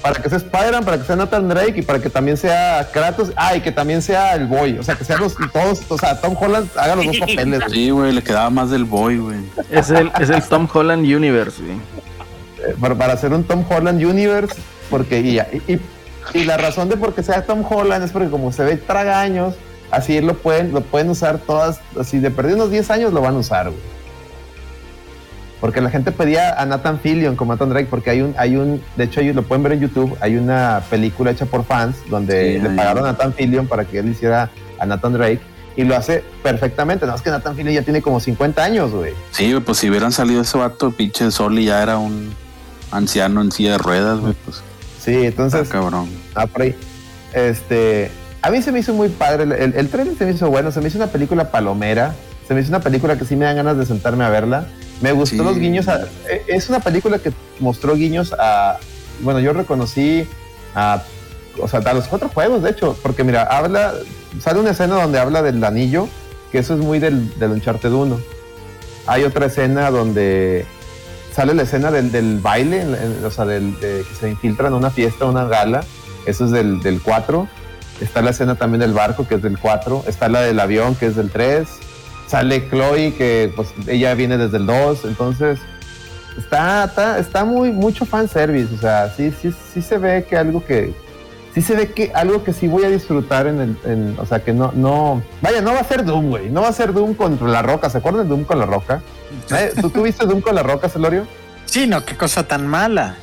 [0.00, 3.32] para que sea Spider-Man, para que sea Nathan Drake y para que también sea Kratos,
[3.34, 6.20] ah, y que también sea el Boy, o sea, que sean los todos, o sea,
[6.20, 7.64] Tom Holland haga los dos papeles.
[7.68, 9.40] Sí, güey, le quedaba más del boy, güey.
[9.72, 11.78] Es el, es el Tom Holland Universe, güey.
[12.80, 14.54] Para, hacer un Tom Holland Universe,
[14.90, 15.38] porque y,
[15.70, 15.80] y,
[16.34, 19.54] y- la razón de por qué sea Tom Holland es porque como se ve tragaños,
[19.90, 23.34] así lo pueden, lo pueden usar todas, así de perdido unos 10 años lo van
[23.36, 23.80] a usar, güey.
[25.60, 28.80] Porque la gente pedía a Nathan Fillion como Nathan Drake, porque hay un, hay un,
[28.96, 32.54] de hecho ellos lo pueden ver en YouTube, hay una película hecha por fans donde
[32.56, 35.40] Sí, le pagaron a Nathan Fillion para que él hiciera a Nathan Drake
[35.74, 39.14] y lo hace perfectamente, nada más que Nathan Fillion ya tiene como 50 años, güey.
[39.32, 42.32] Sí, pues si hubieran salido ese vato, pinche Soli ya era un
[42.90, 44.62] anciano en silla de ruedas, güey, pues.
[45.02, 45.68] Sí, entonces...
[45.68, 46.08] cabrón.
[46.34, 46.74] Ah, por ahí.
[47.32, 48.10] Este,
[48.42, 49.44] a mí se me hizo muy padre.
[49.44, 50.70] El, el, el trailer se me hizo bueno.
[50.72, 52.14] Se me hizo una película palomera.
[52.46, 54.66] Se me hizo una película que sí me dan ganas de sentarme a verla.
[55.00, 55.42] Me gustó Sí.
[55.44, 55.88] los guiños.
[55.88, 58.78] a- eh, es una película que mostró guiños a.
[59.20, 60.26] Bueno, yo reconocí
[60.74, 61.02] a.
[61.60, 62.96] O sea, a los cuatro juegos, de hecho.
[63.02, 63.92] Porque mira, habla.
[64.40, 66.08] Sale una escena donde habla del anillo.
[66.52, 68.18] Que eso es muy del, del Uncharted 1.
[69.06, 70.64] Hay otra escena donde
[71.38, 74.76] sale la escena del, del baile, en- en- o sea, de que se infiltran a
[74.76, 75.84] una fiesta, una gala.
[76.26, 77.46] Eso es del, del 4.
[78.00, 80.02] Está la escena también del barco, que es del 4.
[80.08, 81.68] Está la del avión, que es del 3.
[82.26, 85.04] Sale Chloe, que pues ella viene desde el 2.
[85.04, 85.60] Entonces,
[86.36, 88.74] está, está, está muy, mucho fanservice.
[88.74, 90.92] O sea, sí, sí, sí se ve que algo que.
[91.54, 93.76] Sí se ve que algo que sí voy a disfrutar en el.
[93.84, 95.22] en- o sea, que no, no.
[95.40, 96.50] Vaya, no va a ser Doom, güey.
[96.50, 97.88] No va a ser Doom contra la roca.
[97.90, 99.02] ¿Se acuerdan de Doom con la roca?
[99.50, 99.72] ¿Eh?
[99.80, 101.26] ¿Tú tuviste Doom con la roca, Celorio?
[101.66, 103.16] Sí, no, qué cosa tan mala.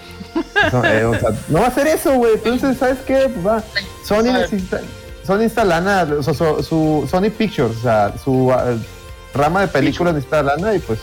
[0.71, 2.33] No, eh, o sea, no va a hacer eso, güey.
[2.35, 3.29] Entonces, ¿sabes qué?
[3.33, 3.63] Pues va.
[4.03, 4.81] Sony necesita,
[5.25, 8.73] Sony necesita lana, o sea, su, su- Sony Pictures, o sea, su ah,
[9.33, 10.99] rama de películas necesita lana y pues,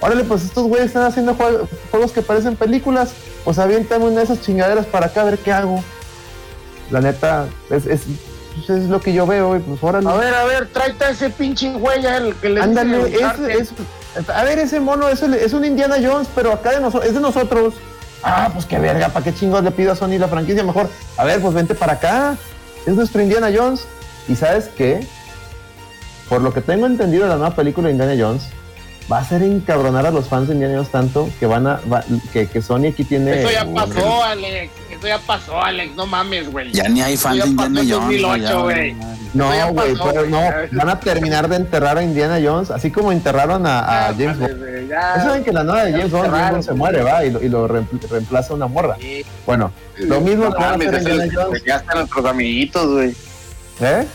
[0.00, 3.10] órale, pues estos güeyes están haciendo jue- juegos que parecen películas,
[3.44, 5.82] pues aviéntame una de esas chingaderas para acá a ver qué hago.
[6.90, 8.02] La neta, es, es,
[8.66, 10.08] pues, es lo que yo veo, y pues órale.
[10.08, 13.14] A ver, a ver, tráete a ese pinche güey el que le Ándale, dice es,
[13.16, 13.48] Uncharted.
[13.50, 13.72] es-
[14.34, 15.22] a ver, ese mono es,
[15.52, 16.72] un Indiana Jones, pero acá
[17.04, 17.74] es de nosotros.
[18.22, 20.64] Ah, pues qué verga, ¿para qué chingos le pido a Sony la franquicia?
[20.64, 22.36] Mejor, a ver, pues vente para acá.
[22.86, 23.86] Es nuestro Indiana Jones.
[24.28, 25.06] ¿Y sabes qué?
[26.28, 28.42] Por lo que tengo entendido de la nueva película Indiana Jones,
[29.10, 32.04] va a ser encabronar a los fans de Indiana Jones tanto que van a va-
[32.32, 33.40] que, que Sony aquí tiene.
[33.42, 34.72] Eso ya pasó, Alex.
[34.90, 35.94] Eso ya pasó, Alex.
[35.94, 36.72] No mames, güey.
[36.72, 38.06] Ya ni hay fan Ya de Indiana Jones.
[38.06, 38.94] güey, 2008, ya, güey.
[38.94, 39.18] madre.
[39.34, 40.40] No, güey, pero no,
[40.72, 44.38] van a terminar de enterrar a Indiana Jones, así como enterraron a, a Ah, James
[44.38, 44.88] Bond.
[44.88, 47.42] Ya saben que la nueva de James Bond, James Bond se muere, va, y lo,
[47.42, 48.96] y lo reempl- reemplaza una morra.
[48.98, 49.24] Sí.
[49.46, 51.62] Bueno, lo mismo No le van a mames, hacer a eso Indiana es- Jones.
[51.66, 53.14] Ya están nuestros amiguitos, güey.
[53.80, 54.06] ¿Eh?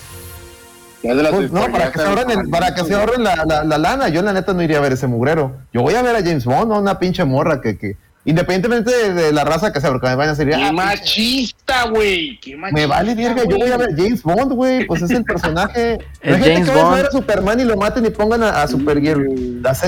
[1.04, 3.44] Ya de las Pues, no, para que se ahorren, el- para que se ahorren la,
[3.46, 4.10] la- la lana.
[4.10, 5.58] Yo la neta no iría a ver ese mugrero.
[5.74, 9.14] Yo voy a ver a James Bond, no una pinche morra que, que independientemente de,
[9.14, 12.40] de la raza que sea, porque me van a decir, Qué ah, machista, güey.
[12.72, 15.98] Me vale verga, yo voy a ver James Bond, güey, pues es el personaje.
[16.22, 16.96] Es Imagínate James que vayas a Bond.
[16.96, 19.62] ver a Superman y lo maten y pongan a, a Supergirl.
[19.62, 19.82] Das,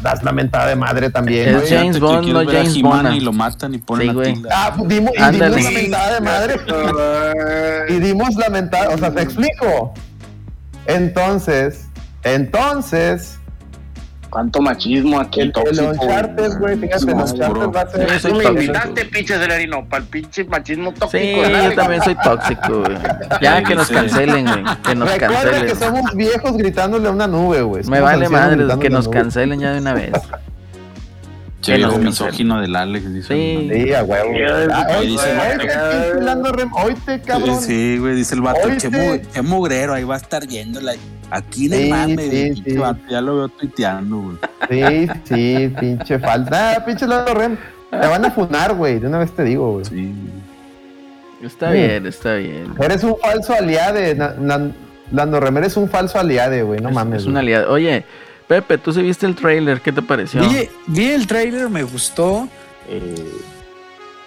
[0.00, 1.68] das la mentada de madre también, Es.
[1.70, 3.14] James Bond, no a James Bond.
[3.16, 4.34] Y lo matan y ponen Sí, la güey.
[4.34, 4.48] tilde.
[4.52, 6.56] Ah, pues dimos, y dimos la mentada de madre.
[7.88, 9.92] y dimos la mentada, o sea, te explico.
[10.86, 11.86] Entonces,
[12.24, 13.38] entonces,
[14.30, 15.40] Cuánto machismo aquí.
[15.40, 18.22] el, el tóxico, Uncharted, güey, fíjate, el Uncharted va a ser.
[18.22, 21.18] Tú me invitaste, pinche celerino, para el pinche machismo tóxico.
[21.18, 21.34] Sí,
[21.64, 22.96] yo también soy tóxico, güey.
[23.42, 23.94] Ya que nos Sí.
[23.94, 24.64] cancelen, güey.
[24.84, 25.76] Que nos Recuerda que cancelen.
[25.78, 27.84] somos viejos gritándole a una nube, güey.
[27.84, 30.12] Me vale madre que nos cancelen ya de una vez.
[31.66, 32.08] Viejo cancelen.
[32.08, 33.12] misógino del Alex.
[33.12, 33.70] Dice Sí.
[33.72, 34.30] Sí, a huevo.
[34.72, 37.60] Ah, Hoy hoy te pinche Lando Rem, hoy te cabrón.
[37.60, 38.68] Sí, sí, güey, dice el vato,
[39.32, 40.92] che mugrero, ahí va a estar yéndola.
[41.30, 42.76] Aquí no Sí, mames, sí, pinche sí.
[42.76, 44.36] vato, ya lo veo tuiteando, güey.
[44.70, 46.76] Sí, sí, pinche falta.
[46.76, 47.56] Ah, pinche Lando Rem.
[47.90, 48.98] Te van a funar, güey.
[48.98, 49.84] De una vez te digo, güey.
[49.84, 50.14] Sí.
[51.42, 51.78] Está Sí.
[51.78, 52.72] bien, está bien.
[52.80, 53.54] Eres un falso
[54.38, 54.70] na-
[55.10, 56.80] Lando Rem, eres un falso aliade, güey.
[56.80, 57.22] No Es- mames.
[57.22, 57.54] Es una güey.
[57.54, 57.70] aliada.
[57.72, 58.04] Oye,
[58.52, 60.42] Pepe, tú sí viste el trailer, ¿qué te pareció?
[60.46, 62.48] Vi, vi el trailer, me gustó.
[62.86, 63.32] eh,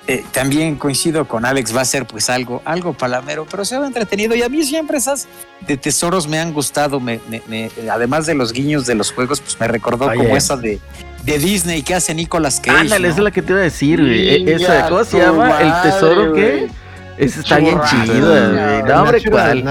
[0.07, 3.85] eh, también coincido con Alex, va a ser pues algo, algo palamero, pero se va
[3.87, 4.35] entretenido.
[4.35, 5.27] Y a mí siempre esas
[5.67, 6.99] de tesoros me han gustado.
[6.99, 10.17] Me, me- me- además de los guiños de los juegos, pues me recordó Oye.
[10.17, 10.79] como esa de,
[11.23, 12.77] de Disney que hace Nicolas Cage.
[12.81, 13.13] Ándale, ¿no?
[13.13, 14.29] esa es la que te iba a decir, güey.
[14.47, 15.59] E- Esa, ¿cómo se tu llama?
[15.61, 16.67] ¿El tesoro qué?
[17.17, 18.83] Esa está bien chida, güey.
[18.83, 19.63] No, hombre, ¿cuál?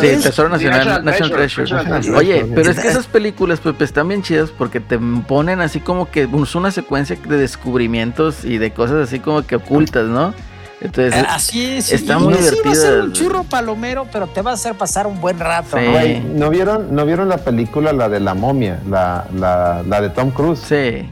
[0.00, 2.10] Sí, Tesoro Nacional, National Treasure.
[2.16, 5.80] Oye, pero es que Es- esas películas, Pepe, están bien chidas porque te ponen así
[5.80, 10.32] como que es una secuencia de descubrimientos y de cosas así como que ocultas, ¿no?
[10.80, 11.92] Entonces, Así es.
[11.92, 14.54] está y- muy y sí va a ser un churro palomero, pero te va a
[14.54, 15.78] hacer pasar un buen rato.
[15.78, 15.84] Sí.
[15.84, 15.92] ¿no?
[15.92, 20.10] Güey, ¿no vieron, ¿no vieron la película, la de la momia, la, la, la de
[20.10, 20.60] Tom Cruise?
[20.60, 21.08] sí.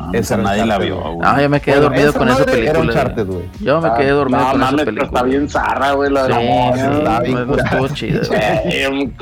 [0.00, 1.18] No, Esa nadie la vio, güey.
[1.18, 2.70] No, yo me quedé Bueno, dormido con esa película.
[2.70, 2.88] Era güey.
[2.88, 3.44] Uncharted, güey.
[3.60, 5.06] Yo me quedé dormido no, con esa mames, pero película.
[5.20, 7.86] está bien zarra, güey, la de Sí, la momia, sí, está bien no, no estuvo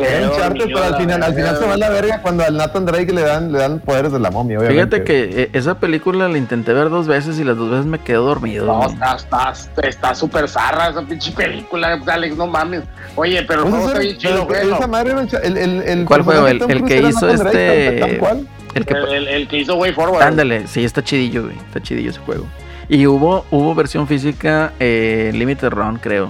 [0.04, 2.86] Era dormido, pero al final, al final se va a la verga cuando al Nathan
[2.86, 4.96] Drake le dan, le dan poderes de la momia, obviamente.
[4.96, 7.98] Fíjate que eh, esa película la intenté ver dos veces y las dos veces me
[7.98, 8.66] quedé dormido.
[8.66, 9.52] No, está, está,
[9.88, 12.82] está súper zarra esa pinche película, Alex, no mames.
[13.16, 14.76] Oye, pero el Pues juego está bien chido, pero güey.
[14.78, 16.46] esa madre era Uncha- el, el, el ¿Cuál juego?
[16.46, 18.46] El- que hizo este- cual.
[18.78, 20.22] El que El, el- el que hizo Way Forward.
[20.22, 21.56] Ándale, sí, está chidillo, güey.
[21.56, 22.46] Está chidillo ese juego.
[22.88, 26.28] Y hubo, hubo versión física eh, Limited Run, creo.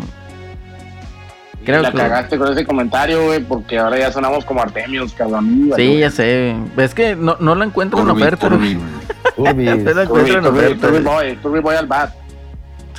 [1.64, 5.70] Creo la que- cagaste con ese comentario, güey, porque ahora ya sonamos como Artemios, cabrón.
[5.76, 6.56] Sí, ya sé.
[6.78, 8.48] Es que no, no la encuentro en oferta.
[8.48, 8.86] Turbi, güey.
[9.36, 9.52] güey.
[9.52, 9.68] Urbis.
[9.68, 10.86] Apenas Turbi, encuentro en Turbi, oferta.
[10.86, 11.14] Turbi güey.
[11.14, 12.14] Boy, Turbi Boy al bat.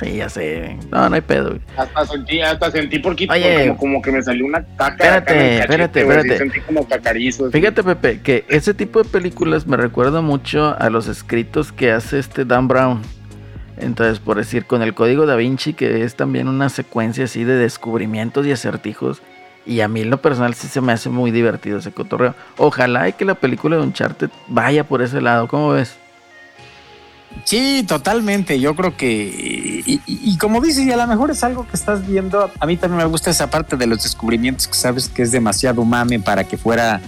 [0.00, 0.78] Sí, ya sé.
[0.90, 1.60] No, no hay pedo, güey.
[1.76, 3.66] Hasta sentí, hasta sentí poquito, Oye.
[3.68, 4.92] como, como que me salió una caca.
[4.94, 6.38] Espérate, cachete, espérate, güey, espérate.
[6.38, 6.86] Sentí como.
[7.50, 12.18] Fíjate, Pepe, que ese tipo de películas me recuerda mucho a los escritos que hace
[12.18, 13.02] este Dan Brown.
[13.76, 17.56] Entonces, por decir, con el código da Vinci, que es también una secuencia así de
[17.56, 19.20] descubrimientos y acertijos.
[19.66, 22.34] Y a mí en lo personal sí se me hace muy divertido ese cotorreo.
[22.56, 25.46] Ojalá y que la película de Uncharted vaya por ese lado.
[25.48, 25.99] ¿Cómo ves?
[27.44, 28.60] Sí, totalmente.
[28.60, 29.82] Yo creo que.
[29.86, 32.50] Y, y- y como dices, y a lo mejor es algo que estás viendo.
[32.58, 35.84] A mí también me gusta esa parte de los descubrimientos que sabes que es demasiado
[35.84, 37.00] mame para que fuera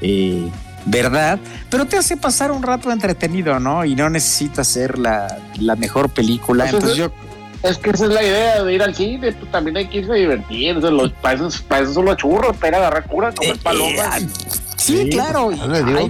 [0.00, 0.48] eh,
[0.86, 1.38] verdad.
[1.70, 3.84] Pero te hace pasar un rato entretenido, ¿no?
[3.84, 6.64] Y no necesitas ser la, la mejor película.
[6.64, 7.12] Pues Entonces yo.
[7.62, 10.12] Es que esa es la idea de ir al cine, pues también hay que irse
[10.12, 10.76] a divertir.
[10.78, 13.32] o sea, los, para, eso, para eso son los churros, para ir a agarrar cura,
[13.32, 14.22] comer eh, palomas.
[14.22, 14.28] eh,
[14.78, 15.50] sí, Sí, claro.
[15.52, 16.08] yo le digo hay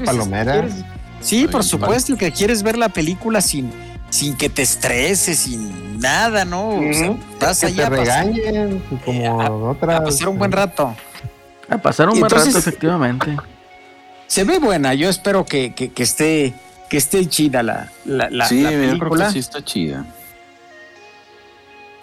[1.21, 3.71] Sí, por supuesto, que quieres ver la película sin,
[4.11, 6.69] sin que te estreses, sin nada, ¿no?
[6.79, 10.01] O sea, vas Que allá te a pasar- regañen, como Eh, a- otras.
[10.01, 10.95] a pasar un buen rato.
[11.69, 13.37] A pasar un Y buen entonces- rato, efectivamente.
[14.27, 16.55] Se ve buena, yo espero que, que, que esté
[16.89, 19.27] que esté chida la, la, la, sí, la yo creo película.
[19.27, 20.05] que sí está chida.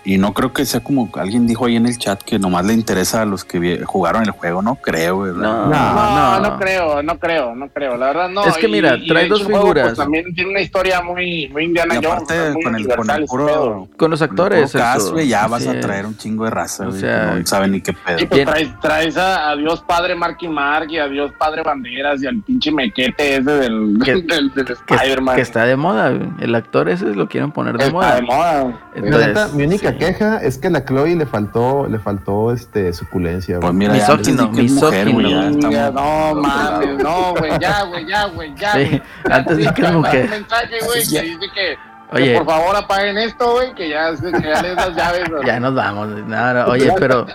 [0.09, 2.71] Y no creo que sea como alguien dijo ahí en el chat que nomás le
[2.73, 5.33] interesa a los que jugaron el juego, no creo, güey.
[5.33, 6.39] No, No, no.
[6.39, 8.45] no, creo, no creo, no creo, la verdad no.
[8.45, 9.87] Es que mira, y trae dos juego, figuras.
[9.87, 12.23] pues, también tiene una historia muy, muy Indiana Y Jones.
[12.23, 14.73] aparte muy con el, con el puro, Con los actores.
[14.73, 15.11] eso.
[15.11, 17.81] güey, ya vas a traer un chingo de raza, O güey, sea, no saben ni
[17.81, 18.17] qué pedo.
[18.17, 22.23] Sí, pues traes, traes a, a Dios Padre Marky Mark y a Dios Padre Banderas
[22.23, 24.51] y al pinche mequete ese del, Que- del,
[24.87, 25.35] Spider-Man.
[25.35, 26.29] que está de moda, güey.
[26.39, 28.15] El actor ese lo quieren poner de Está moda.
[28.15, 28.63] de moda.
[28.63, 32.51] La Entonces, neta, mi única queja es que a la Chloe le faltó, le faltó
[32.53, 33.59] este suculencia.
[33.59, 35.51] Pues mira, ya Misógino, misógino.
[35.91, 38.73] No mames, no, güey, ya, güey, ya, güey, ya.
[38.73, 39.01] Sí, güey.
[39.31, 40.29] antes di que es Un mujer.
[40.29, 41.21] mensaje, güey, Ya.
[41.21, 41.77] que dice que, que
[42.11, 45.29] Oye, por favor apaguen esto, güey, que ya, que ya les das llaves.
[45.29, 45.45] güey.
[45.45, 46.07] ya nos vamos.
[46.25, 47.25] No, no, oye, pero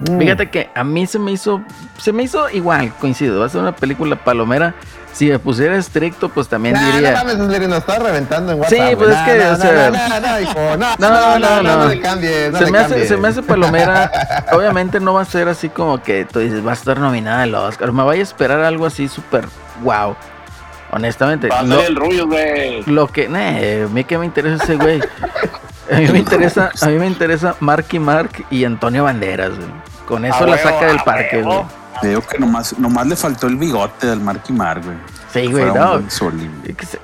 [0.00, 0.18] Mm.
[0.18, 1.60] fíjate que a mí se me hizo,
[1.98, 3.38] se me hizo igual, coincido.
[3.40, 4.74] Va a ser una película palomera.
[5.12, 7.10] Si me pusiera estricto, pues también Nah, diría.
[7.12, 8.98] No mames, Leslie, nos está reventando en Sí, WhatsApp.
[8.98, 9.12] pues güey.
[9.12, 11.62] es que, No, o no, sea- no, no, no, hijo, no, No, no, no, no,
[11.62, 11.76] no.
[11.76, 13.08] no le cambies, no se, le me hace, cambies.
[13.08, 14.10] se me hace palomera.
[14.52, 17.54] Obviamente no va a ser así como que tú dices, va a estar nominada al
[17.54, 17.92] Oscar.
[17.92, 19.46] Me vaya a esperar algo así súper
[19.82, 20.16] wow.
[20.92, 21.48] Honestamente.
[21.48, 22.82] Va a Lo, ser el Rubius, güey.
[22.84, 25.00] lo que, nah, a mí que me interesa ese güey.
[25.90, 29.68] A mí me interesa, a mí me interesa Marky Mark y Antonio Banderas, güey.
[30.06, 31.54] Con eso A la huevo, saca del parque, huevo.
[31.64, 31.81] güey.
[32.02, 34.96] Te digo que nomás, nomás le faltó el bigote del Marky Mark, güey.
[35.32, 36.02] Sí, güey, no.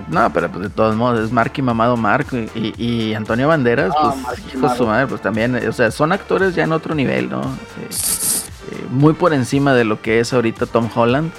[0.08, 4.14] No, pero pues de todos modos es Marky mamado Mark y, y Antonio Banderas, Ah,
[4.26, 7.30] pues hijo de su madre, pues también, o sea, son actores ya en otro nivel,
[7.30, 7.42] ¿no?
[7.88, 8.44] Sí.
[8.90, 11.30] Muy por encima de lo que es ahorita Tom Holland.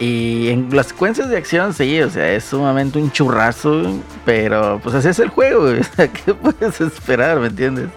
[0.00, 4.80] Y en las secuencias de acción, sí, o sea, es sumamente un churrazo, güey, pero
[4.82, 5.80] pues así es el juego, güey.
[5.80, 7.90] O sea, ¿qué puedes esperar, me entiendes?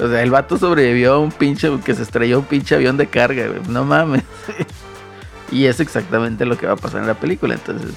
[0.00, 3.06] O sea, el vato sobrevivió a un pinche, que se estrelló un pinche avión de
[3.06, 3.60] carga, güey.
[3.68, 4.22] No mames.
[5.52, 7.92] y es exactamente lo que va a pasar en la película, entonces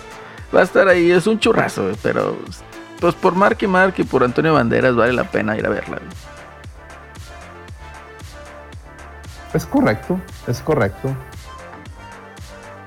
[0.54, 2.38] va a estar ahí, es un churrazo, güey, pero
[3.00, 5.98] pues por Mark y Mark y por Antonio Banderas vale la pena ir a verla.
[5.98, 6.10] güey.
[9.54, 11.16] Es correcto, es correcto.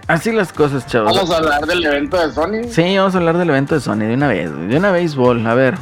[0.09, 1.15] Así las cosas, chavos.
[1.15, 2.69] Vamos a hablar del evento de Sony.
[2.71, 5.55] Sí, vamos a hablar del evento de Sony de una vez, de una béisbol, a
[5.55, 5.75] ver.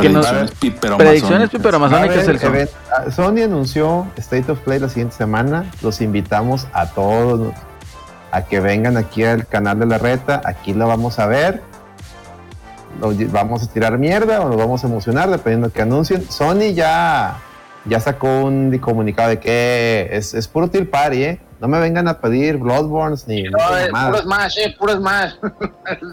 [0.00, 1.50] Que nos- Predicciones pípero Predicciones masónicas.
[1.60, 2.46] pípero A masónicas, ver, Celso.
[2.48, 5.70] event- ah, Sony anunció State of Play la siguiente semana.
[5.82, 7.52] Los invitamos a todos
[8.30, 10.40] a que vengan aquí al canal de la reta.
[10.44, 11.62] Aquí lo vamos a ver.
[13.00, 16.30] Lo vamos a tirar mierda o nos vamos a emocionar dependiendo de que anuncien.
[16.30, 17.38] Sony ya,
[17.84, 21.40] ya sacó un comunicado de que es, es puro tier party, ¿eh?
[21.62, 24.18] No me vengan a pedir Bloodborns ni No, es puro.
[24.18, 25.34] Smash, eh, puro Smash.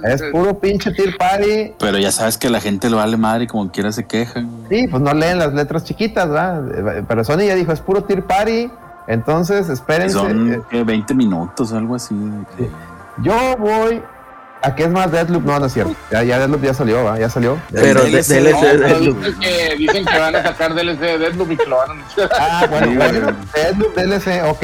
[0.04, 1.74] Es puro pinche Tier Party.
[1.80, 4.48] Pero ya sabes que la gente lo vale madre y como quiera se quejan.
[4.70, 7.04] Sí, pues no leen las letras chiquitas, ¿verdad?
[7.08, 8.70] Pero Sony ya dijo, es puro Tier Party.
[9.08, 10.14] Entonces, espérense.
[10.14, 10.84] Son eh, ¿qué?
[10.84, 12.14] 20 minutos, algo así.
[13.24, 14.04] Yo voy
[14.62, 15.44] a que es más Deadloop.
[15.46, 15.96] No, no es cierto.
[16.12, 17.18] Ya, ya Deadloop ya salió, ¿va?
[17.18, 17.58] Ya salió.
[17.72, 19.18] Pero DLC, de- DLC, no, Pero Deadloop.
[19.20, 21.94] dicen que, dicen que van a sacar DLC de Deadloop y que lo van a
[21.94, 22.30] anunciar.
[22.40, 23.20] Ah, bueno, Sí.
[23.54, 24.64] Deadloop DLC, ok.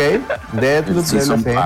[0.53, 1.59] Deadloop Season DLC.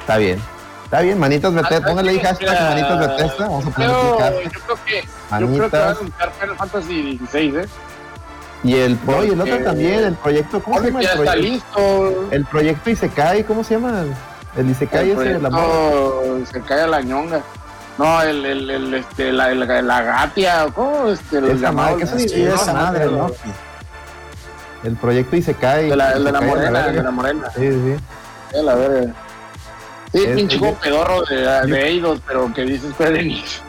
[0.00, 0.40] Está bien.
[0.84, 1.76] Está bien, manitas Bethesda.
[1.78, 3.48] Ah, Póngale ahí hashtag manitas Bethesda.
[3.48, 5.96] Vamos a poner aquí Yo, creo que, yo creo que van a Manitas.
[5.98, 7.68] anunciar Final Fantasy XVI, ¿eh?
[8.64, 11.00] Y el, no, y el otro también, el proyecto, ¿cómo se llama?
[11.00, 12.28] El está proyecto, listo.
[12.30, 14.04] el proyecto Isekai, ¿cómo se llama?
[14.56, 15.66] El Isekai El la morra.
[15.66, 17.40] proyecto se cae a la ñonga.
[17.98, 21.08] No, el, el, el, este, la, la, la gatia, ¿cómo?
[21.08, 21.98] Este, los Esa madre, llamados.
[22.18, 23.30] ¿qué es Sí, esa madre, ¿no?
[24.84, 25.88] El proyecto Isekai.
[25.90, 26.92] De la, de la morena, verga.
[26.92, 27.48] de la morena.
[27.54, 27.96] Sí, sí.
[28.56, 29.12] De la verga.
[30.12, 31.36] Sí, Es- pinche es- juego pedorro de,
[31.72, 33.62] de Eidos, pero que dices Square Enix.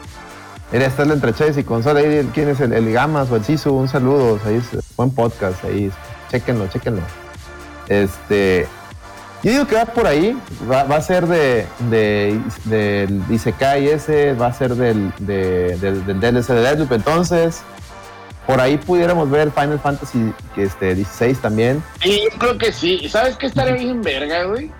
[0.72, 2.00] Mira, está el entre Chase y consola.
[2.00, 3.72] Ahí, el- ¿Quién es el, el Gamas o el Sisu?
[3.74, 4.38] Un saludo.
[4.46, 5.62] Ahí es buen podcast.
[5.64, 5.90] Ahí,
[6.30, 7.02] chéquenlo, chéquenlo.
[7.88, 8.66] Este.
[9.44, 10.36] Yo digo que va por ahí.
[10.70, 14.32] Va, va a ser de, de, del Isekai ese.
[14.32, 16.92] Va a ser del, de- del, del DLC de Deadloop.
[16.92, 17.60] Entonces,
[18.46, 21.82] por ahí pudiéramos ver Final Fantasy este, 16 también.
[22.02, 23.06] Sí, yo creo que sí.
[23.08, 24.72] ¿Sabes qué estaría bien verga, güey?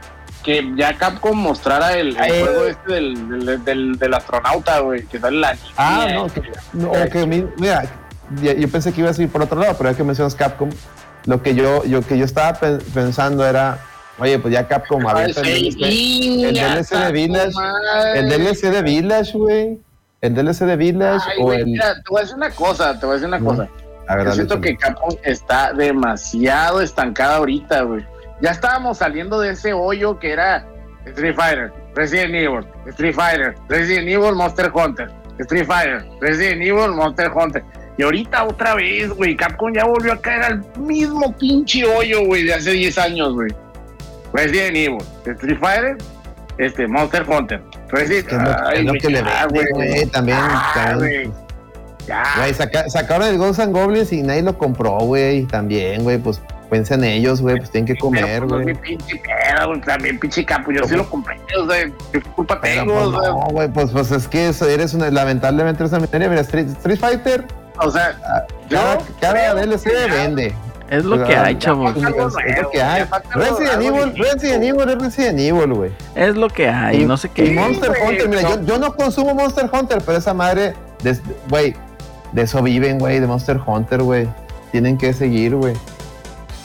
[0.43, 2.41] Que ya Capcom mostrara el, el Eh.
[2.43, 6.19] juego este del, del, del, del astronauta, güey, que sale la Ah, niña.
[6.19, 6.27] no,
[7.09, 7.85] que, no, mira,
[8.43, 10.69] yo pensé que ibas a ir por otro lado, pero ya que mencionas Capcom,
[11.25, 13.79] lo que yo, yo que yo estaba pen- pensando era,
[14.19, 17.53] oye, pues ya Capcom avienta el, el DLC de Village,
[18.15, 19.79] el DLC de Village, güey,
[20.21, 23.07] el DLC de Village Ay, o el, mira, te voy a decir una cosa, te
[23.07, 23.45] voy a decir una No.
[23.47, 23.69] cosa.
[24.09, 28.05] a ver, Yo siento que Capcom está demasiado estancada ahorita, güey.
[28.41, 30.67] Ya estábamos saliendo de ese hoyo que era
[31.07, 37.31] Street Fighter, Resident Evil, Street Fighter, Resident Evil, Monster Hunter, Street Fighter, Resident Evil, Monster
[37.35, 37.63] Hunter.
[37.97, 42.43] Y ahorita otra vez, güey, Capcom ya volvió a caer al mismo pinche hoyo, güey,
[42.45, 43.53] de hace 10 años, güey.
[44.35, 45.97] Resident Evil, Street Fighter,
[46.59, 47.63] este, Monster Hunter.
[47.89, 51.33] Resident Que es lo, Ay, es lo que le vende, güey, también, Ya, también.
[52.07, 52.23] Ya.
[52.37, 56.41] Güey, saca- sacaron el and Goblins y nadie lo compró, güey, también, güey, pues
[56.71, 58.75] piensa en ellos, güey, pues tienen que comer, pues, no es güey.
[58.75, 60.73] mi pinche pedo, también pinche capo.
[60.73, 62.93] Yo sí lo compré, o sea, ¿qué culpa tengo?
[63.13, 66.29] pues no, güey, pues, pues es que eso, eres una, lamentablemente eres una.
[66.29, 67.45] Mira, Street, Street Fighter,
[67.79, 68.17] O sea,
[68.69, 70.55] yo cada, cada creo DLC vende.
[70.91, 71.97] Es lo que hay, ya, chavos.
[71.97, 73.05] Es, lo que hay.
[73.35, 74.17] Resident Evil.
[74.17, 75.93] Resident Evil es Resident Evil, güey.
[76.15, 77.05] Es lo que hay.
[77.05, 77.51] No sé Y qué.
[77.53, 80.75] Monster güey, Hunter, mira, yo, yo no consumo Monster Hunter, pero esa madre,
[81.49, 81.75] güey,
[82.33, 84.29] de eso viven, güey, de Monster Hunter, güey.
[84.73, 85.75] Tienen que seguir, güey.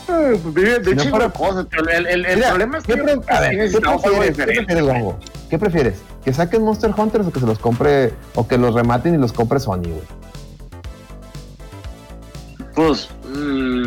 [0.09, 3.55] Eh, pues, De, de No cosas, el, el, el Mira, problema es ¿qué, que ¿qué
[3.57, 4.35] necesitamos algo prefieres?
[4.37, 5.19] ¿Qué prefieres, Gongo?
[5.49, 6.01] ¿Qué prefieres?
[6.25, 9.31] ¿Que saquen Monster Hunters o que se los compre, o que los rematen y los
[9.31, 10.19] compre Sony, güey?
[12.75, 13.78] Pues, mm,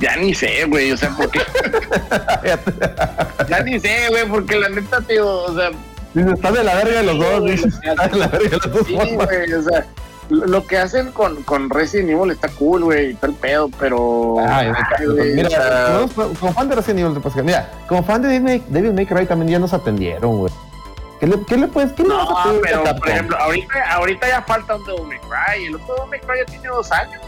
[0.00, 1.40] ya ni sé, güey, o sea, porque.
[3.48, 5.70] ya ni sé, güey, porque la neta, tío, o sea,
[6.14, 8.26] Dice, está de la verga de los Sí, dos, dice, o sea, está de la
[8.26, 8.86] verga de los dos.
[8.86, 9.86] Sí, güey, o sea,
[10.28, 14.36] lo que hacen con, con Resident Evil está cool, güey, está el pedo, pero.
[14.46, 18.02] Ay, Ay, mira, o sea, como, como fan de Resident Evil, te decir, mira, como
[18.02, 20.52] fan de David, David May Cry también ya nos atendieron, güey.
[21.18, 24.42] ¿Qué le, qué le puedes, qué le No, a pero por ejemplo, ahorita, ahorita ya
[24.42, 25.66] falta un Devil May Cry.
[25.66, 27.22] El otro Devil May Cry ya tiene dos años.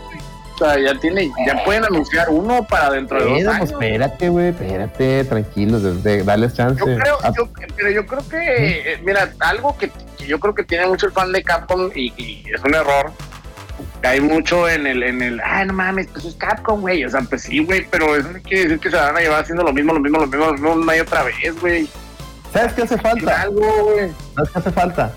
[0.54, 3.72] O sea, ya tiene, ya pueden anunciar uno para dentro de dos Bueno, años.
[3.72, 5.82] pues espérate, güey, espérate, tranquilos,
[6.24, 6.78] darles chance.
[6.78, 10.54] Yo creo, Ah, yo, pero yo creo que, eh, mira, algo que, que yo creo
[10.54, 13.10] que tiene mucho el fan de Capcom y, y es un error.
[14.04, 17.04] Hay mucho en el, en el, ah, no mames, pues es Capcom, güey.
[17.04, 19.42] O sea, pues sí, güey, pero eso no quiere decir que se van a llevar
[19.42, 21.88] haciendo lo mismo, lo mismo, lo mismo, lo mismo una y otra vez, güey.
[22.52, 23.42] ¿Sabes qué hace falta?
[23.42, 23.60] Algo,
[23.92, 24.10] güey.
[24.36, 25.12] ¿Sabes qué hace falta?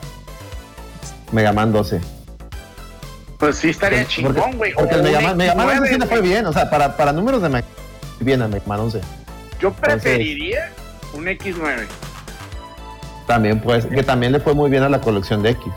[1.31, 2.01] Mega Man 12.
[3.37, 4.73] Pues sí estaría Porque- chingón, güey.
[4.73, 6.69] Porque el Mega un Man, Mega Man 11 sí le X9, fue bien, o sea,
[6.69, 7.67] para, para números de Mega
[8.19, 9.01] bien a Mega Man 11.
[9.59, 10.71] Yo preferiría
[11.13, 11.85] un X9.
[13.27, 15.71] También pues, que también le fue muy bien a la colección de X.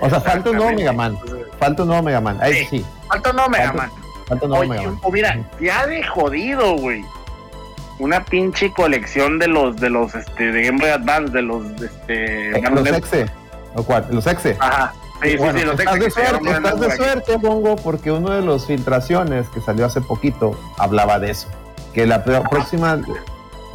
[0.00, 1.18] O sea, falta un nuevo Mega Man.
[1.58, 2.38] Falta un nuevo Mega Man.
[2.40, 3.90] Ahí sí, Falta no Mega Falta- Man.
[4.28, 5.00] falta un nuevo Oye, Mega Man.
[5.12, 7.04] mira, ya de jodido, güey.
[7.98, 12.50] Una pinche colección de los, de los, este, de Game Boy Advance, de los, este...
[12.56, 13.26] Eh, Los Exe.
[13.74, 14.06] ¿O cuál?
[14.10, 14.56] Los Exe.
[14.58, 14.92] Ajá.
[15.22, 18.42] Sí, Bueno, sí, sí, los estás de suerte, estás de suerte, Bongo, porque uno de
[18.42, 21.48] los filtraciones que salió hace poquito hablaba de eso.
[21.94, 23.00] Que la próxima,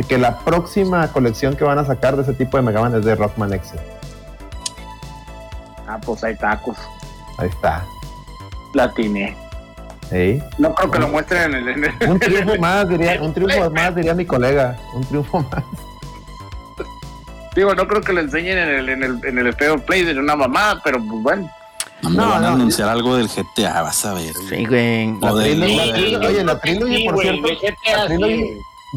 [0.08, 3.06] que la próxima colección que van a sacar de ese tipo de Mega Man es
[3.06, 3.74] de Rockman X.
[5.88, 6.78] Ah, pues hay tacos.
[7.38, 7.86] Ahí está.
[8.74, 9.36] La tiene.
[10.10, 10.42] ¿Sí?
[10.58, 11.70] No creo que lo muestren en el.
[11.70, 14.78] en el- Un triunfo más, diría, un triunfo más, diría mi colega.
[14.94, 15.64] Un triunfo más.
[17.58, 20.04] Digo, no creo que lo enseñen en el, en el, en el State of Play
[20.04, 21.52] de una mamá, pero pues bueno.
[22.04, 24.32] No me No, van a no, anunciar algo del GTA, vas a ver.
[24.48, 25.20] Sí, güey.
[25.20, 27.48] La Oye, la trilogy, por cierto.
[27.96, 28.44] la trilogy.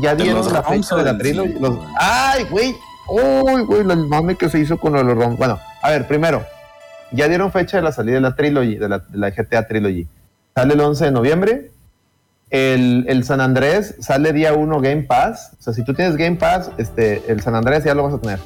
[0.02, 1.54] Ya dieron la fecha de la trilogy.
[1.98, 2.76] Ay, güey.
[3.08, 5.36] Uy, güey, el mame que se hizo con los ROM.
[5.36, 6.44] Bueno, a ver, primero,
[7.12, 10.06] ya dieron fecha de la salida de la trilogy, de la, de la GTA Trilogy.
[10.54, 11.70] Sale el 11 de noviembre.
[12.50, 15.52] El, San Andrés sale día 1 Game Pass.
[15.58, 18.18] O sea, si tú tienes Game Pass, este, el San Andrés ya lo vas a
[18.18, 18.40] tener.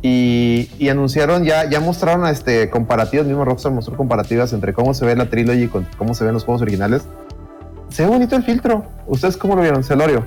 [0.00, 5.04] Y, y anunciaron, ya, ya mostraron este, comparativas, mismo Rockstar mostró comparativas entre cómo se
[5.04, 7.02] ve la trilogy con cómo se ven los juegos originales.
[7.88, 8.84] Se ve bonito el filtro.
[9.06, 10.24] ¿Ustedes cómo lo vieron, Celorio?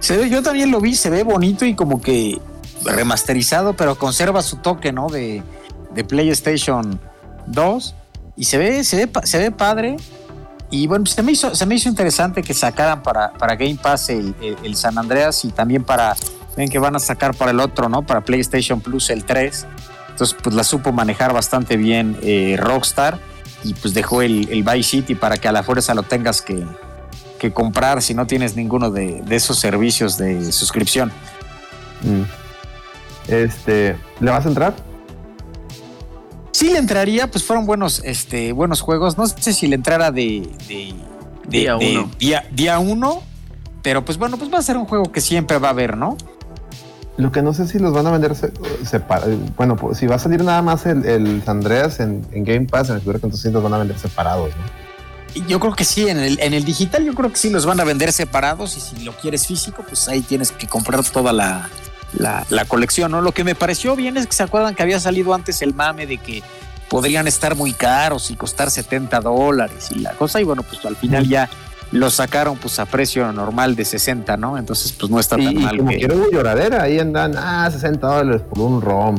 [0.00, 2.40] Yo también lo vi, se ve bonito y como que
[2.84, 5.08] remasterizado, pero conserva su toque, ¿no?
[5.08, 5.42] De,
[6.08, 7.00] PlayStation
[7.46, 7.94] 2.
[8.36, 9.96] Y se ve, se ve, se ve padre.
[10.70, 14.10] Y bueno, se me hizo, se me hizo interesante que sacaran para, para Game Pass
[14.10, 16.14] el San Andreas y también para,
[16.58, 18.02] ven que van a sacar para el otro, ¿no?
[18.02, 19.66] Para PlayStation Plus el 3.
[20.10, 23.20] Entonces, pues la supo manejar bastante bien eh, Rockstar
[23.62, 26.66] y pues dejó el, el Vice City para que a la fuerza lo tengas que,
[27.38, 31.12] que comprar si no tienes ninguno de, de esos servicios de suscripción.
[32.02, 32.22] Mm.
[33.28, 34.87] Este, ¿le vas a entrar?
[36.58, 39.16] Sí le entraría, pues fueron buenos, este, buenos juegos.
[39.16, 40.92] No sé si le entrara de, de-
[41.46, 42.10] de- Día de- uno.
[42.18, 43.22] Día, día uno,
[43.80, 46.16] pero pues bueno, pues va a ser un juego que siempre va a haber, ¿no?
[47.16, 48.52] Lo que no sé si los van a vender se-
[48.84, 52.66] separa- Bueno, pues, si va a salir nada más el, el Andreas en, en Game
[52.66, 55.46] Pass, en el que entonces los van a vender separados, ¿no?
[55.46, 57.78] Yo creo que sí, en el, en el digital yo creo que sí los van
[57.78, 61.68] a vender separados y si lo quieres físico, pues ahí tienes que comprar toda la,
[62.14, 63.20] la, la colección, ¿no?
[63.20, 66.06] Lo que me pareció bien es que se acuerdan que había salido antes el mame
[66.06, 66.42] de que
[66.88, 70.96] podrían estar muy caros y costar 70 dólares y la cosa, y bueno, pues al
[70.96, 71.48] final ya
[71.92, 74.56] lo sacaron pues a precio normal de 60, ¿no?
[74.58, 75.76] Entonces pues no está tan y mal.
[75.78, 79.16] como que- quiero hubo lloradera, ahí andan, ah, 60 dólares por un ROM.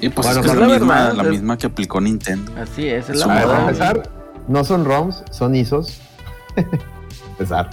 [0.00, 2.00] Y pues Bueno, es que es la, la misma, verdad, la es- misma que aplicó
[2.00, 2.52] Nintendo.
[2.60, 4.08] Así es, es la para empezar,
[4.48, 5.98] no son ROMs, son ISOs.
[7.30, 7.70] empezar.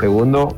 [0.00, 0.56] Segundo,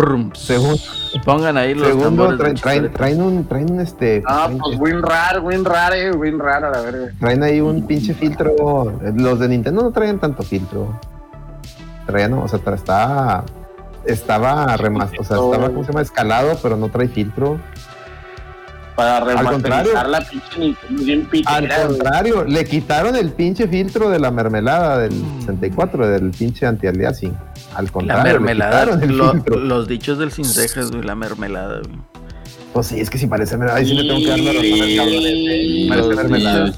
[0.00, 0.32] Prum.
[0.34, 0.78] segundo,
[1.24, 5.02] Pongan ahí los segundo traen, traen, traen un, traen un este, Ah, traen, pues win
[5.02, 7.12] rare, win rare, win rare, a la verga.
[7.18, 8.98] traen ahí un pinche filtro.
[9.16, 10.98] Los de Nintendo no traen tanto filtro.
[12.06, 13.44] Traían, o sea, tra- estaba,
[14.04, 16.02] estaba remas, o sea, estaba, ¿cómo se llama?
[16.02, 17.58] Escalado, pero no trae filtro.
[18.96, 19.92] Para contrario.
[19.94, 21.86] remasterizar la pinche Nintendo bien Al güey.
[21.88, 27.34] contrario, le quitaron el pinche filtro de la mermelada del 64, del pinche anti-aliasing.
[27.74, 31.98] Al La contrario, le mermelada, lo- los dichos del sin cejas, güey, la mermelada, güey.
[32.72, 34.82] Pues sí, es que si parece mermelada, ahí sí le tengo que dar la razón
[34.82, 35.88] al cabrón ese.
[35.88, 36.72] Parece Los mermelada.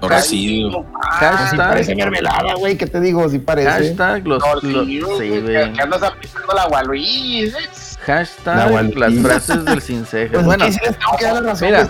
[0.00, 0.86] Torcido.
[1.02, 3.28] Ah, Sí parece hashtag, mermelada, güey, ¿qué te digo?
[3.28, 3.68] Sí parece.
[3.70, 5.72] hashtag, los, los- sí, güey, güey.
[5.72, 7.52] que andas aplicando la Waluigi.
[8.06, 10.30] Hashtag, las frases del sin cejas.
[10.32, 10.64] Pues bueno,
[11.44, 11.88] razón, mira,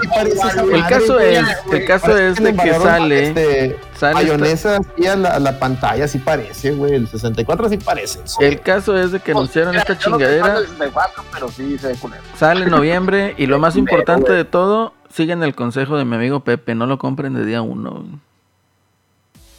[0.73, 5.17] el caso es, el caso es de que sale, este, sale esta- mayonesa así a
[5.17, 6.95] la, a la pantalla, sí parece, güey.
[6.95, 8.21] El 64 sí parece.
[8.25, 8.41] eso.
[8.41, 11.95] el caso es de que anunciaron Mira, esta chingadera, del 64, pero sí se ve
[11.97, 12.23] culero.
[12.37, 16.41] sale en noviembre y lo más importante de todo, siguen el consejo de mi amigo
[16.41, 18.05] Pepe, no lo compren de día uno.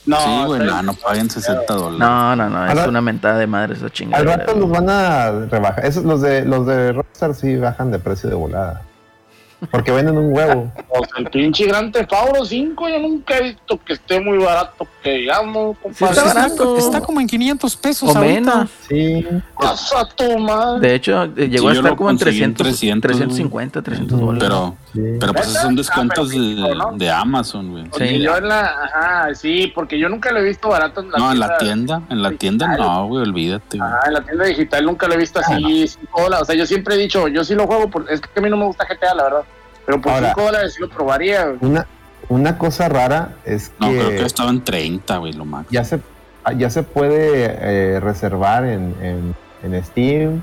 [0.08, 2.00] No, sí, güey, no, no paguen 60 dólares.
[2.00, 4.38] No, no, no, es Al una mentada de madre esa Al chingadera.
[4.38, 5.86] rato los van a rebajar.
[5.86, 8.82] Esos, los de los de Rockstar sí bajan de precio de volada.
[9.72, 10.72] Porque venden un huevo.
[10.88, 14.88] Pues el pinche Gran Theft Auto 5 yo nunca he visto que esté muy barato,
[15.02, 15.92] que digamos, Sí, compadre.
[15.92, 16.78] está Pues está, barato.
[16.78, 18.40] está como en 500 pesos O ahorita.
[18.40, 18.70] menos.
[18.88, 19.26] Sí.
[19.60, 20.88] Pasa tu madre.
[20.88, 24.20] De hecho, eh, llegó Sí, a estar como en conseguí en 300, 300, 350, 300
[24.20, 24.44] dólares.
[24.48, 25.18] Pero, sí.
[25.20, 26.38] pero pues esos son descuentos de,
[26.76, 26.92] ¿no?
[26.96, 27.84] de Amazon, güey.
[27.86, 28.20] Porque Sí.
[28.20, 31.32] yo en la, ajá, sí, porque yo nunca lo he visto barato en la No,
[31.32, 32.02] en la tienda.
[32.12, 33.80] en la tienda no, güey, olvídate.
[33.80, 33.90] güey.
[33.90, 36.44] Ajá, en la tienda digital nunca lo he visto así, 5 dólares.
[36.44, 38.50] O sea, yo siempre he dicho, yo sí lo juego, por, es que a mí
[38.52, 39.42] no me gusta GTA, la verdad.
[39.88, 40.28] Pero por Ahora.
[40.36, 41.46] 5 dólares sí lo probaría.
[41.46, 41.58] güey.
[41.62, 41.88] Una,
[42.30, 45.66] una cosa rara es No, creo que que estaba en 30, güey, lo más.
[45.72, 46.00] ya se,
[46.58, 50.42] ya se puede eh, reservar en, en, en Steam,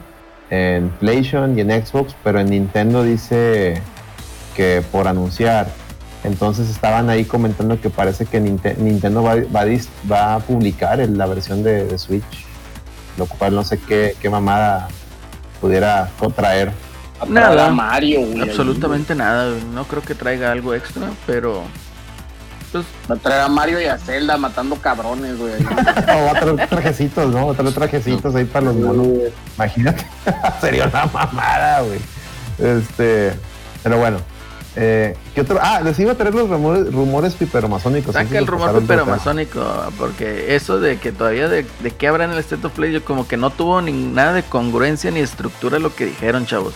[0.51, 3.81] en PlayStation y en Xbox, pero en Nintendo dice
[4.57, 5.69] que por anunciar.
[6.25, 9.65] Entonces estaban ahí comentando que parece que Ninte- Nintendo va, va
[10.11, 12.47] va a publicar el- la versión de, de Switch,
[13.19, 14.89] lo cual no sé qué, qué mamada
[15.61, 16.73] pudiera contraer.
[17.29, 17.67] Nada.
[17.67, 18.41] A Mario, güey.
[18.43, 19.63] Absolutamente nada, güey.
[19.73, 21.63] no creo que traiga algo extra, pero
[22.73, 25.53] pues Va a traer a Mario y a Zelda matando cabrones, güey.
[25.63, 27.47] O va a traer trajecitos, ¿no?
[27.47, 29.07] Va a traer trajecitos ahí para los monos.
[29.57, 30.05] Imagínate,
[30.61, 32.01] sería una mamada, güey.
[32.59, 33.33] Este,
[33.83, 34.19] pero bueno,
[34.77, 35.61] Eh, ¿Qué otro?
[35.63, 38.13] Ah, les iba a traer los rumores, rumores piperomasónicos.
[38.13, 39.05] Saca el que rumor pasaron por acá.
[39.05, 39.65] masónico,
[39.97, 43.05] porque eso de que todavía de, de qué habrá en el State of Play, yo
[43.05, 46.75] como que no tuvo ni nada de congruencia ni estructura lo que dijeron, chavos.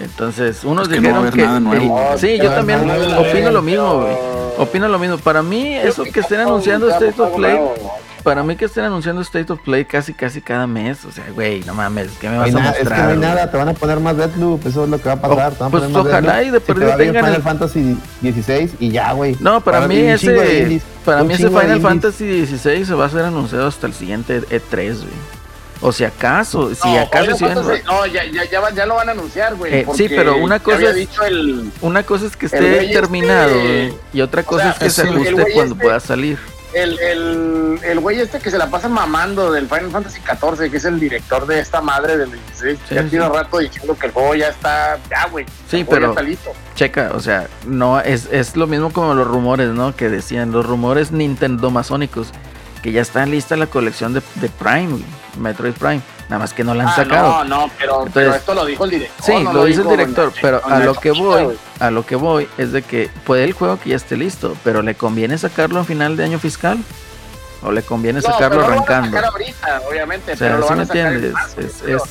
[0.00, 1.42] Entonces, unos Es que no dijeron haber que.
[1.42, 1.98] nada nuevo.
[2.00, 4.14] eh, sí, yo No, también no, no, no, opino no, lo mismo, güey.
[4.14, 4.62] no.
[4.62, 5.18] Opino lo mismo.
[5.18, 7.58] Para mí, eso que estén anunciando State of Play,
[8.22, 11.04] para mí que estén anunciando State of Play casi, casi cada mes.
[11.04, 13.04] O sea, güey, no mames, ¿qué me No vas a nada- es que mostrar?
[13.06, 15.20] no hay nada, te van a poner más Deathloop, eso es lo que va a
[15.20, 15.52] pasar.
[15.52, 16.46] te van a pues poner más ojalá Deathloop.
[16.46, 19.36] y de Si te perdido va bien tengan Final el- Fantasy 16 y ya, güey.
[19.40, 21.80] No, para, mí chingo de ese, para mí ese Final.
[21.80, 25.41] Fantasy 16 se va a ser anunciado hasta el siguiente E3, güey.
[25.84, 29.12] O si acaso, si No, acaso van- Fantasy- no, ya, ya, ya, lo van a
[29.12, 29.74] anunciar, güey.
[29.74, 33.52] Eh, sí, pero una cosa es- dicho el, una cosa es que esté este- terminado
[34.12, 36.38] y otra cosa sea, es que es se ajuste cuando este- pueda salir.
[36.72, 40.76] el, el, el güey este que se la pasa mamando del Final Fantasy XIV, que
[40.78, 43.08] es el director de esta madre del 16, Sí, ya sí.
[43.10, 45.44] tiene rato diciendo que el juego ya está, ya, güey.
[45.68, 46.50] Sí, pero- Ya está listo.
[46.76, 49.94] Checa, o sea, no es, es lo mismo como los rumores, ¿no?
[49.94, 52.28] Que decían los rumores Nintendo masónicos
[52.82, 55.04] que ya está lista la colección de, de Prime, güey,
[55.38, 57.44] Metroid Prime, nada más que no la han Ah, sacado.
[57.44, 59.24] no, no, pero, Entonces- pero esto lo dijo el director.
[59.24, 62.48] Sí, no lo dice el director, pero a lo que voy, a lo que voy
[62.58, 65.84] es de que puede el juego que ya esté listo, pero le conviene sacarlo a
[65.84, 66.78] final de año fiscal
[67.62, 69.16] o le conviene No, sacarlo pero no lo van a arrancando.
[69.16, 71.32] sacar ahorita, obviamente, O sea, pero lo ¿sí van me a sacar en entiendes?
[71.34, 72.02] marzo, Es,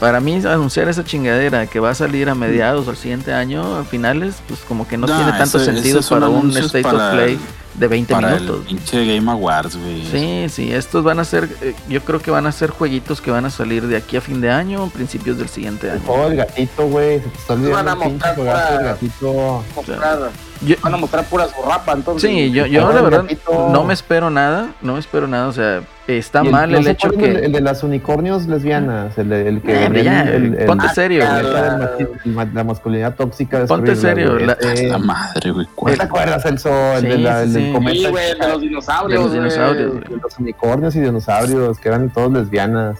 [0.00, 3.76] para mí anunciar esa chingadera que va a salir a mediados o al siguiente año,
[3.78, 7.08] a finales, pues como que no Nah, tiene tanto ese- sentido para un State para
[7.08, 7.38] of Play
[7.74, 8.60] de 20 Para minutos.
[8.60, 10.04] el pinche Game Awards, güey.
[10.06, 13.30] Sí, sí, estos van a ser, eh, yo creo que van a ser jueguitos que
[13.30, 16.02] van a salir de aquí a fin de año o principios del siguiente El año.
[16.06, 17.20] juego del gatito, güey.
[17.48, 19.64] Van a el pinche mostrar pura- gatito.
[19.74, 20.30] Mostrar-
[20.64, 22.30] Yo- van a mostrar pura zurrapa, entonces.
[22.30, 23.68] Sí, yo, yo Juego la verdad gatito.
[23.72, 26.84] no me espero nada, no me espero nada, o sea, está Y mal ¿no el
[26.84, 27.24] se hecho que...
[27.32, 29.72] El, el de las unicornios lesbianas, el, el que.
[29.72, 31.54] Eh, el- ya, el- el- ponte el- serio, el- güey.
[31.98, 33.64] el el ma- la masculinidad tóxica.
[33.66, 35.66] Ponte serio, la- Este, La madre, güey.
[35.66, 35.96] ¿No ¿cuál?
[35.96, 36.70] te acuerdas, Celso?
[36.94, 37.72] El, Sí, de la, el sí, del sí.
[37.72, 39.18] cometa Sí, güey, de los dinosaurios.
[39.20, 42.98] De los dinosaurios, de los unicornios y dinosaurios, que eran todos lesbianas.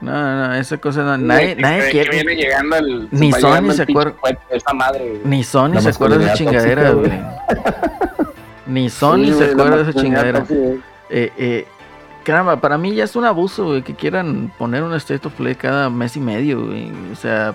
[0.00, 0.10] No,
[0.48, 2.10] no, esa cosa no, nadie, que- nadie que quiere...
[2.10, 3.08] viene llegando el.
[3.12, 4.14] Ni Sony se acuerda-
[4.74, 5.20] madre.
[5.24, 7.12] Ni Sony se acuerda de esa chingadera, güey.
[8.66, 10.38] Ni Sony Sí, se acuerda de esa chingadera.
[10.40, 10.60] tóxica.
[11.10, 11.66] Eh, eh,
[12.24, 15.54] caramba, para mí ya es un abuso, güey, que quieran poner un State of Play
[15.54, 16.90] cada mes y medio, güey.
[17.12, 17.54] O sea,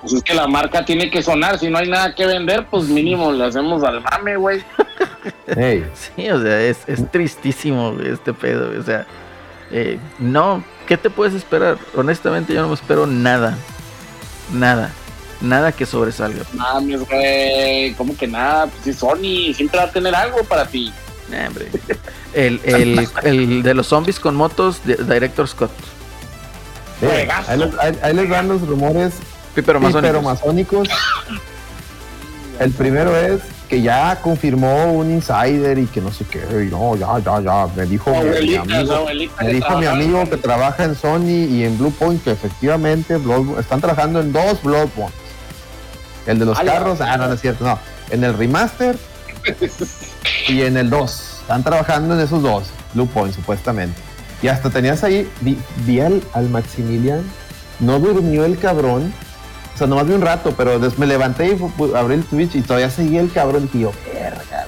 [0.00, 1.58] Pues es que la marca tiene que sonar.
[1.58, 4.62] Si no hay nada que vender, pues mínimo le hacemos al mame, güey.
[5.56, 9.06] Ey, sí, o sea, es, es tristísimo güey, este pedo, güey, O sea,
[9.72, 11.78] eh, no, ¿qué te puedes esperar?
[11.96, 13.56] Honestamente, yo no me espero nada.
[14.52, 14.90] Nada.
[15.40, 16.42] Nada que sobresalga.
[16.52, 17.92] Mames, güey.
[17.94, 18.66] ¿Cómo que nada?
[18.66, 20.92] Pues sí, Sony siempre va a tener algo para ti.
[21.30, 21.68] Nah, hombre.
[22.32, 25.70] El, el, el de los zombies con motos, de- Director Scott.
[27.46, 29.14] ahí, les, ahí- ahí les dan los rumores
[30.02, 30.88] Pero masónicos.
[32.58, 36.96] El primero es que ya confirmó un insider y que no sé qué, y no,
[36.96, 39.04] ya, ya, ya, me dijo mi- amigo,
[39.40, 43.60] me que dijo mi amigo que trabaja en Sony y en Bluepoint que efectivamente Bloodborne-
[43.60, 45.12] están trabajando en dos Bloodborne.
[46.26, 47.78] El de los carros, ah, no, no es cierto, no.
[48.10, 48.98] En el remaster
[50.48, 51.24] y en el 2.
[51.42, 52.64] Están trabajando en esos dos,
[52.94, 53.98] Bluepoint supuestamente.
[54.42, 57.22] Y hasta tenías ahí, vi, vi al, al Maximilian,
[57.80, 59.12] no durmió el cabrón.
[59.78, 62.62] O sea, nomás vi un rato, pero después me levanté y abrí el Twitch y
[62.62, 63.70] todavía seguía el cabrón.
[63.72, 64.66] Verga.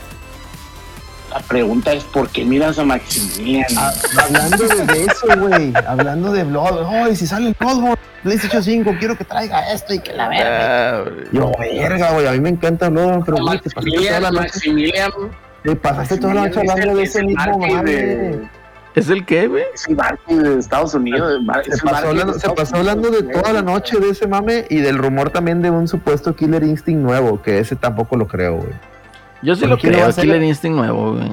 [1.32, 3.66] La pregunta es: ¿por qué miras a Maximilian?
[3.76, 3.92] Ah,
[4.22, 5.72] hablando de, eso, güey.
[5.84, 6.86] Hablando de Blood.
[6.86, 10.98] Ay, si sale el Bloodborne, PlayStation 5, quiero que traiga esto y que la verga.
[10.98, 11.04] Ah.
[11.32, 12.28] Yo, verga, güey.
[12.28, 14.60] A mí me encanta Bloodborne, pero güey, te pasaste toda la noche.
[15.64, 18.48] Te pasaste toda la noche hablando de es ese mismo de-
[18.94, 19.62] ¿Es el qué, güey?
[19.74, 21.40] Es el de Estados Unidos.
[21.64, 24.66] es Se pasó, hablando, de se pasó hablando de toda la noche de ese mame
[24.68, 28.56] y del rumor también de un supuesto Killer Instinct nuevo, que ese tampoco lo creo,
[28.56, 28.70] güey.
[29.42, 30.12] Yo sí ¿Pero lo lo creo?
[30.12, 31.30] Killer Instinct nuevo, güey.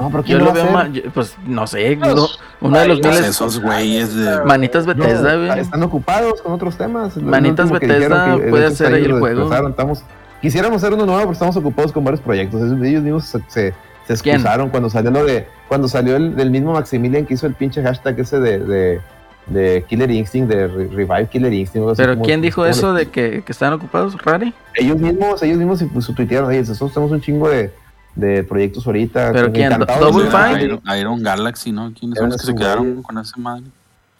[0.00, 0.74] No, pero Yo ¿quién lo va a veo hacer?
[0.74, 2.26] más, yo- pues no sé, uno,
[2.60, 4.44] uno de los miles, esos güeyes de.
[4.44, 5.58] manitas Bethesda, güey.
[5.60, 7.16] están ocupados con otros temas.
[7.16, 9.52] Lo Manitas que Bethesda que- puede hacer ahí el lo juego.
[9.68, 10.04] Estamos,
[10.40, 12.62] quisiéramos hacer uno nuevo, pero estamos ocupados con varios proyectos.
[12.62, 13.74] Ellos ellos mismos se, se,
[14.16, 14.36] se ¿Quién?
[14.36, 15.46] excusaron cuando salió lo de.
[15.68, 19.00] Cuando salió el del mismo Maximilian que hizo el pinche hashtag ese de, de,
[19.46, 21.96] de Killer Instinct, de re- Revive Killer Instinct.
[21.96, 24.52] Pero como- ¿quién dijo como- eso de que, que estaban ocupados, Rari?
[24.74, 27.70] Ellos mismos, ellos mismos pues, su tuitearon, "Oye, nosotros tenemos un chingo de,
[28.14, 29.30] de proyectos ahorita.
[29.32, 29.66] ¿Pero quién?
[29.72, 30.62] encantados ¿Double de- Fine?
[30.64, 31.92] Iron, Iron Galaxy, ¿no?
[31.98, 33.64] ¿Quiénes son los que se quedaron con esa madre?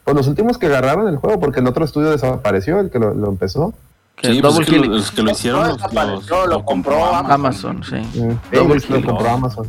[0.05, 3.13] Pues los últimos que agarraron el juego, porque el otro estudio desapareció, el que lo,
[3.15, 3.75] lo empezó.
[4.23, 4.89] Sí, pues Double es que Helix.
[4.89, 7.97] los, los que lo hicieron No los, lo compró Amazon, sí.
[7.97, 8.55] Mm.
[8.55, 9.67] Double lo compró Amazon.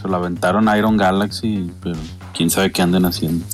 [0.00, 1.98] Se lo aventaron a Iron Galaxy, pero
[2.34, 3.44] quién sabe qué anden haciendo.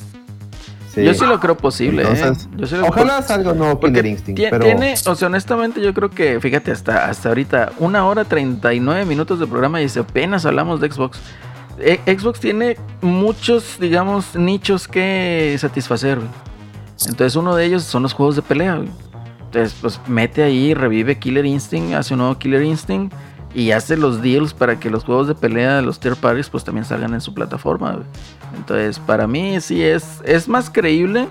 [0.95, 1.05] Sí.
[1.05, 2.03] Yo sí lo creo posible.
[2.03, 2.09] ¿eh?
[2.11, 5.81] Entonces, Yo sí lo- Ojalá salga nuevo Porque Killer Instinct, pero tiene, o sea, honestamente
[5.81, 10.01] yo creo que, fíjate, hasta, hasta ahorita, una hora 39 minutos de programa y si
[10.01, 11.21] apenas hablamos de Xbox.
[11.79, 16.29] Eh, Xbox tiene muchos, digamos, nichos que satisfacer, güey.
[17.07, 18.91] Entonces uno de ellos son los juegos de pelea, güey.
[19.51, 23.13] Entonces, pues mete ahí, revive Killer Instinct, hace un nuevo Killer Instinct
[23.53, 26.63] y hace los deals para que los juegos de pelea de los third parties pues
[26.63, 27.99] también salgan en su plataforma.
[28.57, 31.27] Entonces, para mí sí es, es más creíble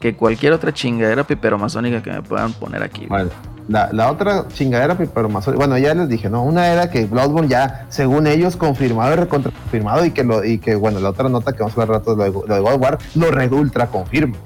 [0.00, 3.04] que cualquier otra chingadera piperomazónica que me puedan poner aquí.
[3.06, 3.28] Bueno,
[3.68, 5.44] la, la otra chingadera, pero más.
[5.54, 6.42] Bueno, ya les dije, ¿no?
[6.42, 10.74] Una era que Bloodborne ya, según ellos, confirmado y recontraconfirmado, y que lo, y que,
[10.74, 13.52] bueno, la otra nota que vamos a hablar rato lo de, lo War, lo red
[13.52, 14.36] ultra confirma.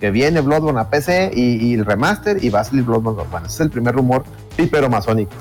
[0.00, 3.30] Que viene Bloodborne a PC y, y el remaster y va a salir Bloodborne 2.
[3.30, 4.24] Bueno, ese es el primer rumor
[4.56, 5.32] piperomazónico.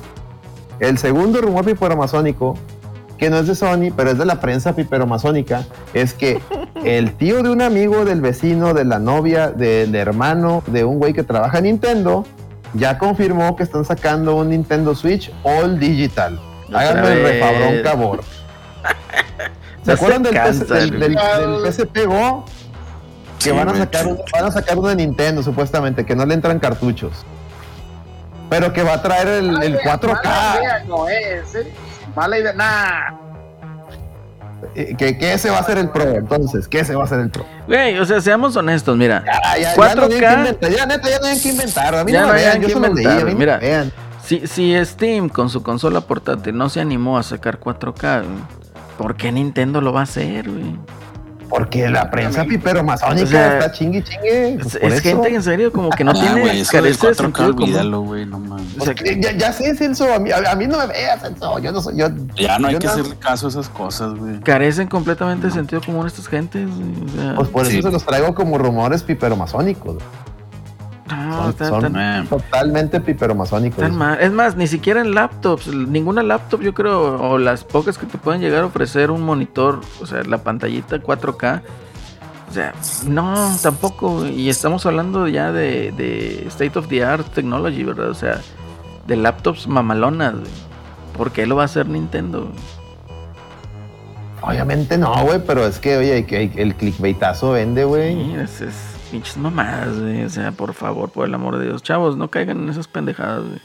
[0.79, 2.55] El segundo rumor piperomazónico,
[3.17, 6.41] que no es de Sony, pero es de la prensa piperomazónica, es que
[6.83, 11.13] el tío de un amigo del vecino, de la novia, del hermano, de un güey
[11.13, 12.25] que trabaja en Nintendo,
[12.73, 16.39] ya confirmó que están sacando un Nintendo Switch All Digital.
[16.73, 18.19] Háganme el refabrón cabor.
[19.83, 22.45] ¿Se No acuerdan se del, cansa, del, del- del PSP Go?
[23.39, 26.25] Que Sí, van, a sacar un- van a sacar uno de Nintendo, supuestamente, que no
[26.25, 27.25] le entran cartuchos.
[28.49, 30.23] Pero que va a traer el, el 4K.
[30.23, 31.73] Mala idea no es, ¿eh?
[32.15, 33.15] Mala idea, nah.
[34.97, 37.29] Que, que ese va a ser el Pro, entonces, que ese va a ser el
[37.29, 37.45] Pro.
[37.67, 39.23] Güey, o sea, seamos honestos, mira.
[39.25, 39.85] Ya, ya, 4K.
[39.85, 41.95] ya no tienen que inventar, ya, neta, ya no hay que inventar.
[41.95, 43.25] A mí Ya no no me hay vean, que yo se los leí, inventar, a
[43.25, 43.57] mí no mira.
[43.59, 43.91] me vean.
[44.25, 48.37] Si, si Steam con su consola portátil no se animó a sacar 4K, güey,
[48.97, 50.75] ¿por qué Nintendo lo va a hacer, güey?
[51.49, 54.53] Porque la prensa pipero masónica O sea, está chingue chingue.
[54.53, 57.15] Es, pues, gente que en serio como que no Ah, tiene del carece de 4K,
[57.15, 57.63] sentido común.
[57.63, 58.67] olvídalo, güey, no mames.
[58.79, 61.21] O sea, Porque ya, ya sé, Celso, a mí, a, a mí no me veas,
[61.21, 61.57] Celso.
[61.59, 61.97] Yo no soy.
[61.97, 64.39] Yo, Ya no hay yo que no- hacerle caso a esas cosas, güey.
[64.41, 66.67] carecen completamente de sentido común estas gentes.
[66.67, 67.81] güey, o sea, Pues por eso Sí.
[67.81, 69.97] se los traigo como rumores piperomasónicos.
[71.15, 73.79] No, son- está- son- Eh, Totalmente piperomasónicos.
[73.79, 74.19] están mal.
[74.21, 78.17] Es más, ni siquiera en laptops, ninguna laptop yo creo, o las pocas que te
[78.17, 81.61] pueden llegar a ofrecer un monitor, o sea, la pantallita 4K.
[82.49, 82.73] O sea,
[83.05, 84.25] no, tampoco.
[84.25, 88.09] Y estamos hablando ya de, de State of the Art Technology, ¿verdad?
[88.09, 88.41] O sea,
[89.05, 90.51] de laptops mamalonas, güey.
[91.15, 92.51] ¿Por qué lo va a hacer Nintendo?
[94.41, 98.15] Obviamente no, güey, pero es que, oye, que el clickbaitazo vende, güey.
[98.15, 98.73] Sí, es, es
[99.11, 100.23] pinches mamadas, güey.
[100.23, 101.83] O sea, por favor, por el amor de Dios.
[101.83, 103.59] Chavos, no caigan en esas pendejadas, güey.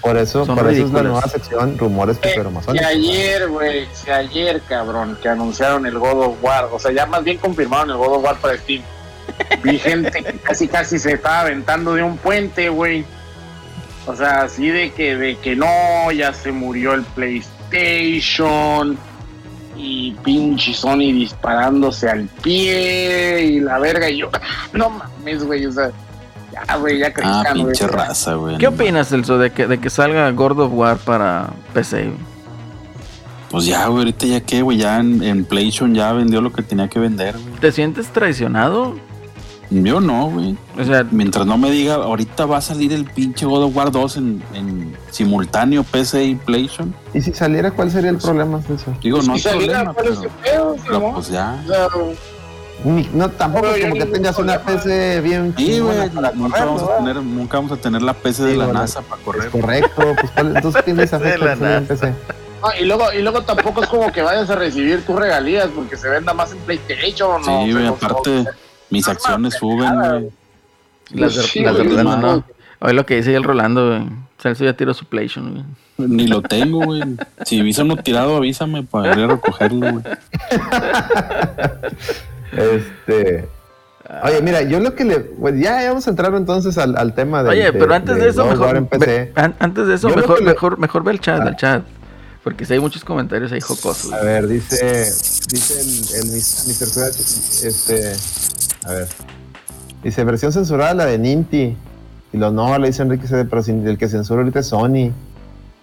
[0.00, 2.86] Por eso, Son por eso es la nueva sección, rumores Que piperomasónicos.
[2.88, 6.68] ayer, güey, que ayer, cabrón, que anunciaron el God of War.
[6.72, 8.82] O sea, ya más bien confirmaron el God of War para Steam.
[9.62, 13.04] Vi gente que casi casi se estaba aventando de un puente, güey.
[14.06, 18.98] O sea, así de que, de que no, ya se murió el PlayStation.
[19.76, 24.08] Y pinche Sony disparándose al pie y la verga.
[24.10, 24.30] Y yo,
[24.72, 25.64] no mames, güey.
[25.66, 25.90] O sea,
[26.52, 27.64] ya, güey, ya Ah, crezcan, güey.
[27.66, 28.58] pinche raza, güey.
[28.58, 32.04] ¿Qué no opinas, Celso, de que, de que salga God of War para PC?
[32.04, 32.32] güey?
[33.50, 36.62] Pues ya, güey, ahorita ya qué, güey, ya en, en PlayStation ya vendió lo que
[36.62, 37.54] tenía que vender, güey.
[37.60, 38.96] ¿Te sientes traicionado?
[39.72, 40.56] Yo no, güey.
[40.78, 43.90] O sea, Mientras no me diga, ahorita va a salir el pinche God of War
[43.90, 46.94] 2 en, en simultáneo PC y PlayStation.
[47.14, 48.94] Y si saliera, ¿cuál sería el problema, Celso?
[49.00, 51.14] Digo, no Si saliera, problema, ¿cuál es pero, pero Simón?
[51.14, 51.56] pues ya.
[52.84, 54.58] Ni- No, tampoco No, yo como que tengas una.
[54.60, 58.42] PC bien Sí, güey, nunca correr, vamos, a tener, nunca vamos a tener la PC
[58.42, 59.50] de la bueno, NASA para Es correr.
[59.50, 61.94] correcto, pues ¿cuál- entonces ¿quién les De afecta la que salga en NASA.
[61.94, 62.14] PC?
[62.60, 65.96] No, y luego, y luego tampoco es como que vayas a recibir tus regalías porque
[65.96, 67.64] se venda más en PlayStation, ¿no?
[67.64, 68.44] Sí, O no- aparte,
[68.92, 70.30] mis acciones suben, güey.
[71.14, 72.36] las de, Sí, las de güey, Rolando, no.
[72.36, 72.44] no.
[72.80, 74.02] Oye, lo que dice el Rolando, güey.
[74.40, 75.64] Celso ya tiró su PlayStation, güey.
[76.08, 77.00] Ni lo tengo, güey.
[77.44, 80.04] Si visa uno tirado, avísame para ir a recogerlo, güey.
[82.52, 83.48] Este.
[84.24, 85.20] Oye, mira, yo lo que le.
[85.20, 87.50] Pues ya vamos a entrar entonces al, al tema de.
[87.50, 89.06] Oye, pero antes de eso, mejor, en PC.
[89.06, 91.48] ve- an- antes de eso, Yo mejor, le- mejor, mejor ve el chat, Ah.
[91.48, 91.82] el chat.
[92.42, 94.12] Porque si hay muchos comentarios ahí jocosos.
[94.12, 95.04] A ver, dice.
[95.48, 96.86] Dice el, el mis- Mr.
[96.88, 97.16] Scratch,
[97.64, 98.12] Este.
[98.86, 99.08] A ver.
[100.02, 101.76] Dice versión censurada la de Ninty.
[102.32, 105.10] Y lo no, le dice Enrique pero sin- el que censura ahorita es Sony.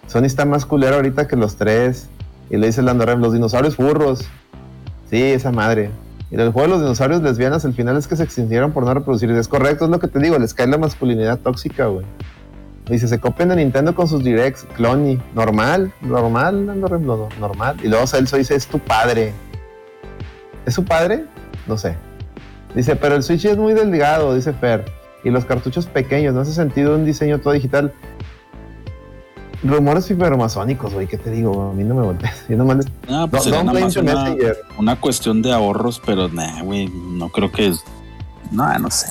[0.08, 2.10] Sony está más culero ahorita que los tres.
[2.50, 4.22] Y le dice Lando los dinosaurios furros.
[5.10, 5.92] Sí, esa madre.
[6.32, 8.94] Y el juego de los dinosaurios lesbianas, el final es que se extinguieron por no
[8.94, 9.30] reproducir.
[9.32, 12.06] Es correcto, es lo que te digo, les cae la masculinidad tóxica, güey.
[12.88, 15.20] Dice, se copian de Nintendo con sus directs, Clony.
[15.36, 17.78] Normal, normal, Lando normal.
[17.84, 19.32] Y luego Celso dice, es tu padre.
[20.66, 21.26] ¿Es su padre?
[21.68, 21.96] No sé.
[22.76, 24.86] Dice, pero el Switch es muy delgado, dice Fer.
[25.24, 27.94] Y los cartuchos pequeños, no hace sentido un diseño todo digital.
[29.62, 31.72] Rumores hipermasónicos, güey, ¿qué te digo?
[31.72, 32.46] A mí no me voltees.
[32.50, 34.58] Yo nomás les- No, pues una, messenger.
[34.78, 37.84] una cuestión de ahorros, pero nah, güey, no creo que es-
[38.52, 39.08] No, no sé.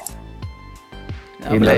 [1.49, 1.77] No, Y la-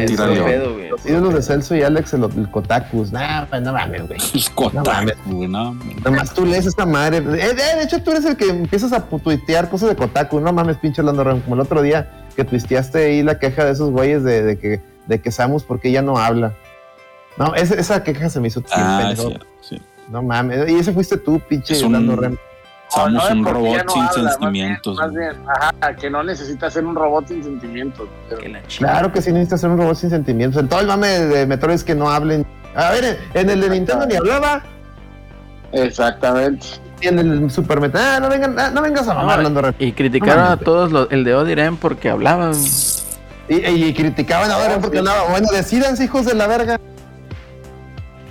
[1.06, 3.12] ídolos de Celso y Alex, el, el Kotakus.
[3.12, 4.18] Nah, pues no mames, güey.
[4.34, 5.74] El Kotaku, güey, no.
[6.04, 7.18] Nomás tú lees esta madre.
[7.18, 10.40] Eh, eh, de hecho, tú eres el que empiezas a tuitear cosas de Kotaku.
[10.40, 11.40] No mames, pinche Orlando Ram.
[11.40, 14.80] Como el otro día que tuiteaste ahí la queja de esos güeyes de, de que,
[15.06, 16.54] de que Samus, ¿por qué ya no habla?
[17.36, 19.30] No, esa, esa queja se me hizo Ah, pendejo.
[19.62, 19.82] sí, sí.
[20.10, 20.68] No mames.
[20.70, 22.38] Y ese fuiste tú, pinche Es un-.
[22.92, 24.96] Somos No, un robot no sin habla, más bien- sentimientos.
[24.98, 25.20] Más güey.
[25.28, 28.08] bien, ajá, que no necesita ser un robot sin sentimientos.
[28.28, 28.62] pero- Que.
[28.78, 30.60] Claro que sí necesitas ser un robot sin sentimientos.
[30.60, 32.44] En todo el mame de Metroid es que no hablen.
[32.74, 34.62] A ver, en el de Nintendo ni hablaba.
[35.72, 36.66] Exactamente.
[37.00, 38.04] Y en el Super Metroid.
[38.04, 39.74] Ah, no, vengan, ah, no vengas a mamar, Ram.
[39.78, 42.52] Y criticaron No a todos los, el de Odiren porque hablaban.
[43.48, 45.30] Y, y criticaban ahora porque hablaba.
[45.30, 46.78] Bueno, decidanse, hijos de la verga.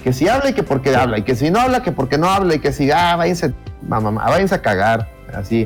[0.09, 1.19] Que si habla y que porque habla.
[1.19, 2.55] Y que si no habla, que porque no habla.
[2.55, 3.53] Y que si, ah, váyanse,
[3.87, 5.07] mamá, váyanse a cagar.
[5.31, 5.65] Así.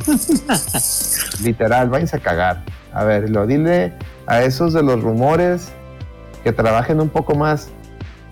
[1.46, 2.62] Literal, váyanse a cagar.
[2.92, 3.94] A ver, lo dile
[4.28, 5.70] a esos de los rumores
[6.44, 7.70] que trabajen un poco más.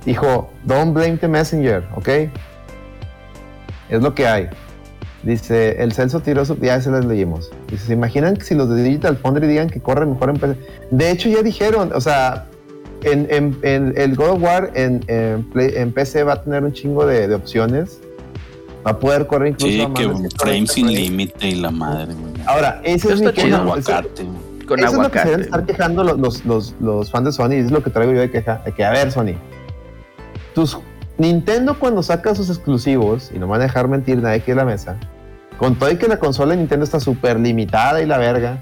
[0.06, 2.10] Hijo, don't blame the messenger, ¿ok?
[3.88, 4.50] Es lo que hay.
[5.24, 6.58] Dice, el Celso tiró su...
[6.58, 7.52] Ya se las leímos.
[7.70, 10.58] Dice, ¿se imaginan que si los de Digital Foundry digan que corre mejor en PC?
[10.90, 12.48] De hecho, ya dijeron, o sea,
[13.03, 16.64] en, en- en el God of War en, en Play- en PC va a tener
[16.64, 17.99] un chingo de, de opciones.
[18.86, 20.18] Va a poder correr incluso Sí, a que frame
[20.68, 22.34] 140 sin límite y la madre, güey.
[22.48, 23.48] Ahora, ese Eso es mi queja.
[23.48, 24.65] Eso- aguacate, güey.
[24.65, 25.30] Con eso es lo que se aguacate.
[25.30, 27.52] deben estar quejando los, los, los, los fans de Sony.
[27.53, 28.61] Es lo que traigo yo de queja.
[28.65, 29.34] De que, a ver, Sony.
[30.56, 30.78] Tus,
[31.18, 34.57] Nintendo cuando saca sus exclusivos, y no me van a dejar mentir nadie aquí en
[34.57, 34.95] la mesa,
[35.57, 38.57] con todo y que la consola de Nintendo está súper limitada y la verga,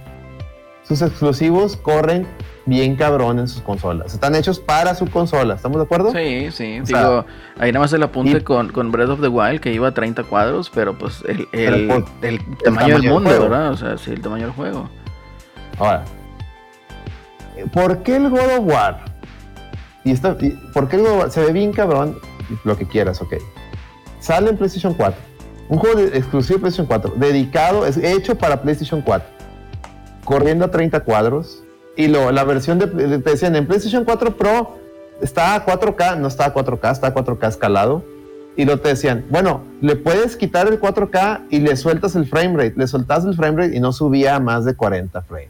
[0.89, 2.27] sus exclusivos corren
[2.65, 4.13] bien cabrón en sus consolas.
[4.13, 5.53] Están hechos para su consola.
[5.55, 6.11] ¿Estamos de acuerdo?
[6.11, 6.79] Sí, sí.
[6.81, 7.25] O sea, digo,
[7.57, 9.93] ahí nada más el apunte y- con, con Breath of the Wild que iba a
[9.93, 13.29] 30 cuadros, pero pues el, el, el tamaño del mundo.
[13.29, 13.71] ¿verdad?
[13.71, 14.89] O sea, sí, el tamaño del juego.
[15.79, 16.03] Ahora,
[17.73, 18.99] ¿por qué el God of War?
[20.03, 21.31] Y esta- y- ¿Por qué el God of War?
[21.31, 22.17] Se ve bien cabrón,
[22.63, 23.35] lo que quieras, ok.
[24.19, 25.19] Sale en PlayStation 4.
[25.69, 29.38] Un juego de- exclusivo de PlayStation 4, dedicado, es hecho para PlayStation 4.
[30.29, 31.63] Corriendo a 30 cuadros.
[31.95, 34.77] Y lo, la versión de, de- te decían, en PlayStation 4 Pro
[35.21, 38.03] está a 4K, no está a 4K, está a 4K escalado.
[38.55, 42.53] Y lo te decían, bueno, le puedes quitar el 4K y le sueltas el frame
[42.57, 42.73] rate.
[42.77, 45.49] Le soltas el frame rate y no subía a más de 40 frames.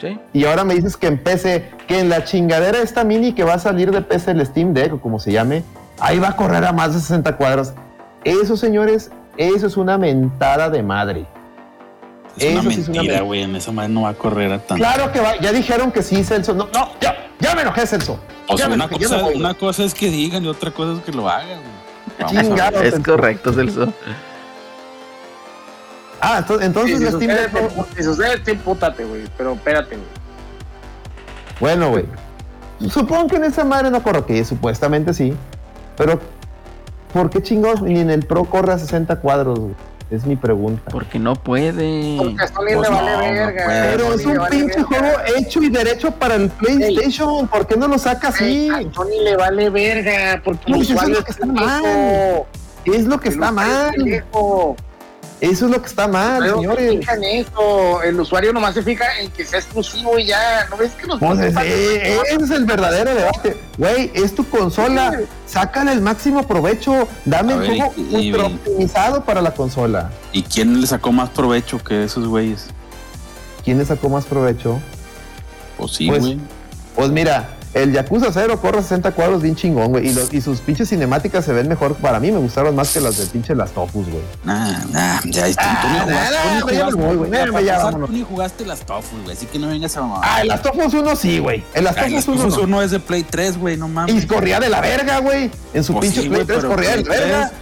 [0.00, 0.18] Sí.
[0.32, 3.54] Y ahora me dices que en PC, que en la chingadera esta mini que va
[3.54, 5.62] a salir de PC, el Steam Deck o como se llame,
[6.00, 7.72] ahí va a correr a más de 60 cuadros.
[8.24, 11.26] Eso, señores, eso es una mentada de madre.
[12.36, 13.20] Es una Eso sí es una mentira, mentira.
[13.22, 13.42] güey.
[13.42, 14.76] En esa madre no va a correr a tanto.
[14.82, 16.54] Claro que va, ya dijeron que sí, Celso.
[16.54, 18.18] No, no, ya, ya me enojé, Celso.
[18.48, 19.34] O sea, una enojé, cosa, me voy.
[19.36, 21.60] una cosa es que digan y otra cosa es que lo hagan.
[22.28, 23.10] Chingado, Es Celso.
[23.12, 23.92] correcto, Celso.
[26.20, 27.86] Ah, entonces, entonces si, el Steam sucede, Deck.
[27.86, 29.22] te- si sucede, te empútate, güey.
[29.38, 30.08] Pero espérate, güey.
[31.60, 32.04] Bueno, güey.
[32.90, 35.34] Supongo que en esa madre no corre, que supuestamente sí.
[35.96, 36.20] Pero,
[37.12, 39.58] ¿por qué chingados ni en el Pro corre a 60 cuadros?
[39.58, 39.74] güey?
[40.10, 40.82] Es mi pregunta.
[40.90, 42.16] Porque no puede.
[42.18, 43.64] Porque a Sony Pues le no, vale no verga.
[43.64, 43.90] puede.
[43.92, 44.88] Pero Sony es un vale pinche verga.
[44.88, 45.08] juego
[45.38, 47.46] hecho y derecho para el PlayStation.
[47.48, 48.68] ¿Por qué no lo saca así?
[48.76, 50.40] Ey, A Sony le vale verga.
[50.44, 52.46] Porque eso es lo que es está pendejo.
[52.86, 53.94] Es lo que está mal.
[55.40, 57.08] Eso es lo que está mal, Pero no se señores.
[57.08, 58.02] en eso.
[58.02, 60.66] El usuario nomás se fija en que sea exclusivo y ya.
[60.70, 63.56] ¿No ves que nos Pues ese, eh, ese es el verdadero debate.
[63.78, 65.18] Güey, es tu consola.
[65.46, 67.08] Sácale el máximo provecho.
[67.24, 70.10] Dame ver, juego ultra optimizado para la consola.
[70.32, 72.66] ¿Y quién le sacó más provecho que esos güeyes?
[73.64, 74.78] ¿Quién le sacó más provecho?
[75.78, 76.38] Pues sí, Pues, güey.
[76.94, 80.08] Pues mira, el Yakuza 0 corre a 60 cuadros bien chingón, güey.
[80.08, 81.94] Y, los- y sus pinches cinemáticas se ven mejor.
[81.94, 84.22] Para mí me gustaron más que las de pinche las Tofus, güey.
[84.44, 85.80] Nah, nah, ya está.
[85.82, 86.06] Ah,
[88.06, 89.36] tú ni jugaste, las Tofus, güey.
[89.36, 90.20] Así que no vengas a mamar.
[90.24, 91.64] Ah, el Last of Us 1 sí, güey.
[91.74, 92.62] El las Us 1 Tofus no.
[92.64, 94.24] 1 es de Play 3, güey, no mames.
[94.24, 95.50] Y corría de la verga, güey.
[95.74, 97.52] En su Pues pinche sí, Play güey, 3 pero corría de la verga.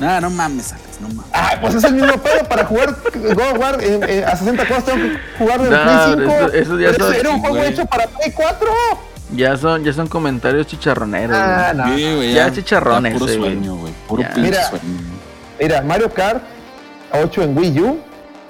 [0.00, 0.10] 3.
[0.10, 1.30] Nah, no mames, Alex, no mames.
[1.32, 4.66] Ah, pues es el mismo pedo para jugar God of War eh, eh, a 60
[4.66, 6.32] cuadros tengo que jugarlo en No, Play 5.
[6.32, 7.68] eso- eso ya son- era un juego güey.
[7.68, 8.68] hecho para Play 4.
[9.32, 11.36] Ya son, ya son comentarios chicharroneros.
[11.38, 11.94] Ah, no.
[11.96, 13.92] Sí, güey, ya chicharrones, Puro sueño, güey.
[14.08, 14.28] Puro Ya.
[14.34, 14.68] pinche Mira.
[14.68, 14.84] sueño.
[15.60, 16.42] Mira, Mario Kart
[17.12, 18.00] 8 en Wii U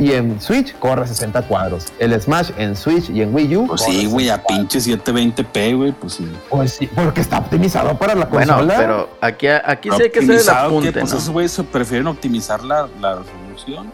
[0.00, 1.86] y en Switch corre a 60 cuadros.
[1.98, 3.66] El Smash en Switch y en Wii U.
[3.68, 4.58] Pues corre sí, güey, a 60 cuadros.
[4.72, 6.32] pinche 720p, güey, pues sí.
[6.48, 8.74] Pues sí, porque está optimizado para la Bueno, consola.
[8.78, 11.18] pero aquí, aquí sí hay que hacer el apunte, que, Pues ¿no?
[11.18, 13.92] esos güeyes se prefieren optimizar la, la resolución.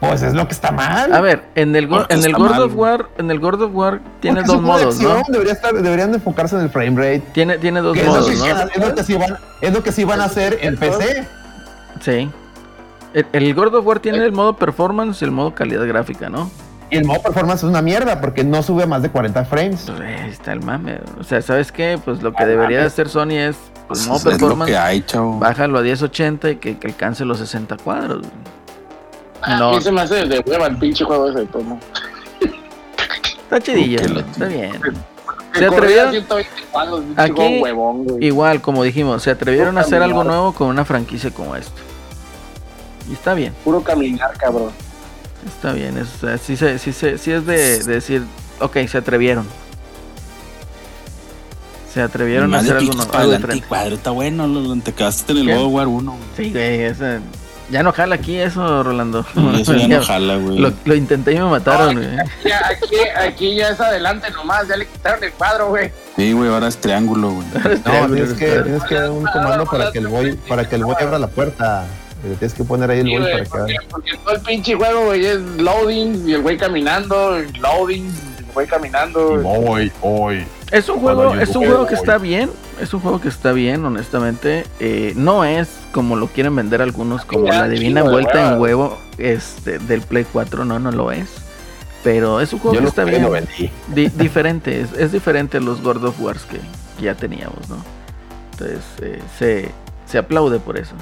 [0.00, 1.12] Pues es lo que está mal.
[1.12, 2.62] A ver, en el, go- en el God mal.
[2.62, 5.22] of War, en el God of War tiene Porque dos modos, ¿no?
[5.26, 7.22] Debería estar, deberían de enfocarse en el frame rate.
[7.32, 8.44] Tiene, tiene dos Que es, lo modos, que, ¿no?
[8.46, 11.26] es lo que sí van, es lo que sí van a hacer en PC.
[12.00, 12.30] Sí.
[13.14, 16.50] El, el God of War tiene el modo performance y el modo calidad gráfica, ¿no?
[16.90, 19.84] Y el modo performance es una mierda porque no sube a más de 40 frames.
[19.86, 21.00] Pues, ahí está el mame.
[21.20, 21.98] O sea, ¿sabes qué?
[22.02, 23.56] Pues lo que debería hacer Sony es,
[23.86, 25.38] pues, Pues modo es lo performance, que hay, chavo.
[25.38, 28.20] bájalo a 1080 y que, que alcance los 60 cuadros.
[28.20, 28.30] güey.
[29.42, 31.78] A No, mí se me hace de hueva el pinche juego ese de tomo.
[33.42, 34.72] está chidillo, lo- está bien.
[35.54, 36.10] ¿Se atrevieron?
[36.10, 38.24] 120 cuadros, pinche Aquí- juego huevón, güey.
[38.24, 41.80] Igual, como dijimos, se atrevieron a hacer algo nuevo con una franquicia como esto.
[43.08, 44.70] Y está bien, Puro caminar, cabrón.
[45.46, 45.96] está bien.
[45.98, 48.22] Es, o sea, sí, se- sí, se- sí es de, de decir,
[48.60, 49.46] ok, se atrevieron.
[51.92, 53.34] Se atrevieron a hacer algo, nuevo,
[53.94, 55.56] está bueno, lo, te quedaste en el.
[55.56, 56.16] God War 1.
[56.36, 56.92] Sí, güey,
[57.70, 59.26] ya no jala aquí eso, Rolando.
[59.58, 60.58] Eso ya no jala, güey.
[60.58, 62.18] Lo, lo intenté y me mataron, güey.
[62.18, 65.90] Aquí, aquí ya es adelante nomás, ya le quitaron el cuadro, güey.
[66.16, 67.46] Sí, güey, ahora es triángulo, güey.
[67.84, 70.84] No, tienes que, tienes que dar un comando para que el boy, para que el
[70.84, 71.84] boy abra la puerta.
[72.24, 74.74] Le tienes que poner ahí el Sí, güey, para que porque, porque todo el pinche
[74.74, 79.40] juego, güey, es loading y el güey caminando, loading, y el güey caminando.
[79.40, 80.44] Voy, voy.
[80.72, 82.00] Es un juego, Cuando yo es un juego que voy.
[82.00, 82.50] está bien,
[82.80, 84.64] es un juego que está bien, honestamente.
[84.80, 88.98] Eh, no es como lo quieren vender algunos, como Ya, la divina vuelta en huevo
[89.16, 91.28] este, del Play 4, no, no lo es.
[92.02, 93.22] Pero es un juego Yo que lo está bien.
[93.22, 93.70] lo vendí.
[93.94, 96.60] Di- diferente, es, es diferente a los God of Wars que
[97.02, 97.76] ya teníamos, ¿no?
[98.52, 99.70] Entonces, eh, se,
[100.06, 100.94] se aplaude por eso.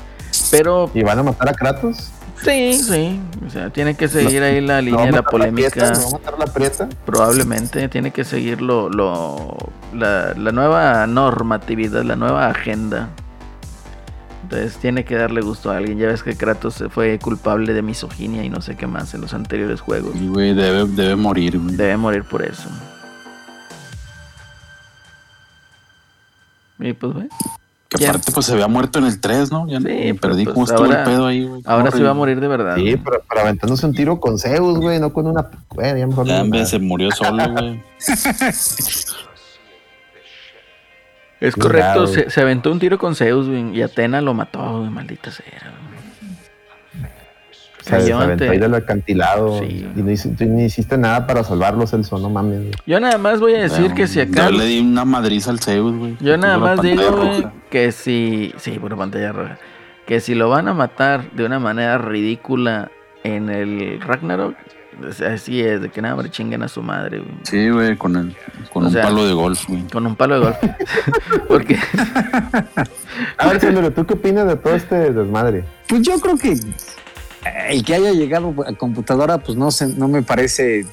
[0.51, 2.11] Pero ¿Y van a matar a Kratos?
[2.43, 5.71] sí, sí, o sea, tiene que seguir ahí la ¿No va línea de la polémica.
[5.71, 5.93] prieta?
[5.93, 6.89] ¿No va a matar la prieta?
[7.07, 9.57] Probablemente tiene que seguir lo, lo-
[9.95, 13.09] la, la nueva normatividad, la nueva agenda.
[14.43, 15.99] Entonces tiene que darle gusto a alguien.
[15.99, 19.35] Ya ves que Kratos fue culpable de misoginia y no sé qué más en los
[19.35, 20.15] anteriores juegos.
[20.15, 21.75] Y, güey, debe, debe morir, güey.
[21.75, 22.69] Debe morir por eso.
[26.79, 27.29] Y pues, güey.
[27.89, 28.11] Que Ya.
[28.11, 29.69] aparte, pues se había muerto en el 3, ¿no?
[29.69, 31.63] Ya Sí, me perdí pues, cómo estuvo ahora- el pedo ahí, güey.
[31.67, 32.75] Ahora sí va a morir de verdad.
[32.75, 32.97] Sí, güey.
[32.97, 35.49] pero, pero aventándose un tiro con Zeus, güey, no con una.
[35.75, 36.67] Bueno, ya mejor Ya no.
[36.67, 37.81] se murió solo, güey.
[41.41, 42.31] Es correcto, se, güey.
[42.31, 45.45] se aventó un tiro con Zeus, güey, y Atena lo mató, güey, maldita sea.
[45.61, 45.96] güey.
[47.87, 49.61] Se Cayó aventó ahí del acantilado.
[49.61, 49.87] Sí.
[49.95, 52.59] Y no, tú hiciste nada para salvarlo, Celso, no mames.
[52.59, 52.73] güey.
[52.85, 54.51] Yo nada más voy a decir que si acá...
[54.51, 56.17] Yo le di una madriza al Zeus, güey.
[56.19, 58.53] Yo nada más digo, güey, que si...
[58.57, 59.59] Sí, por pantalla roja.
[60.05, 62.91] Que si lo van a matar de una manera ridícula
[63.23, 64.57] en el Ragnarok,
[65.13, 67.35] sea, así es, de que nada, hombre, chinguen a su madre, güey.
[67.45, 68.37] Sí, güey, con, el,
[68.73, 69.83] con O un sea, palo de golf, güey.
[69.93, 70.57] Con un palo de golf.
[71.49, 71.79] Porque...
[73.39, 75.65] A ver, ¿tú qué opinas de todo este desmadre?
[75.87, 76.57] Pues yo creo que
[77.69, 80.87] el que haya llegado a computadora, pues no se, no me parece,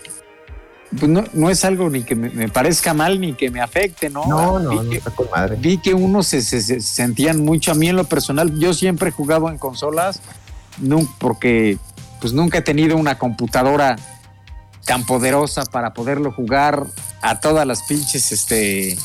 [0.99, 4.09] pues no, no es algo ni que me, me parezca mal ni que me afecte,
[4.09, 4.25] ¿no?
[4.25, 5.55] No, no, Vi no que- está con madre.
[5.59, 8.57] vi que unos se, se- se sentían mucho a mí en lo personal.
[8.59, 10.19] Yo siempre he jugado en consolas,
[11.19, 11.77] porque
[12.21, 13.95] pues nunca he tenido una computadora
[14.85, 16.85] tan poderosa para poderlo jugar
[17.21, 18.97] a todas las pinches este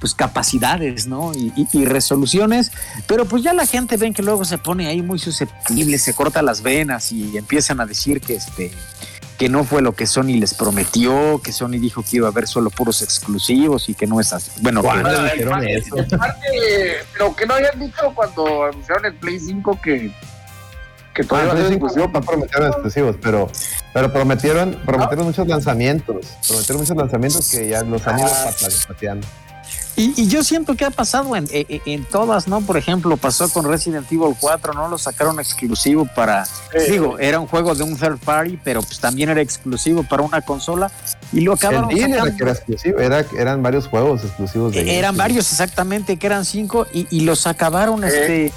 [0.00, 1.32] pues capacidades, ¿no?
[1.34, 2.70] Y, y- y resoluciones,
[3.06, 6.40] pero pues ya la gente ven que luego se pone ahí muy susceptible, se corta
[6.42, 8.70] las venas y empiezan a decir que este
[9.38, 12.48] que no fue lo que Sony les prometió, que Sony dijo que iba a haber
[12.48, 14.50] solo puros exclusivos y que no es así.
[14.62, 15.94] Bueno, que- ¿Cuándo dijeron eso?
[16.12, 16.46] Aparte,
[17.12, 20.12] pero que no habían dicho cuando anunciaron el Play 5 que,
[21.14, 23.48] que todo Ah, iba a ser entonces exclusivo no prometieron exclusivos, pero,
[23.94, 26.26] pero prometieron, prometieron muchos lanzamientos.
[26.48, 28.50] Prometieron muchos lanzamientos que ya los han ido Ah.
[28.88, 29.26] pateando.
[29.98, 32.60] Y, y yo siento que ha pasado en, en- en todas, ¿no?
[32.60, 34.88] Por ejemplo, pasó con Resident Evil 4, ¿no?
[34.88, 36.46] Lo sacaron exclusivo para...
[36.88, 40.40] Digo, era un juego de un third party, pero pues también era exclusivo para una
[40.40, 40.90] consola
[41.32, 42.36] y lo El acabaron era sacando.
[42.36, 46.44] que era exclusivo, era, eran varios juegos exclusivos de Eh, Eran varios exactamente, que eran
[46.44, 48.52] cinco, y, y los acabaron este,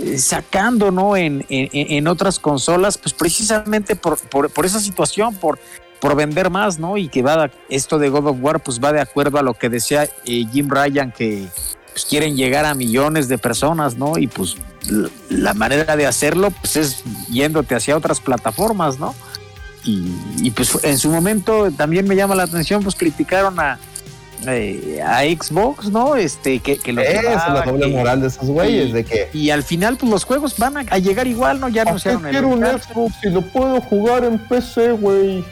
[0.00, 1.16] eh, sacando, ¿no?
[1.16, 5.58] En, en, en otras consolas, pues precisamente por, por, por esa situación, por,
[6.02, 6.96] por vender más, ¿no?
[6.96, 9.68] Y que va, esto de God of War, pues va de acuerdo a lo que
[9.68, 11.46] decía eh, Jim Ryan, que
[11.92, 14.18] pues quieren llegar a millones de personas, ¿no?
[14.18, 14.56] Y pues
[15.30, 19.14] la manera de hacerlo, pues es yéndote hacia otras plataformas, ¿no?
[19.84, 23.78] Y, y, pues en su momento también me llama la atención, pues criticaron a,
[24.48, 26.16] eh, a Xbox, ¿no?
[26.16, 29.28] Este, que, que los es llevaba, la doble que- moral de esos güeyes, de que
[29.32, 31.68] Y al final, pues los juegos van a, a llegar igual, ¿no?
[31.68, 35.44] Ya anunciaron el Xbox y lo puedo jugar en PC, güey?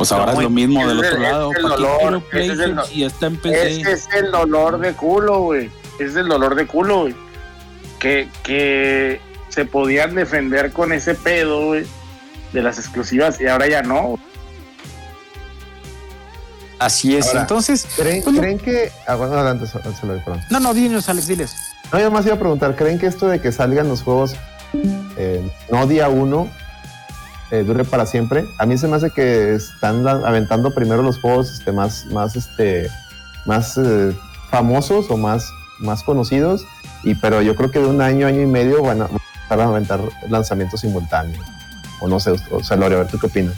[0.00, 1.50] Pues ahora es lo mismo del otro lado.
[1.54, 3.80] el ¿Para qué dolor, quiero ese es el PlayStation do- si ya está en PC?
[3.80, 5.66] Ese es el dolor de culo, güey.
[5.96, 7.14] Ese es el dolor de culo, güey.
[7.98, 9.20] Que, que
[9.50, 11.84] se podían defender con ese pedo, güey,
[12.54, 14.18] de las exclusivas y ahora ya no.
[16.78, 17.26] Así es.
[17.28, 18.40] Ahora, Entonces, ¿Creen, Pues no.
[18.42, 18.90] ¿creen que.?
[19.06, 20.40] Ah, bueno, adelante, se se lo doy, perdón.
[20.48, 21.54] no, no, dinos, Alex, diles.
[21.92, 24.34] No, yo más iba a preguntar, ¿creen que esto de que salgan los juegos
[25.18, 26.48] eh, no día uno
[27.50, 28.46] eh, dure para siempre.
[28.58, 32.88] A mí se me hace que están aventando primero los juegos este, más, más, este,
[33.44, 34.16] más eh,
[34.50, 36.64] famosos o más, más conocidos.
[37.02, 39.08] Y, pero yo creo que de un año, año y medio van a,
[39.48, 41.44] van aventar lanzamientos simultáneos.
[42.00, 43.54] O no sé, o sea, Lore, a ver, ¿tú qué opinas?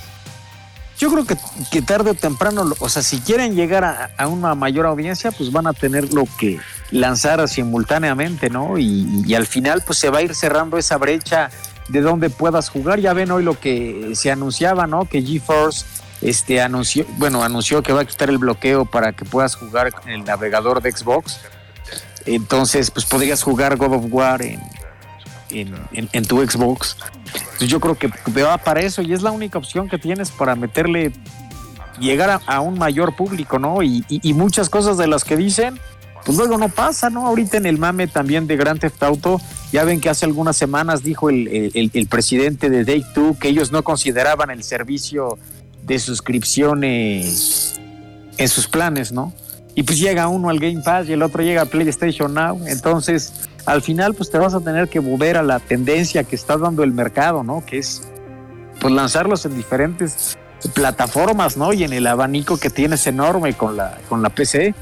[0.99, 4.87] Yo creo que, tarde o temprano, o sea, si quieren llegar a, a una mayor
[4.87, 6.61] audiencia, pues van a tener lo que
[6.93, 8.79] lanzar simultáneamente, ¿no?
[8.79, 11.51] Y, y al final, pues se va a ir cerrando esa brecha
[11.89, 13.01] de donde puedas jugar.
[13.01, 15.05] Ya ven hoy lo que se anunciaba, ¿no?
[15.05, 15.85] Que GeForce
[16.21, 20.11] este, anunció, bueno, anunció que va a quitar el bloqueo para que puedas jugar en
[20.11, 21.39] el navegador de Xbox.
[22.27, 24.61] Entonces, pues podrías jugar God of War en-
[26.13, 26.97] en tu Xbox.
[27.35, 28.09] Entonces yo creo que
[28.43, 31.13] va para eso y es la única opción que tienes para meterle,
[31.99, 33.83] llegar a, a un mayor público, ¿no?
[33.83, 35.79] Y, y- y muchas cosas de las que dicen,
[36.25, 37.27] pues luego no pasa, ¿no?
[37.27, 39.41] Ahorita en el mame también de Grand Theft Auto,
[39.73, 43.73] ya ven que hace algunas semanas dijo el, el- presidente de Take Two que ellos
[43.73, 45.39] no consideraban el servicio
[45.85, 47.81] de suscripciones
[48.39, 49.33] en sus planes, ¿no?
[49.75, 52.61] Y pues llega uno al Game Pass y el otro llega a PlayStation Now.
[52.67, 53.33] Entonces,
[53.65, 56.83] al final, pues te vas a tener que volver a la tendencia que está dando
[56.83, 57.65] el mercado, ¿no?
[57.65, 58.03] Que es,
[58.81, 60.37] pues, lanzarlos en diferentes
[60.75, 61.73] plataformas, ¿no?
[61.73, 64.75] Y en el abanico que tienes enorme con la, con la PC.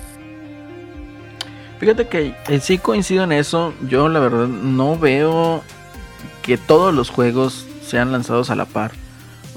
[1.81, 3.73] Fíjate que eh, sí coincido en eso.
[3.89, 5.63] Yo la verdad no veo
[6.43, 8.93] que todos los juegos sean lanzados a la par.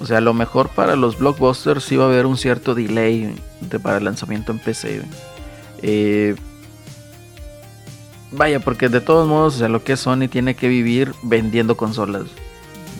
[0.01, 3.35] O sea, a lo mejor para los blockbusters sí va a haber un cierto delay
[3.61, 5.01] de- para el lanzamiento en PC.
[5.81, 6.35] Eh,
[8.31, 11.77] vaya, porque de todos modos, o sea, lo que es Sony tiene que vivir vendiendo
[11.77, 12.23] consolas.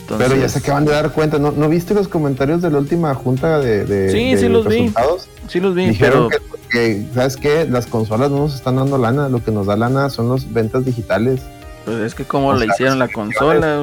[0.02, 2.78] Entonces, Pero ya se acaban de dar cuenta, ¿no, ¿no viste los comentarios de la
[2.78, 4.80] última junta de, de- Sí, de sí los vi.
[4.80, 5.30] resultados?
[5.48, 7.66] Sí los vi, Dijeron pero que, que, ¿sabes qué?
[7.70, 10.84] Las consolas no nos están dando lana, lo que nos da lana son las ventas
[10.84, 11.40] digitales.
[11.86, 13.82] pues es que como le hicieron la consola,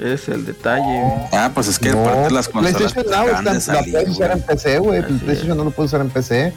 [0.00, 1.02] es el detalle.
[1.32, 4.42] Ah, pues es que No, aparte las consolas PlayStation Now de la puedes usar en.
[4.42, 5.02] PC, güey.
[5.02, 6.52] PlayStation no lo puedes usar en PC.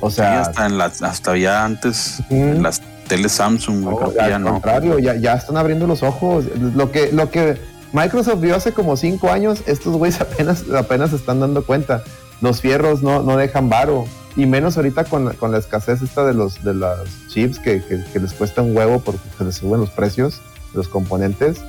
[0.00, 4.00] O Sí, sea, hasta, en las, hasta ya antes, en las teles Samsung, güey, no,
[4.00, 4.52] creo que al no.
[4.52, 6.44] contrario, ya, ya están abriendo los ojos.
[6.74, 7.56] Lo que, lo que
[7.92, 12.02] Microsoft vio hace como cinco años, estos güeyes apenas, apenas se están dando cuenta.
[12.40, 14.04] Los fierros no, no dejan varo.
[14.36, 17.82] Y menos ahorita con, la- con la escasez esta de los de las chips que,
[17.82, 20.40] que- que les cuesta un huevo porque se les suben los precios
[20.74, 21.60] los componentes.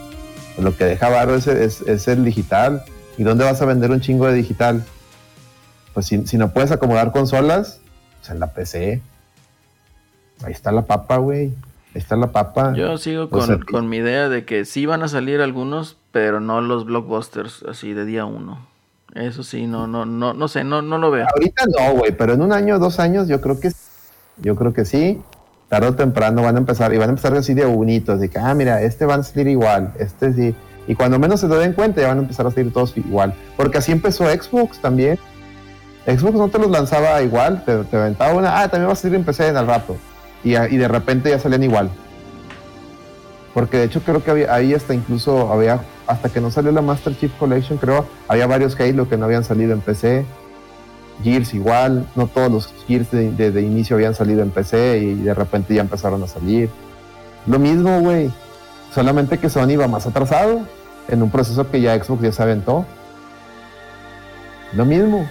[0.57, 2.84] Lo que deja varo es, es, es el digital.
[3.18, 4.84] ¿Y dónde vas a vender un chingo de digital?
[5.94, 7.80] Pues si, si no puedes acomodar consolas,
[8.19, 9.02] pues en la PC.
[10.44, 11.48] Ahí está la papa, güey.
[11.48, 12.73] Ahí está la papa.
[12.76, 15.98] Yo sigo O con, sea, con mi idea de que sí van a salir algunos,
[16.11, 18.65] pero no los blockbusters así de día uno.
[19.15, 21.27] Eso sí, no, no, no, no sé, no, no lo veo.
[21.34, 23.72] Ahorita no, güey, pero en un año, dos años, yo creo que
[24.38, 25.22] yo creo que sí.
[25.69, 28.40] Tarde o temprano van a empezar, y van a empezar así de bonitos, de que,
[28.40, 30.56] ah, mira, este van a salir igual, este sí.
[30.88, 33.34] Y cuando menos se lo den cuenta, ya van a empezar a salir todos igual.
[33.56, 35.18] Porque así empezó Xbox también.
[36.06, 39.15] Xbox no te los lanzaba igual, te, te aventaba una, ah, también va a salir
[39.15, 39.95] en PC en al rato.
[40.44, 41.90] Y, y de repente ya salían igual.
[43.54, 46.82] Porque de hecho creo que había, ahí hasta incluso había, hasta que no salió la
[46.82, 50.26] Master Chief Collection, creo, había varios Halo que no habían salido en PC.
[51.24, 55.76] Gears igual, no todos los Gears de, inicio habían salido en PC y de repente
[55.76, 56.70] ya empezaron a salir.
[57.46, 58.32] Lo mismo, güey.
[58.94, 60.62] Solamente que Sony va más atrasado
[61.08, 62.86] en un proceso que ya Xbox ya se aventó.
[64.74, 65.28] Lo mismo.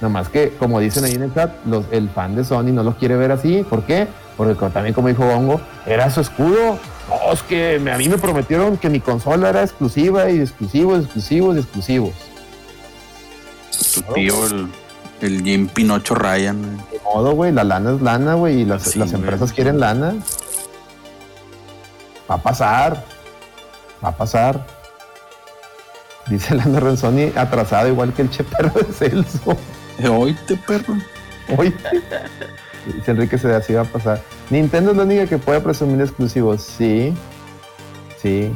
[0.00, 2.82] Nada más que, como dicen ahí en el chat, los- el fan de Sony no
[2.82, 3.64] lo quiere ver así.
[3.68, 4.08] ¿Por qué?
[4.36, 6.78] Porque también como dijo Bongo, era su escudo.
[7.08, 11.56] No, es que a mí me prometieron que mi consola era exclusiva y exclusivos, exclusivos,
[11.56, 12.14] exclusivos.
[13.94, 14.68] Tu tío, el,
[15.20, 16.76] el Jim Pinocho Ryan.
[16.90, 19.22] De modo, güey, la lana es lana, güey, y las, Sí, las güey.
[19.22, 20.14] empresas quieren lana.
[22.28, 23.04] Va a pasar.
[24.04, 24.66] Va a pasar.
[26.26, 29.56] Dice Lana Renzoni, atrasado igual que el che perro de Celso.
[29.98, 30.94] Eh, Oíte, perro.
[31.56, 31.72] Hoy.
[32.86, 34.20] Dice Enrique se así va a pasar.
[34.50, 36.62] Nintendo es la única que puede presumir exclusivos.
[36.62, 37.12] Sí.
[38.22, 38.52] Sí.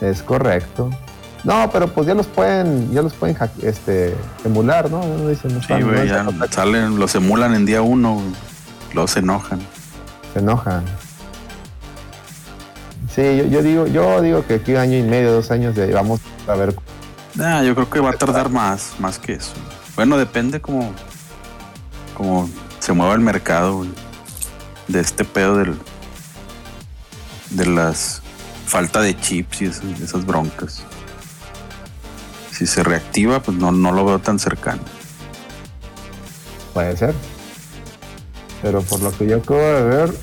[0.00, 0.90] Es correcto.
[1.44, 5.02] No, pero pues ya los pueden, ya los pueden este, emular, ¿no?
[5.02, 8.20] Sí, están- no ya salen, los emulan en día uno,
[9.06, 9.60] se enojan.
[10.34, 10.84] se enojan.
[13.14, 16.20] Sí, yo, yo digo, yo digo que aquí año y medio, dos años de vamos
[16.46, 16.74] a ver.
[17.40, 19.52] Ah, yo creo que va a tardar más, más que eso.
[19.96, 20.92] Bueno, depende como,
[22.14, 22.48] como
[22.90, 23.90] se mueva el mercado güey,
[24.88, 25.78] de este pedo del,
[27.50, 28.20] de las
[28.66, 30.82] falta de chips y esas, esas broncas.
[32.50, 34.82] Si se reactiva, pues no, no lo veo tan cercano.
[36.74, 37.14] Puede ser.
[38.60, 40.14] Pero por lo que yo acabo de ver,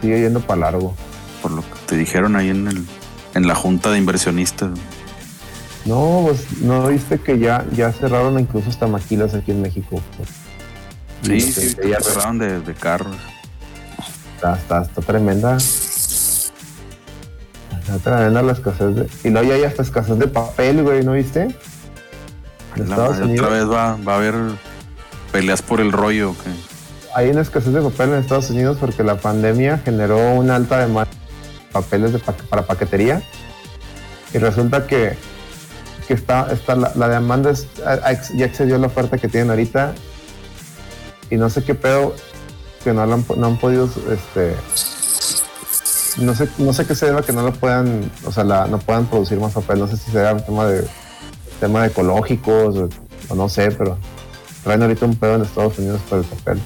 [0.00, 0.94] sigue yendo para largo.
[1.42, 2.86] Por lo que te dijeron ahí en el,
[3.34, 4.70] en la junta de inversionistas.
[5.86, 10.00] No, pues no viste que ya, ya cerraron incluso hasta maquilas aquí en México.
[11.24, 13.16] Sí, sí, este, ya cerraron de, de carros.
[14.36, 15.56] está, está, está tremenda.
[17.80, 19.08] Está tremenda la escasez de.
[19.24, 21.42] Y luego ya hay hasta escasez de papel, güey, ¿no viste?
[22.76, 24.34] En La Estados Unidos otra vez va, va a haber
[25.32, 26.30] peleas por el rollo.
[26.30, 26.38] ¿ok?
[27.16, 31.10] hay una escasez de papel en Estados Unidos porque la pandemia generó una alta demanda
[31.12, 33.22] de papeles de pa- para paquetería.
[34.32, 35.16] Y resulta que,
[36.08, 37.68] que está, está la, la demanda es-
[38.34, 39.94] ya excedió la oferta que tienen ahorita.
[41.30, 42.14] Y no sé qué pedo
[42.82, 44.54] que no, lo han, no han podido este
[46.18, 48.78] no sé, no sé qué se deba que no lo puedan, o sea, la- no
[48.78, 49.80] puedan producir más papel.
[49.80, 50.86] No sé si será un tema de
[51.60, 52.88] tema de ecológicos o,
[53.30, 53.98] o no sé, pero
[54.62, 56.60] traen ahorita un pedo en Estados Unidos por el papel.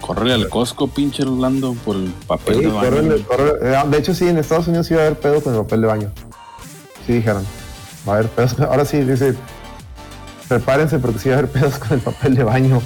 [0.00, 3.14] Corre al Costco, pinche Orlando, por el papel Sí, de baño.
[3.14, 5.80] eh, de hecho, sí, en Estados Unidos sí va a haber pedo con el papel
[5.82, 6.10] de baño.
[7.06, 7.46] Sí dijeron.
[8.06, 8.58] Va a haber pedos.
[8.60, 9.34] Ahora sí, dice.
[10.56, 12.82] Prepárense porque sí va a haber pedos con el papel de baño.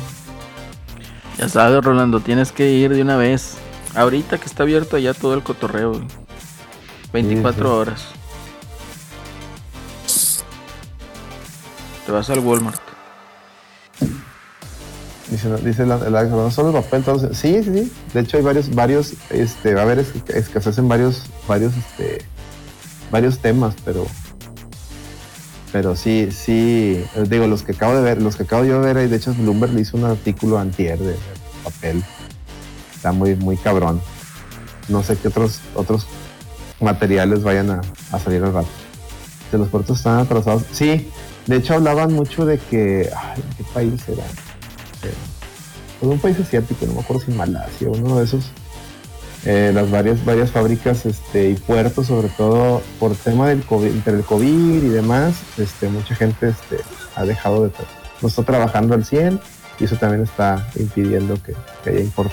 [1.36, 3.56] Ya sabes, Rolando, tienes que ir de una vez.
[3.96, 5.94] Ahorita que está abierto ya todo el cotorreo.
[5.94, 6.04] güey.
[7.12, 7.66] 24 Sí, sí.
[7.66, 8.04] horas.
[12.06, 12.80] Te vas al Walmart.
[15.28, 17.92] Dice, dice la, la- no solo el papel, todos- sí, sí, sí.
[18.14, 22.24] De hecho, hay varios, varios, este, va a haber es- escasez en varios, varios, este,
[23.10, 24.06] varios temas, pero,
[25.72, 28.92] pero sí, sí, eh, digo, los que acabo de ver, los que acabo yo de
[28.92, 31.18] ver, de hecho, Bloomberg le hizo un artículo antier de, de
[31.64, 32.02] papel.
[32.94, 34.00] Está muy, muy cabrón.
[34.88, 36.06] No sé qué otros, otros
[36.80, 37.80] materiales vayan a,
[38.12, 38.68] a salir al rato.
[39.52, 40.62] De los puertos están atrasados.
[40.72, 41.10] Sí,
[41.46, 44.24] de hecho hablaban mucho de que, ay, ¿qué país era?
[45.02, 45.14] Eh,
[46.00, 48.46] pues un país asiático, no me acuerdo si Malasia, uno de esos.
[49.48, 54.14] Eh, las varias, varias fábricas este, y puertos, sobre todo por tema del COVID, entre
[54.14, 56.80] el COVID y demás, este, mucha gente este,
[57.14, 57.70] ha dejado de,
[58.22, 59.38] no está trabajando al 100
[59.78, 61.54] y eso también está impidiendo que,
[61.84, 62.32] que haya import-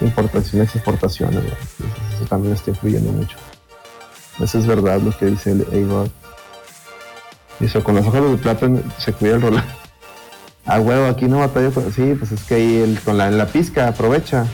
[0.00, 1.44] importaciones exportaciones.
[2.16, 3.36] eso también está influyendo mucho.
[4.40, 6.08] Eso es verdad lo que dice el Eivor.
[7.60, 8.68] Dice, con los ojos de plata
[8.98, 9.64] se cuida el rolar.
[10.70, 11.70] Ah, huevo, aquí no batalla.
[11.96, 14.44] Sí, pues es que ahí el, con la, en la pizca aprovecha.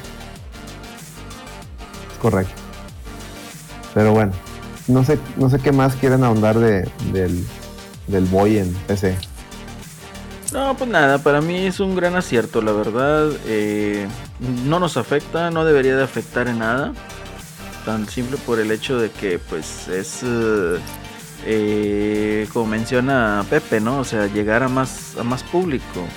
[2.25, 2.63] Correcto.
[3.93, 4.33] Pero bueno,
[4.89, 7.53] no sé, no sé qué más quieren ahondar de, del,
[8.07, 9.17] del boy en PC.
[10.53, 13.31] No, pues nada, para mí es un gran acierto, la verdad.
[13.47, 16.97] eh, no nos afecta, no debería de afectar en nada.
[17.85, 20.21] Tan simple por el hecho de que, pues, es.
[20.25, 20.81] eh,
[21.45, 24.01] eh, como menciona Pepe, ¿no?
[24.01, 26.15] O sea, llegar a más, a más público.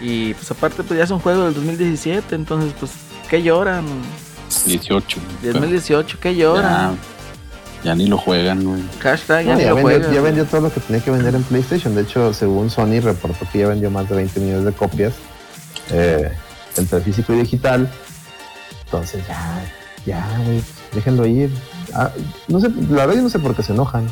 [0.00, 2.92] Y pues aparte, pues ya es un juego del 2017, entonces, pues,
[3.28, 3.86] ¿qué lloran?
[4.64, 5.20] 18.
[5.42, 6.98] 2018, ¿qué Ya, lloran?
[7.84, 8.82] ya ni lo juegan, güey.
[9.00, 11.34] Hashtag, ya No, ni ya, lo vendió, ya vendió todo lo que tenía que vender
[11.34, 11.94] en PlayStation.
[11.94, 15.12] De hecho, según Sony reportó que ya vendió más de 20 millones de copias
[15.90, 16.30] eh,
[16.76, 17.90] entre físico y digital.
[18.84, 19.64] Entonces ya,
[20.06, 20.62] ya, güey,
[20.92, 21.50] déjenlo ir.
[21.94, 22.10] Ah,
[22.48, 24.06] no sé, la verdad yo no sé por qué se enojan.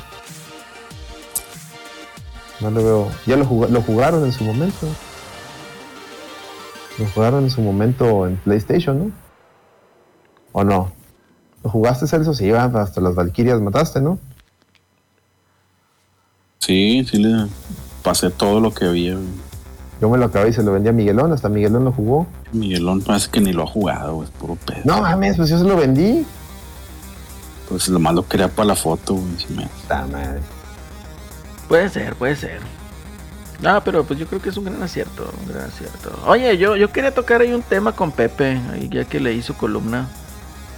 [2.61, 3.11] No lo veo.
[3.27, 4.87] Ya lo, jug- lo jugaron en su momento.
[6.99, 9.11] Lo jugaron en su momento en PlayStation, ¿no?
[10.53, 10.93] ¿O no?
[11.63, 12.35] ¿Lo jugaste, Celso?
[12.35, 14.19] Sí, hasta las Valkyrias mataste, ¿no?
[16.59, 17.47] Sí, sí le
[18.03, 19.17] pasé todo lo que había.
[20.01, 22.27] Yo me lo acabé y se lo vendí a Miguelón, hasta Miguelón lo jugó.
[22.53, 24.81] Miguelón parece que ni lo ha jugado, güey, es puro pedo.
[24.85, 26.25] No mames, pues yo se lo vendí.
[27.69, 29.39] Pues lo más lo quería para la foto, güey.
[29.39, 30.41] se me- Está madre.
[31.69, 32.61] Puede ser, puede ser.
[33.63, 36.11] No, pero pues yo creo que es un gran acierto, un gran acierto.
[36.27, 39.55] Oye, yo, yo quería tocar ahí un tema con Pepe, ahí ya que leí su
[39.55, 40.09] columna.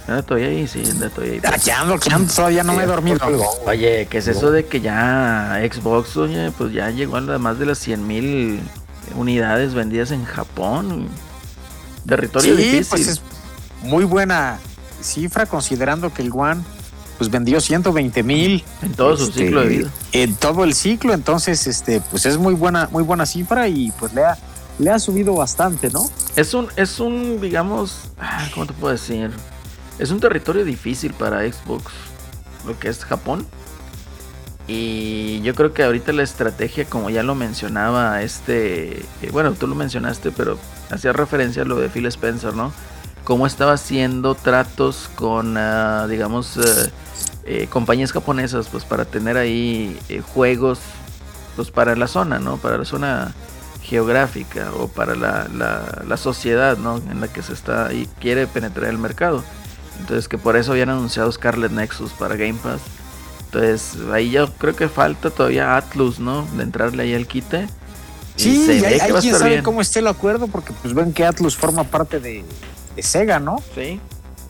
[0.07, 0.67] ¿Anda todavía ahí?
[0.67, 1.69] Sí, anda todavía ahí.
[1.71, 3.19] Ando, aquí ando, todavía no me he dormido.
[3.65, 7.65] Oye, ¿qué es eso de que ya Xbox, oye, pues ya llegó a más de
[7.65, 8.59] las 100 mil
[9.15, 11.07] unidades vendidas en Japón?
[12.07, 12.85] Territorio Sí, difícil.
[12.89, 13.21] pues es
[13.83, 14.59] muy buena
[15.01, 16.61] cifra considerando que el One
[17.17, 19.89] pues vendió 120 mil En todo su ciclo de vida.
[20.11, 24.13] En todo el ciclo, entonces este pues es muy buena muy buena cifra y pues
[24.13, 24.37] le ha
[24.79, 26.09] le ha subido bastante, ¿no?
[26.35, 29.31] Es un, es un, digamos, ah, ¿cómo te puedo decir?
[29.99, 31.91] Es un territorio difícil para Xbox,
[32.65, 33.45] lo que es Japón.
[34.67, 39.67] Y yo creo que ahorita la estrategia, como ya lo mencionaba este, eh, bueno, tú
[39.67, 40.57] lo mencionaste, pero
[40.89, 42.71] hacía referencia a lo de Phil Spencer, ¿no?
[43.25, 46.91] Cómo estaba haciendo tratos con, ah, digamos, eh,
[47.45, 50.79] eh, compañías japonesas, pues para tener ahí eh, juegos,
[51.57, 52.55] pues para la zona, ¿no?
[52.57, 53.33] Para la zona
[53.81, 56.97] geográfica o para la, la- la sociedad ¿no?
[57.11, 59.43] en la que se está y quiere penetrar el mercado.
[59.99, 62.81] Entonces que por eso habían anunciado Scarlet Nexus para Game Pass.
[63.45, 66.45] Entonces, ahí yo creo que falta todavía Atlus, ¿no?
[66.57, 67.67] De entrarle ahí al quite.
[68.37, 69.63] Y Sí, y ve hay, que hay quien sabe bien.
[69.63, 72.43] cómo esté el acuerdo, porque pues ven que Atlus forma parte de,
[72.95, 73.61] de Sega, ¿no?
[73.75, 73.99] Sí.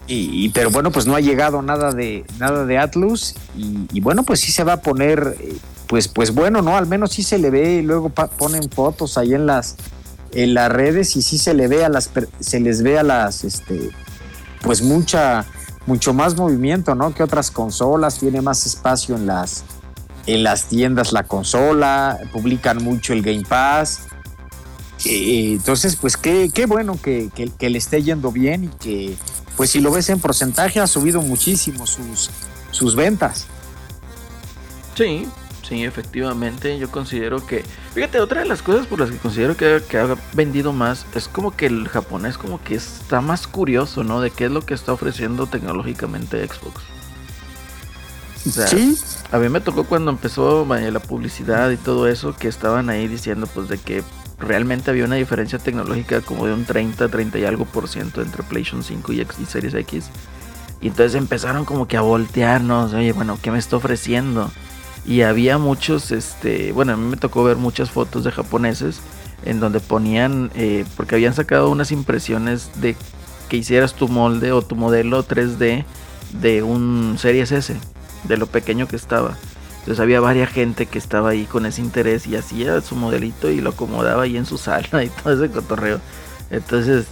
[0.07, 3.99] Y, y- pero bueno, pues no ha llegado nada de nada de Atlus y, y
[3.99, 5.53] bueno, pues sí se va a poner, eh,
[5.87, 9.33] pues pues bueno, no, al menos sí se le ve y luego ponen fotos ahí
[9.33, 9.75] en las
[10.31, 12.09] en las redes y sí se le ve a las
[12.39, 13.91] se les ve a las este
[14.63, 15.45] pues mucha
[15.85, 17.13] mucho más movimiento, ¿no?
[17.13, 19.63] Que otras consolas, tiene más espacio en las
[20.25, 23.99] en las tiendas la consola, publican mucho el Game Pass.
[25.05, 29.17] Eh, entonces, pues qué, qué bueno que, que- que le esté yendo bien y que,
[29.57, 32.29] pues si lo ves en porcentaje, ha subido muchísimo sus,
[32.71, 33.47] sus ventas.
[34.95, 35.27] Sí,
[35.63, 36.77] sí, efectivamente.
[36.77, 37.63] Yo considero que.
[37.93, 41.27] Fíjate, otra de las cosas por las que considero que, que ha vendido más es
[41.27, 44.21] como que el japonés, como que está más curioso, ¿no?
[44.21, 46.81] De qué es lo que está ofreciendo tecnológicamente Xbox.
[48.45, 48.97] O sea, Sí,
[49.31, 53.47] A mí me tocó cuando empezó la publicidad y todo eso, que estaban ahí diciendo
[53.47, 54.03] pues de que
[54.37, 58.43] realmente había una diferencia tecnológica como de un 30, 30 y algo por ciento entre
[58.43, 60.05] PlayStation 5 y, X- y Series X.
[60.81, 64.51] Y entonces empezaron como que a voltearnos, oye, bueno, ¿qué me está ofreciendo?
[65.05, 69.01] Y había muchos, este, bueno, a mí me tocó ver muchas fotos de japoneses
[69.45, 72.95] en donde ponían, eh, porque habían sacado unas impresiones de
[73.49, 75.83] que hicieras tu molde o tu modelo 3D
[76.41, 77.75] de un Series S,
[78.23, 79.35] de lo pequeño que estaba.
[79.79, 83.59] Entonces había varias gente que estaba ahí con ese interés y hacía su modelito y
[83.59, 85.99] lo acomodaba ahí en su sala y todo ese cotorreo.
[86.49, 87.05] Entonces,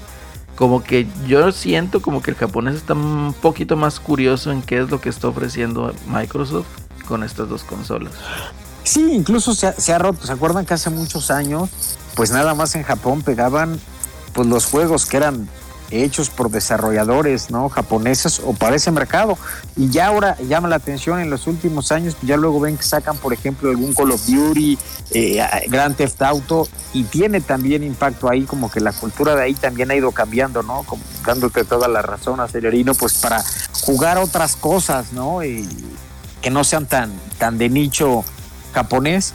[0.55, 4.77] como que yo siento como que el japonés está un poquito más curioso en qué
[4.77, 6.68] es lo que está ofreciendo Microsoft
[7.11, 8.13] con estas dos consolas.
[8.85, 10.25] sí, incluso se ha, se ha roto.
[10.25, 11.69] ¿Se acuerdan que hace muchos años,
[12.15, 13.77] pues nada más en Japón pegaban
[14.31, 15.49] pues los juegos que eran
[15.91, 19.38] hechos por desarrolladores no japoneses o para ese mercado
[19.75, 23.17] y ya ahora llama la atención en los últimos años ya luego ven que sacan
[23.17, 24.79] por ejemplo algún Call of Duty
[25.11, 29.53] eh, Grand Theft Auto y tiene también impacto ahí como que la cultura de ahí
[29.53, 33.43] también ha ido cambiando no como dándote toda la razón acelerino pues para
[33.81, 35.67] jugar otras cosas no y
[36.41, 38.23] que no sean tan tan de nicho
[38.73, 39.34] japonés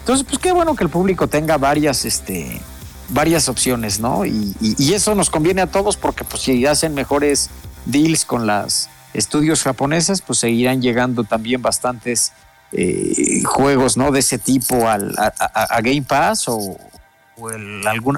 [0.00, 2.60] entonces pues qué bueno que el público tenga varias este
[3.08, 4.24] varias opciones, ¿no?
[4.24, 7.50] Y, y- eso nos conviene a todos porque pues si hacen mejores
[7.84, 12.32] deals con las estudios japoneses, pues seguirán llegando también bastantes
[12.72, 14.10] eh, juegos, ¿no?
[14.10, 16.76] De ese tipo al, a, Game Pass o,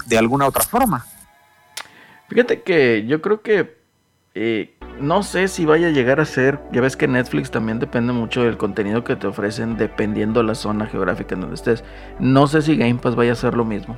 [0.07, 1.07] de alguna otra forma.
[2.29, 3.79] Fíjate que yo creo que
[4.35, 8.13] eh, no sé si vaya a llegar a ser, ya ves que Netflix también depende
[8.13, 11.85] mucho del contenido que te ofrecen dependiendo la zona geográfica en donde estés.
[12.19, 13.97] No sé si Game Pass vaya a ser lo mismo.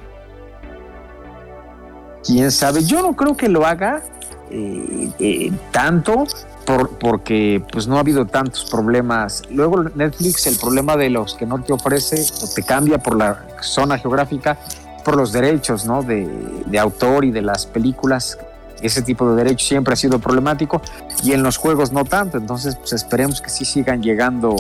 [2.24, 2.85] quién sabe.
[2.85, 4.02] Yo no creo que lo haga
[4.51, 6.24] eh, eh, tanto
[6.66, 9.43] por- porque pues no ha habido tantos problemas.
[9.51, 13.47] Luego Netflix, el problema de los que no te ofrece o te cambia por la
[13.60, 14.59] zona geográfica,
[15.05, 16.02] por los derechos ¿no?
[16.02, 16.28] de,
[16.66, 18.39] de autor y de las películas.
[18.82, 20.81] Ese tipo de derechos siempre ha sido problemático
[21.23, 22.39] y en los juegos no tanto.
[22.39, 24.57] Entonces, pues esperemos que sí sigan llegando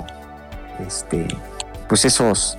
[0.86, 1.26] este,
[1.88, 2.56] pues esos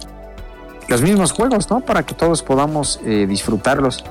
[0.88, 1.80] los mismos juegos, ¿no?
[1.80, 4.04] Para que todos podamos eh, disfrutarlos.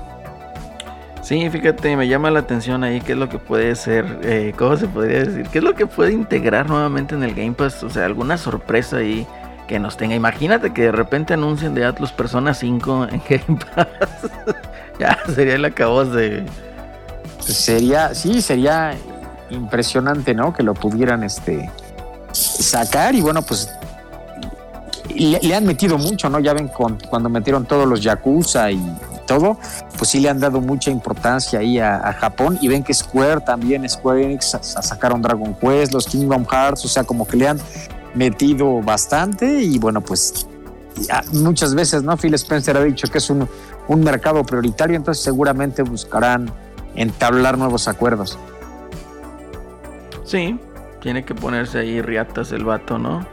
[1.20, 4.76] Sí, fíjate, me llama la atención ahí qué es lo que puede ser, eh, ¿cómo
[4.78, 5.46] se podría decir?
[5.52, 7.82] ¿Qué es lo que puede integrar nuevamente en el Game Pass?
[7.82, 9.26] O sea, alguna sorpresa ahí
[9.68, 10.14] que nos tenga.
[10.14, 13.86] Imagínate que de repente anuncien de Atlus Persona 5 en Game Pass.
[14.98, 16.46] ya, sería el acabos de...
[17.50, 18.96] Sería, sí, sería
[19.50, 20.52] impresionante, ¿no?
[20.52, 21.70] Que lo pudieran este
[22.32, 23.68] sacar y bueno, pues
[25.14, 26.38] le, le han metido mucho, ¿no?
[26.38, 28.80] Ya ven con, cuando metieron todos los Yakuza y
[29.26, 29.58] todo,
[29.98, 33.88] pues sí le han dado mucha importancia ahí a, Japón y ven que Square también,
[33.88, 37.48] Square Enix sa- sa- sacaron Dragon Quest, los Kingdom Hearts, o sea, como que le
[37.48, 37.58] han
[38.14, 40.46] metido bastante y bueno, pues
[41.32, 42.16] muchas veces, ¿no?
[42.16, 43.48] Phil Spencer ha dicho que es un,
[43.88, 46.52] un mercado prioritario, entonces seguramente buscarán
[46.94, 48.38] entablar nuevos acuerdos.
[50.24, 50.58] Sí,
[51.00, 53.26] tiene que ponerse ahí riatas el vato, ¿no?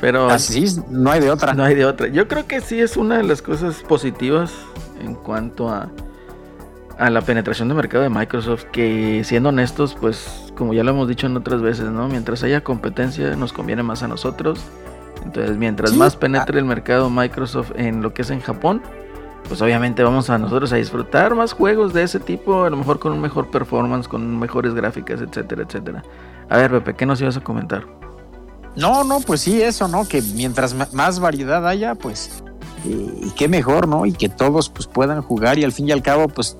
[0.00, 0.28] Pero...
[0.30, 1.54] Así no hay de otra.
[1.54, 2.08] No hay de otra.
[2.08, 4.52] Yo creo que sí es una de las cosas positivas
[5.00, 5.90] en cuanto a,
[6.98, 8.64] a la penetración de mercado de Microsoft.
[8.72, 12.08] Que siendo honestos, pues como ya lo hemos dicho en otras veces, ¿no?
[12.08, 14.60] Mientras haya competencia nos conviene más a nosotros.
[15.24, 15.96] Entonces, mientras Sí.
[15.96, 18.82] más penetre el mercado Microsoft en lo que es en Japón,
[19.48, 22.98] pues obviamente vamos a nosotros a disfrutar más juegos de ese tipo, a lo mejor
[22.98, 26.02] con un mejor performance, con mejores gráficas, etcétera, etcétera.
[26.48, 27.86] A ver, Pepe, ¿qué nos ibas a comentar?
[28.76, 30.06] No, no, pues sí, eso, ¿no?
[30.06, 32.42] Que mientras más variedad haya, pues,
[32.84, 34.06] eh, y qué mejor, ¿no?
[34.06, 36.56] Y que todos pues puedan jugar y al fin y al cabo, pues,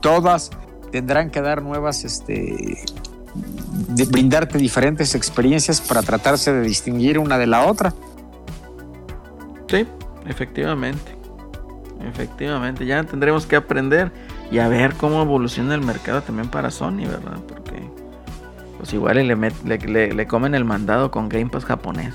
[0.00, 0.50] todas
[0.90, 2.82] tendrán que dar nuevas, este,
[3.34, 7.92] de brindarte diferentes experiencias para tratarse de distinguir una de la otra.
[9.68, 9.86] Sí,
[10.26, 11.13] efectivamente.
[12.08, 14.10] Efectivamente, ya tendremos que aprender
[14.50, 17.38] y a ver cómo evoluciona el mercado también para Sony, ¿verdad?
[17.48, 17.82] Porque
[18.78, 22.14] pues igual y le, met- le, le- le comen el mandado con Game Pass japonés.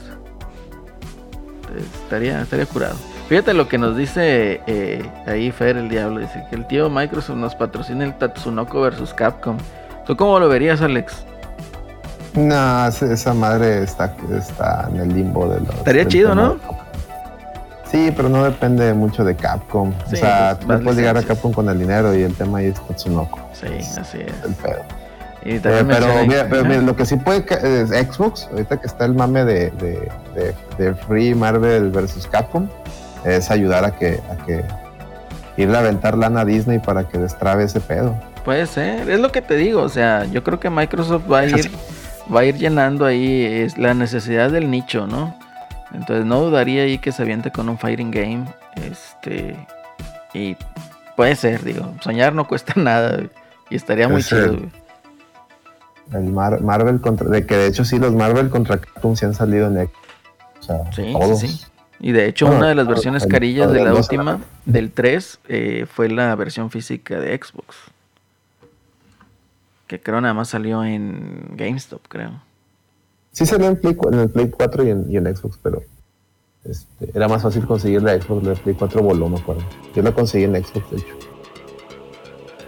[1.62, 2.96] Entonces, estaría, estaría curado.
[3.28, 6.20] Fíjate lo que nos dice eh, ahí Fer el Diablo.
[6.20, 9.58] Dice que el tío Microsoft nos patrocina el Tatsunoko versus Capcom.
[10.06, 11.26] ¿Tú cómo lo verías, Alex?
[12.36, 15.76] No, esa madre está, está en el limbo de los.
[15.76, 16.58] Estaría chido, ¿no?
[17.92, 19.92] Sí, pero no depende mucho de Capcom.
[20.08, 21.24] Sí, o sea, pues, tú puedes llegar a.
[21.24, 23.40] Capcom con el dinero y el tema ahí es Tatsunoko.
[23.54, 23.68] Sí,
[24.00, 24.34] así es.
[24.46, 24.82] El pedo.
[25.44, 25.86] Y Eh, pero
[26.28, 29.72] mira, pero mira, lo que sí puede es Xbox, ahorita que está el mame de,
[29.72, 32.68] de, de- de Free Marvel versus Capcom,
[33.24, 34.64] es ayudar a que, a que
[35.58, 38.16] irle a aventar lana a Disney para que destrabe ese pedo.
[38.46, 41.46] Puede ser, es lo que te digo, o sea, yo creo que Microsoft va a
[41.48, 41.72] ir,
[42.34, 45.36] va a ir llenando ahí es la necesidad del nicho, ¿no?
[45.94, 48.46] Entonces no dudaría ahí que se aviente con un fighting game,
[48.76, 49.56] este,
[50.34, 50.56] y
[51.16, 53.24] puede ser, digo, soñar no cuesta nada
[53.70, 54.48] y estaría muy chido.
[54.54, 54.70] güey.
[56.14, 59.34] El Mar- Marvel contra, de que de hecho sí los Marvel contra Capcom sí han
[59.36, 59.98] salido en Xbox.
[60.60, 61.40] O sea, Sí, todos.
[61.40, 61.62] sí.
[62.00, 64.92] Y de hecho Bueno, una de las versiones el- carillas de el la última, del
[64.92, 67.76] 3, eh, fue la versión física de Xbox.
[69.88, 72.42] Que creo nada más salió en GameStop, creo.
[73.32, 75.82] Sí salió en, Play en el Play 4 y en, y en Xbox, pero
[76.64, 79.64] este, era más fácil conseguir la Xbox, la Play 4 voló, me acuerdo.
[79.96, 81.16] Yo la conseguí en Xbox, de hecho.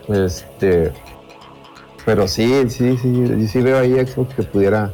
[0.08, 0.92] Este,
[2.06, 4.92] pero sí, sí, sí, yo sí veo ahí Xbox que pudiera,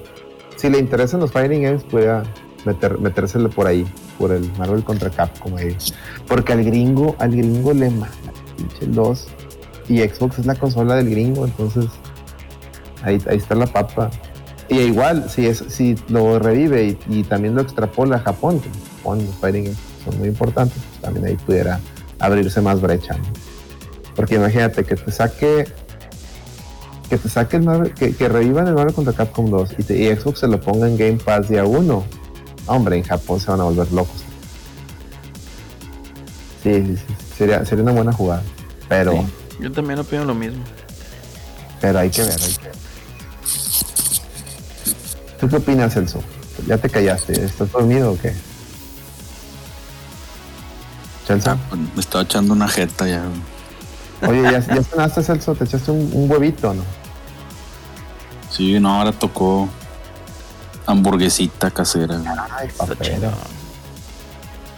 [0.56, 2.24] si le interesan los Fighting Games, pudiera
[2.66, 3.86] meter, metérsele por ahí,
[4.18, 5.76] por el Marvel contra Capcom ahí.
[6.28, 8.10] Porque al gringo, al gringo le manda
[8.82, 9.28] el 2
[9.90, 11.86] y Xbox es la consola del gringo, entonces
[13.04, 14.10] ahí, ahí está la papa.
[14.70, 18.70] Y igual, si, es, si lo revive y, y también lo extrapola a Japón, que
[18.98, 21.80] Japón los fighting games son muy importantes, pues también ahí pudiera
[22.20, 23.14] abrirse más brecha.
[23.16, 23.24] ¿no?
[24.16, 25.68] Porque imagínate que te saque
[27.10, 29.98] que te saque el Marvel, que, que revivan el Marvel contra Capcom 2 y, te-
[29.98, 32.04] y Xbox se lo ponga en Game Pass día 1.
[32.66, 34.26] Hombre, en Japón se van a volver locos.
[36.64, 38.44] Sí, sí, sí, sería, sería una buena jugada.
[38.90, 39.20] Pero, Sí,
[39.62, 40.62] yo también opino lo mismo.
[41.80, 42.76] pero hay que ver, hay que ver.
[45.48, 46.22] ¿Tú qué opinas, Celso?
[46.68, 48.34] Ya te callaste, ¿estás dormido o qué?
[51.26, 53.24] Celso, Ah, pues, me estaba echando una jeta ya.
[54.28, 55.56] oye, ¿ya, ya cenaste, Celso?
[55.56, 56.84] ¿Te echaste un, un huevito, no?
[58.50, 59.70] Sí, no, ahora tocó
[60.86, 62.20] hamburguesita casera.
[62.58, 63.32] Ay, papero.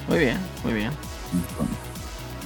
[0.07, 0.91] Muy bien, muy bien.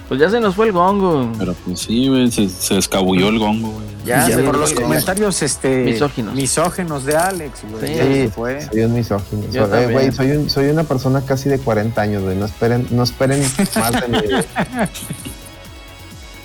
[0.08, 1.30] Pues ya se nos fue el gongo.
[1.38, 3.93] Pero pues sí, güey, se, se escabulló el gongo, güey.
[4.06, 6.36] Ya, por nos los comentarios este, Misóginos.
[6.36, 8.24] misógenos de Alex, güey.
[8.26, 8.32] Sí.
[8.34, 8.62] fue.
[8.70, 9.44] soy un misógino.
[9.52, 12.36] Yo Soy, eh, güey, soy, un- soy una persona casi de 40 años, güey.
[12.36, 13.42] No esperen, no esperen
[13.76, 14.18] más de mí.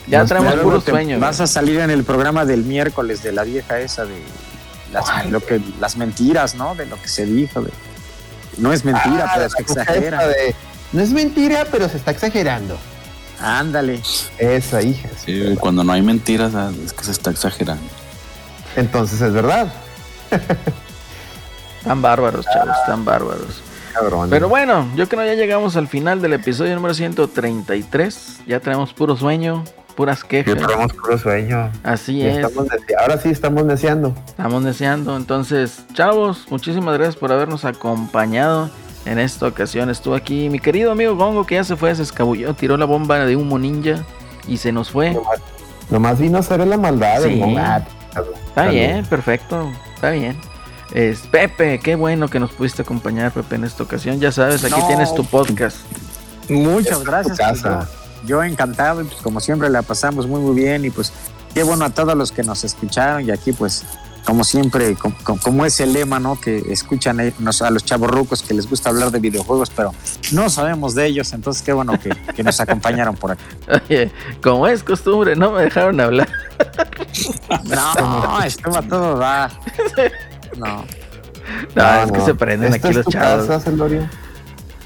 [0.07, 1.19] Ya No, traemos Luego puro te sueño.
[1.21, 4.23] Vas a salir en el programa del miércoles de la vieja esa de
[4.93, 6.75] las, lo que, las mentiras, ¿no?
[6.75, 7.61] De lo que se dijo.
[7.63, 7.71] de-
[8.57, 10.27] no es mentira, Ah, pero se exagera.
[10.27, 10.55] de,
[10.93, 12.79] no es mentira, pero se está exagerando.
[13.41, 14.01] Ándale.
[14.39, 15.09] Esa hija.
[15.25, 17.83] Sí, cuando no hay mentiras, ah, es que se está exagerando.
[18.77, 19.73] Entonces es verdad,
[21.85, 23.63] Tan bárbaros, chavos, tan bárbaros.
[23.95, 24.29] cabrón.
[24.31, 28.41] Pero bueno, yo creo que ya llegamos al final del episodio número 133.
[28.47, 29.65] Ya tenemos puro sueño,
[29.97, 30.55] puras Ya quejas.
[30.67, 31.71] tenemos puro sueño.
[31.85, 32.47] Así Ya es,
[33.01, 34.15] ahora sí estamos deseando.
[34.27, 35.17] estamos deseando.
[35.17, 38.71] Entonces, chavos, muchísimas gracias por habernos acompañado
[39.11, 39.91] en esta ocasión.
[39.91, 43.19] Estuvo aquí mi querido amigo Gongo, que ya se fue, se escabulló, tiró la bomba
[43.25, 44.05] de humo ninja
[44.47, 45.17] y se nos fue.
[45.91, 47.23] Nomás vino a hacer la maldad.
[47.23, 47.29] Sí.
[47.31, 47.83] el monad.
[48.47, 50.37] Está bien, perfecto, está bien.
[50.93, 54.21] Es Pepe, qué bueno que nos pudiste acompañar, Pepe, en esta ocasión.
[54.21, 54.87] Ya sabes, aquí No.
[54.87, 55.77] tienes tu podcast.
[56.49, 57.39] Muchas Esta gracias.
[57.39, 57.89] pues, casa.
[58.23, 61.13] yo, yo encantado y pues como siempre la pasamos muy muy bien y pues
[61.55, 63.85] qué bueno a todos los que nos escucharon y aquí pues
[64.25, 66.39] como siempre, com- com- como es el lema, ¿no?
[66.41, 69.95] Que escuchan a, nos- a los chavorrucos que les gusta hablar de videojuegos, pero
[70.33, 73.43] no sabemos de ellos, entonces qué bueno que, que nos acompañaron por aquí.
[73.89, 74.13] Oye,
[74.43, 76.29] como es costumbre, no me dejaron hablar.
[77.65, 79.51] No, esto va todo da.
[80.57, 80.85] No.
[81.75, 83.47] No, es que se prenden aquí es los chavos.
[83.47, 83.71] casa.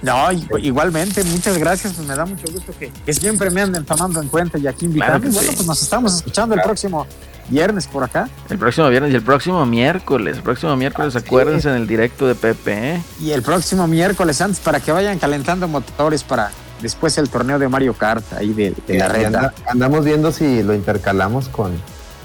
[0.03, 4.21] No, igualmente, muchas gracias, pues me da mucho gusto que, que siempre me anden tomando
[4.21, 5.21] en cuenta y aquí invitando.
[5.21, 5.57] Claro bueno, sí.
[5.57, 7.07] pues nos estamos escuchando el próximo
[7.49, 8.29] viernes por acá.
[8.49, 10.37] El próximo viernes y el próximo miércoles.
[10.39, 13.03] El próximo miércoles, acuérdense en el directo de Pepe, ¿eh?
[13.21, 16.51] Y el próximo miércoles antes para que vayan calentando motores para
[16.81, 19.27] después el torneo de Mario Kart ahí de, de la red.
[19.27, 21.73] anda- andamos viendo si lo intercalamos con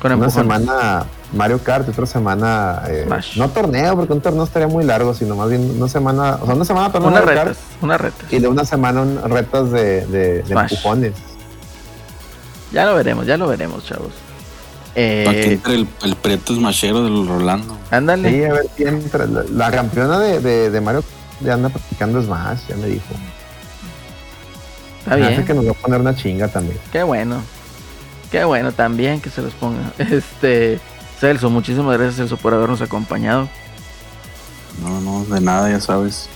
[0.01, 4.67] Con una semana Mario Kart y otra semana, eh, no torneo, porque un torneo estaría
[4.67, 7.57] muy largo, sino más bien una semana, o sea, una semana torneo Unas Mario retas,
[7.57, 8.33] Kart unas retas.
[8.33, 10.71] y de una semana un- retas de, de, de Smash.
[10.71, 11.13] empujones.
[12.71, 14.11] Ya lo veremos, ya lo veremos, chavos.
[15.25, 17.77] Para que Eh, entre el, el preto smashero del Rolando.
[17.91, 18.29] ándale.
[18.31, 19.25] Sí, a ver quién entra.
[19.27, 21.03] La, la campeona de, de, de Mario
[21.41, 23.05] ya anda practicando Smash, ya me dijo.
[24.99, 25.45] Está Me hace bien.
[25.45, 26.79] que nos va a poner una chinga también.
[26.91, 27.41] Qué bueno.
[28.31, 29.91] Qué bueno también que se los ponga.
[29.99, 30.79] Este,
[31.19, 33.47] Celso, muchísimas gracias Celso por habernos acompañado.
[34.81, 36.27] No, no, de nada, ya sabes.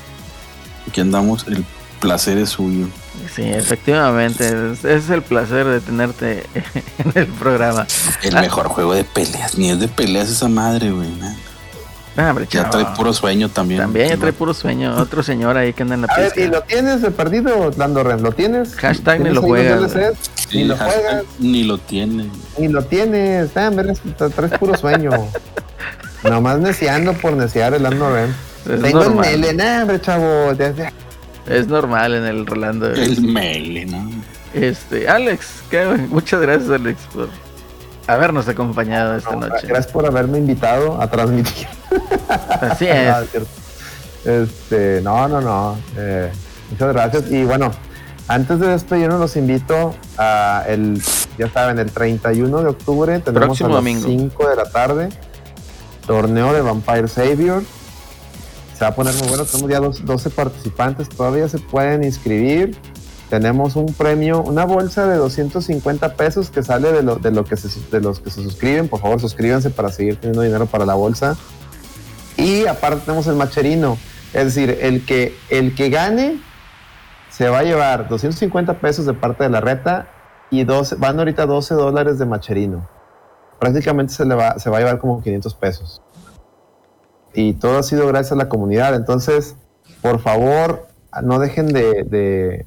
[0.88, 1.66] Aquí andamos, el
[2.00, 2.88] placer es suyo.
[3.36, 6.44] Sí, efectivamente, es, es el placer de tenerte
[7.00, 7.86] en el programa.
[8.24, 8.42] El Ah.
[8.42, 11.10] mejor juego de peleas, ni es de peleas esa madre, güey.
[12.18, 13.80] Ah, hombre, Ya trae puro sueño también.
[13.82, 14.96] También ya trae puro sueño.
[14.98, 16.52] Otro señor ahí que anda en la A ver, ¿y pista.
[16.52, 18.22] lo tienes de perdido, Lando Ren?
[18.22, 18.76] ¿Lo tienes?
[18.76, 19.92] Hashtag ni ¿Tienes lo juegas?
[20.50, 22.30] Sí, Ni lo juegas, Ni lo tiene.
[22.58, 23.56] ni lo tienes.
[23.56, 23.72] Ah,
[24.36, 25.12] traes puro sueño.
[26.24, 28.36] Nomás neciando por neciar el Lando Ren.
[28.70, 29.26] Es Tengo el normal.
[29.32, 30.52] mele, nah, hombre, chavo.
[30.54, 30.92] Ya- ya.
[31.48, 32.88] Es normal en el Rolando.
[32.92, 34.10] El mele, ¿no?
[34.54, 36.08] Este, Alex, qué bueno.
[36.10, 37.30] muchas gracias Alex por
[38.08, 39.68] habernos acompañado esta No, noche.
[39.68, 41.68] Gracias por haberme invitado a transmitir.
[42.62, 43.16] Así es.
[44.26, 45.78] Este, no, no, no.
[45.98, 46.32] eh,
[46.70, 47.32] muchas gracias.
[47.32, 47.72] Y bueno,
[48.28, 51.02] antes de despedirnos, los invito a el,
[51.38, 54.08] ya saben, el 31 de octubre tenemos Próximo a las domingo.
[54.08, 55.10] 5 de la tarde
[56.06, 57.64] torneo de Vampire Savior.
[58.82, 59.46] Se va a poner muy bueno.
[59.46, 61.08] Tenemos ya dos- 12 participantes.
[61.08, 62.76] Todavía se pueden inscribir.
[63.30, 67.54] Tenemos un premio, una bolsa de 250 pesos que sale de, lo, de, lo que
[67.92, 68.88] de los que se suscriben.
[68.90, 71.38] Por favor, suscríbanse para seguir teniendo dinero para la bolsa.
[72.38, 74.00] Y aparte tenemos el macherino.
[74.34, 76.42] Es decir, el que, el que gane
[77.30, 80.08] se va a llevar 250 pesos de parte de la reta
[80.50, 82.90] y 12, van ahorita 12 dólares de macherino.
[83.60, 86.02] Prácticamente se, le va, se va a llevar como 500 pesos.
[87.34, 88.96] Y todo ha sido gracias a la comunidad.
[88.96, 89.56] Entonces,
[90.02, 90.88] por favor,
[91.24, 92.66] no dejen de,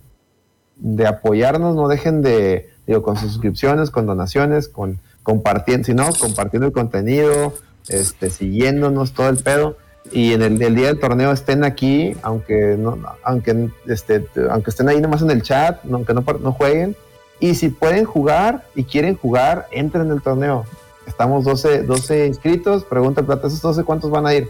[0.76, 6.10] de, apoyarnos, no dejen de, digo, con sus suscripciones, con donaciones, con compartiendo, si no,
[6.20, 7.54] compartiendo el contenido,
[7.88, 9.76] este, siguiéndonos todo el pedo.
[10.12, 15.00] Y en el, día del torneo estén aquí, aunque no, aunque, este, aunque estén ahí
[15.00, 16.94] nomás en el chat, aunque no, no jueguen.
[17.40, 20.66] Y si pueden jugar y quieren jugar, entren en el torneo.
[21.06, 22.84] Estamos 12, 12 inscritos.
[22.84, 24.48] Pregunta plata, ¿esos 12 cuántos van a ir?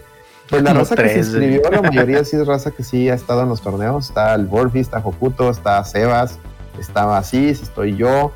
[0.49, 3.15] Pues la raza que se tres, inscribió, la mayoría sí es raza que sí ha
[3.15, 4.09] estado en los torneos.
[4.09, 6.37] Está el Borfi, está Hokuto, está Sebas,
[6.79, 8.31] estaba Asís, estoy yo.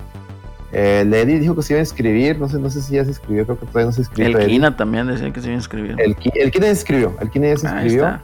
[0.72, 2.40] Eh, Eddie dijo que se iba a inscribir.
[2.40, 4.38] No sé, no sé si ya se inscribió, creo que todavía no se inscribió.
[4.40, 4.48] El.
[4.48, 5.92] Kina también decía que se iba a inscribir.
[6.00, 8.06] El, el Kine se inscribió, el Kine ya se inscribió.
[8.08, 8.22] está.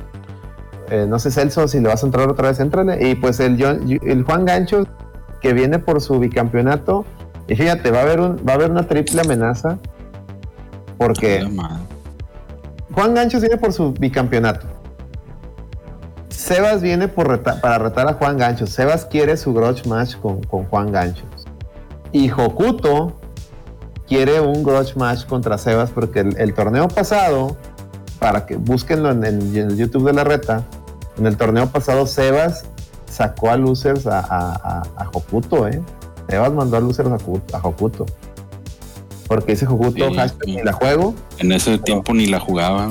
[0.89, 3.07] Eh, no sé, Celso, si le vas a entrar otra vez, éntrale.
[3.09, 4.85] Y pues el, John- el Juan Gancho,
[5.41, 7.06] que viene por su bicampeonato.
[7.48, 9.77] Y fíjate, va a haber, un, va a haber una triple amenaza.
[10.98, 11.40] Porque.
[12.93, 14.65] Juan Gancho viene por su bicampeonato.
[16.30, 18.67] Sebas viene por reta- para retar a Juan Gancho.
[18.67, 21.24] Sebas quiere su grudge match con, con Juan Gancho.
[22.11, 23.19] Y Hokuto
[24.07, 27.57] quiere un grudge match contra Sebas porque el, el torneo pasado,
[28.19, 30.64] para que búsquenlo en, en- en el YouTube de la reta,
[31.17, 32.65] en el torneo pasado Sebas
[33.09, 35.82] sacó a losers a, a, a- a Hokuto, ¿eh?
[36.29, 38.05] Sebas mandó a losers a, Hokuto.
[39.27, 41.13] Porque ese Hokuto Sí, hashtag ni la juego.
[41.37, 42.89] En ese tiempo ni la jugaba.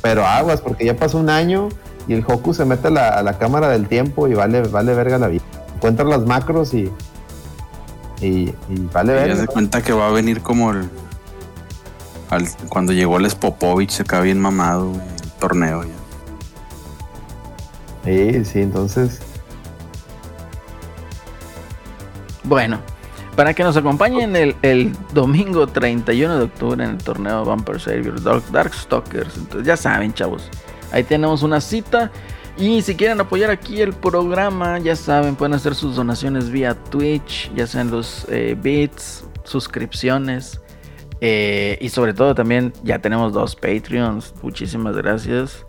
[0.00, 1.68] Pero aguas, porque ya pasó un año
[2.08, 4.94] y el Hoku se mete a la, a la cámara del tiempo y vale, vale
[4.94, 5.42] verga la vida.
[5.76, 6.90] Encuentra las macros y.
[8.20, 8.26] Y,
[8.68, 9.36] y vale Y ya verga.
[9.40, 10.88] se cuenta que va a venir como el.
[12.30, 15.82] al- cuando llegó el Spopovich, acá bien mamado, el torneo.
[15.84, 15.90] ya.
[18.04, 19.20] Sí, sí, entonces.
[22.52, 22.80] Bueno,
[23.34, 28.22] para que nos acompañen el, el domingo 31 de octubre en el torneo Vampire Savior
[28.22, 29.38] Dark, Darkstalkers.
[29.38, 30.50] Entonces ya saben, chavos.
[30.90, 32.12] Ahí tenemos una cita.
[32.58, 37.50] Y si quieren apoyar aquí el programa, ya saben, pueden hacer sus donaciones vía Twitch,
[37.54, 40.60] ya sean los eh, bits, suscripciones.
[41.22, 44.34] eh, y sobre todo también ya tenemos dos Patreons.
[44.42, 45.64] Muchísimas gracias.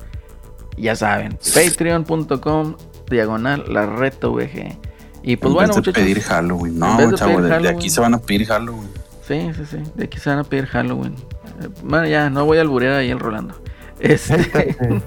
[0.75, 2.75] Ya saben, patreon.com
[3.09, 4.82] diagonal la reta VG.
[5.23, 6.03] Y pues en bueno, vez de muchachos.
[6.03, 6.73] pedir Halloween.
[6.73, 8.89] en No, de chavo, pedir de, aquí se van a pedir Halloween.
[9.25, 9.77] Sí, sí, sí.
[9.95, 11.15] De aquí se van a pedir Halloween.
[11.61, 13.55] Eh, Bueno, ya, no voy a alburear ahí el Rolando.
[13.99, 14.75] Este,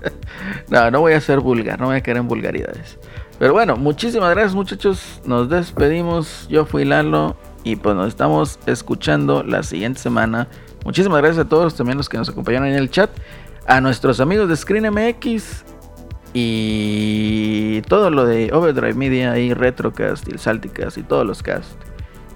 [0.68, 2.98] no, no voy a ser vulgar, no voy a caer en vulgaridades.
[3.38, 5.20] Pero bueno, muchísimas gracias muchachos.
[5.24, 6.46] Nos despedimos.
[6.48, 10.48] Yo fui Lalo y pues nos estamos escuchando la siguiente semana.
[10.84, 13.10] Muchísimas gracias a todos, también los que nos acompañaron en el chat.
[13.66, 15.64] A nuestros amigos de Screen MX
[16.34, 21.70] y todo lo de Overdrive Media y Retrocast y el Salticast y todos los cast.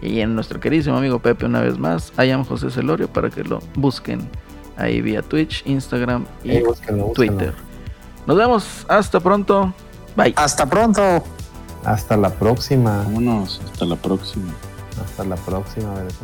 [0.00, 3.42] Y en nuestro queridísimo amigo Pepe una vez más, I am José Celorio para que
[3.44, 4.20] lo busquen
[4.76, 7.36] ahí vía Twitch, Instagram y Eh, búsquenlo, búsquenlo.
[7.36, 7.54] Twitter.
[8.26, 9.74] Nos vemos, hasta pronto.
[10.16, 10.32] Bye.
[10.36, 11.24] Hasta pronto.
[11.84, 12.98] Hasta la próxima.
[13.04, 14.52] Vámonos, hasta la próxima.
[15.04, 15.90] Hasta la próxima.
[15.92, 16.18] a ver, eso-